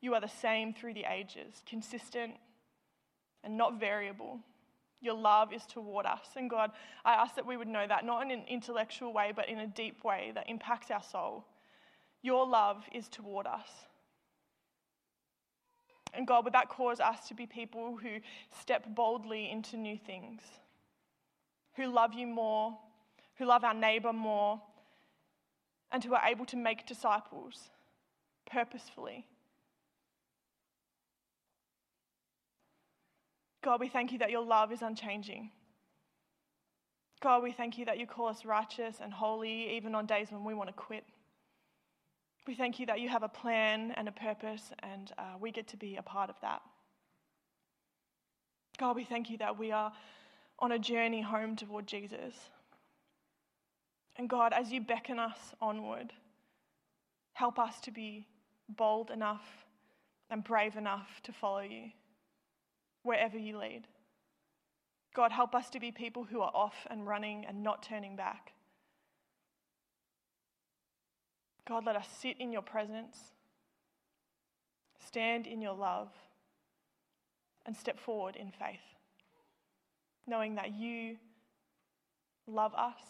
You 0.00 0.14
are 0.14 0.20
the 0.20 0.28
same 0.28 0.74
through 0.74 0.94
the 0.94 1.04
ages, 1.10 1.62
consistent 1.68 2.34
and 3.42 3.56
not 3.56 3.80
variable. 3.80 4.40
Your 5.00 5.14
love 5.14 5.52
is 5.52 5.64
toward 5.66 6.06
us. 6.06 6.28
And 6.36 6.50
God, 6.50 6.70
I 7.04 7.14
ask 7.14 7.34
that 7.36 7.46
we 7.46 7.56
would 7.56 7.68
know 7.68 7.86
that, 7.86 8.04
not 8.04 8.22
in 8.22 8.30
an 8.30 8.44
intellectual 8.48 9.12
way, 9.12 9.32
but 9.34 9.48
in 9.48 9.58
a 9.58 9.66
deep 9.66 10.04
way 10.04 10.32
that 10.34 10.48
impacts 10.48 10.90
our 10.90 11.02
soul. 11.02 11.44
Your 12.22 12.46
love 12.46 12.84
is 12.92 13.08
toward 13.08 13.46
us. 13.46 13.68
And 16.12 16.26
God, 16.26 16.44
would 16.44 16.54
that 16.54 16.68
cause 16.68 16.98
us 16.98 17.28
to 17.28 17.34
be 17.34 17.46
people 17.46 17.96
who 17.96 18.18
step 18.58 18.94
boldly 18.94 19.50
into 19.50 19.76
new 19.76 19.98
things, 19.98 20.40
who 21.76 21.86
love 21.86 22.14
you 22.14 22.26
more, 22.26 22.76
who 23.36 23.44
love 23.44 23.64
our 23.64 23.74
neighbor 23.74 24.12
more, 24.12 24.60
and 25.92 26.02
who 26.02 26.14
are 26.14 26.26
able 26.26 26.46
to 26.46 26.56
make 26.56 26.86
disciples 26.86 27.70
purposefully 28.50 29.26
God, 33.66 33.80
we 33.80 33.88
thank 33.88 34.12
you 34.12 34.18
that 34.18 34.30
your 34.30 34.44
love 34.44 34.70
is 34.70 34.80
unchanging. 34.80 35.50
God, 37.20 37.42
we 37.42 37.50
thank 37.50 37.76
you 37.78 37.84
that 37.86 37.98
you 37.98 38.06
call 38.06 38.28
us 38.28 38.44
righteous 38.44 38.98
and 39.02 39.12
holy 39.12 39.74
even 39.74 39.92
on 39.96 40.06
days 40.06 40.28
when 40.30 40.44
we 40.44 40.54
want 40.54 40.68
to 40.68 40.72
quit. 40.72 41.02
We 42.46 42.54
thank 42.54 42.78
you 42.78 42.86
that 42.86 43.00
you 43.00 43.08
have 43.08 43.24
a 43.24 43.28
plan 43.28 43.92
and 43.96 44.06
a 44.06 44.12
purpose, 44.12 44.70
and 44.84 45.10
uh, 45.18 45.34
we 45.40 45.50
get 45.50 45.66
to 45.68 45.76
be 45.76 45.96
a 45.96 46.02
part 46.02 46.30
of 46.30 46.36
that. 46.42 46.62
God, 48.78 48.94
we 48.94 49.02
thank 49.02 49.30
you 49.30 49.38
that 49.38 49.58
we 49.58 49.72
are 49.72 49.92
on 50.60 50.70
a 50.70 50.78
journey 50.78 51.20
home 51.20 51.56
toward 51.56 51.88
Jesus. 51.88 52.34
And 54.14 54.30
God, 54.30 54.52
as 54.52 54.70
you 54.70 54.80
beckon 54.80 55.18
us 55.18 55.38
onward, 55.60 56.12
help 57.32 57.58
us 57.58 57.80
to 57.80 57.90
be 57.90 58.28
bold 58.68 59.10
enough 59.10 59.66
and 60.30 60.44
brave 60.44 60.76
enough 60.76 61.20
to 61.24 61.32
follow 61.32 61.62
you 61.62 61.90
wherever 63.06 63.38
you 63.38 63.58
lead. 63.58 63.86
God, 65.14 65.32
help 65.32 65.54
us 65.54 65.70
to 65.70 65.80
be 65.80 65.92
people 65.92 66.24
who 66.24 66.40
are 66.42 66.50
off 66.52 66.86
and 66.90 67.06
running 67.06 67.46
and 67.46 67.62
not 67.62 67.82
turning 67.82 68.16
back. 68.16 68.52
God, 71.66 71.86
let 71.86 71.96
us 71.96 72.06
sit 72.20 72.36
in 72.38 72.52
your 72.52 72.62
presence, 72.62 73.16
stand 75.04 75.46
in 75.46 75.62
your 75.62 75.74
love, 75.74 76.08
and 77.64 77.76
step 77.76 77.98
forward 77.98 78.36
in 78.36 78.50
faith, 78.50 78.84
knowing 80.26 80.54
that 80.56 80.74
you 80.74 81.16
love 82.46 82.74
us 82.74 83.00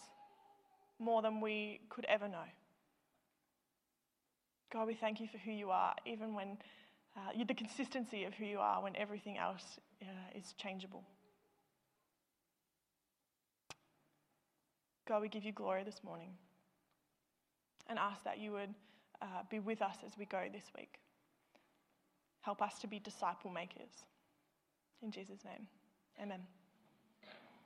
more 0.99 1.21
than 1.21 1.41
we 1.41 1.81
could 1.89 2.05
ever 2.05 2.27
know. 2.27 2.47
God, 4.71 4.87
we 4.87 4.95
thank 4.95 5.19
you 5.19 5.27
for 5.27 5.37
who 5.37 5.51
you 5.51 5.69
are, 5.69 5.93
even 6.05 6.33
when 6.33 6.57
uh, 7.17 7.43
the 7.47 7.53
consistency 7.53 8.23
of 8.25 8.33
who 8.35 8.45
you 8.45 8.59
are 8.59 8.81
when 8.81 8.95
everything 8.95 9.37
else 9.37 9.79
uh, 10.01 10.05
is 10.37 10.53
changeable. 10.57 11.03
God, 15.07 15.21
we 15.21 15.29
give 15.29 15.43
you 15.43 15.53
glory 15.53 15.83
this 15.83 16.01
morning 16.03 16.29
and 17.89 17.97
ask 17.97 18.23
that 18.25 18.39
you 18.39 18.51
would 18.51 18.73
uh, 19.21 19.25
be 19.49 19.59
with 19.59 19.81
us 19.81 19.95
as 20.05 20.11
we 20.17 20.25
go 20.25 20.43
this 20.51 20.65
week. 20.77 20.99
Help 22.41 22.61
us 22.61 22.79
to 22.79 22.87
be 22.87 22.99
disciple 22.99 23.51
makers. 23.51 24.05
In 25.01 25.11
Jesus' 25.11 25.43
name, 25.45 25.67
amen. 26.21 26.56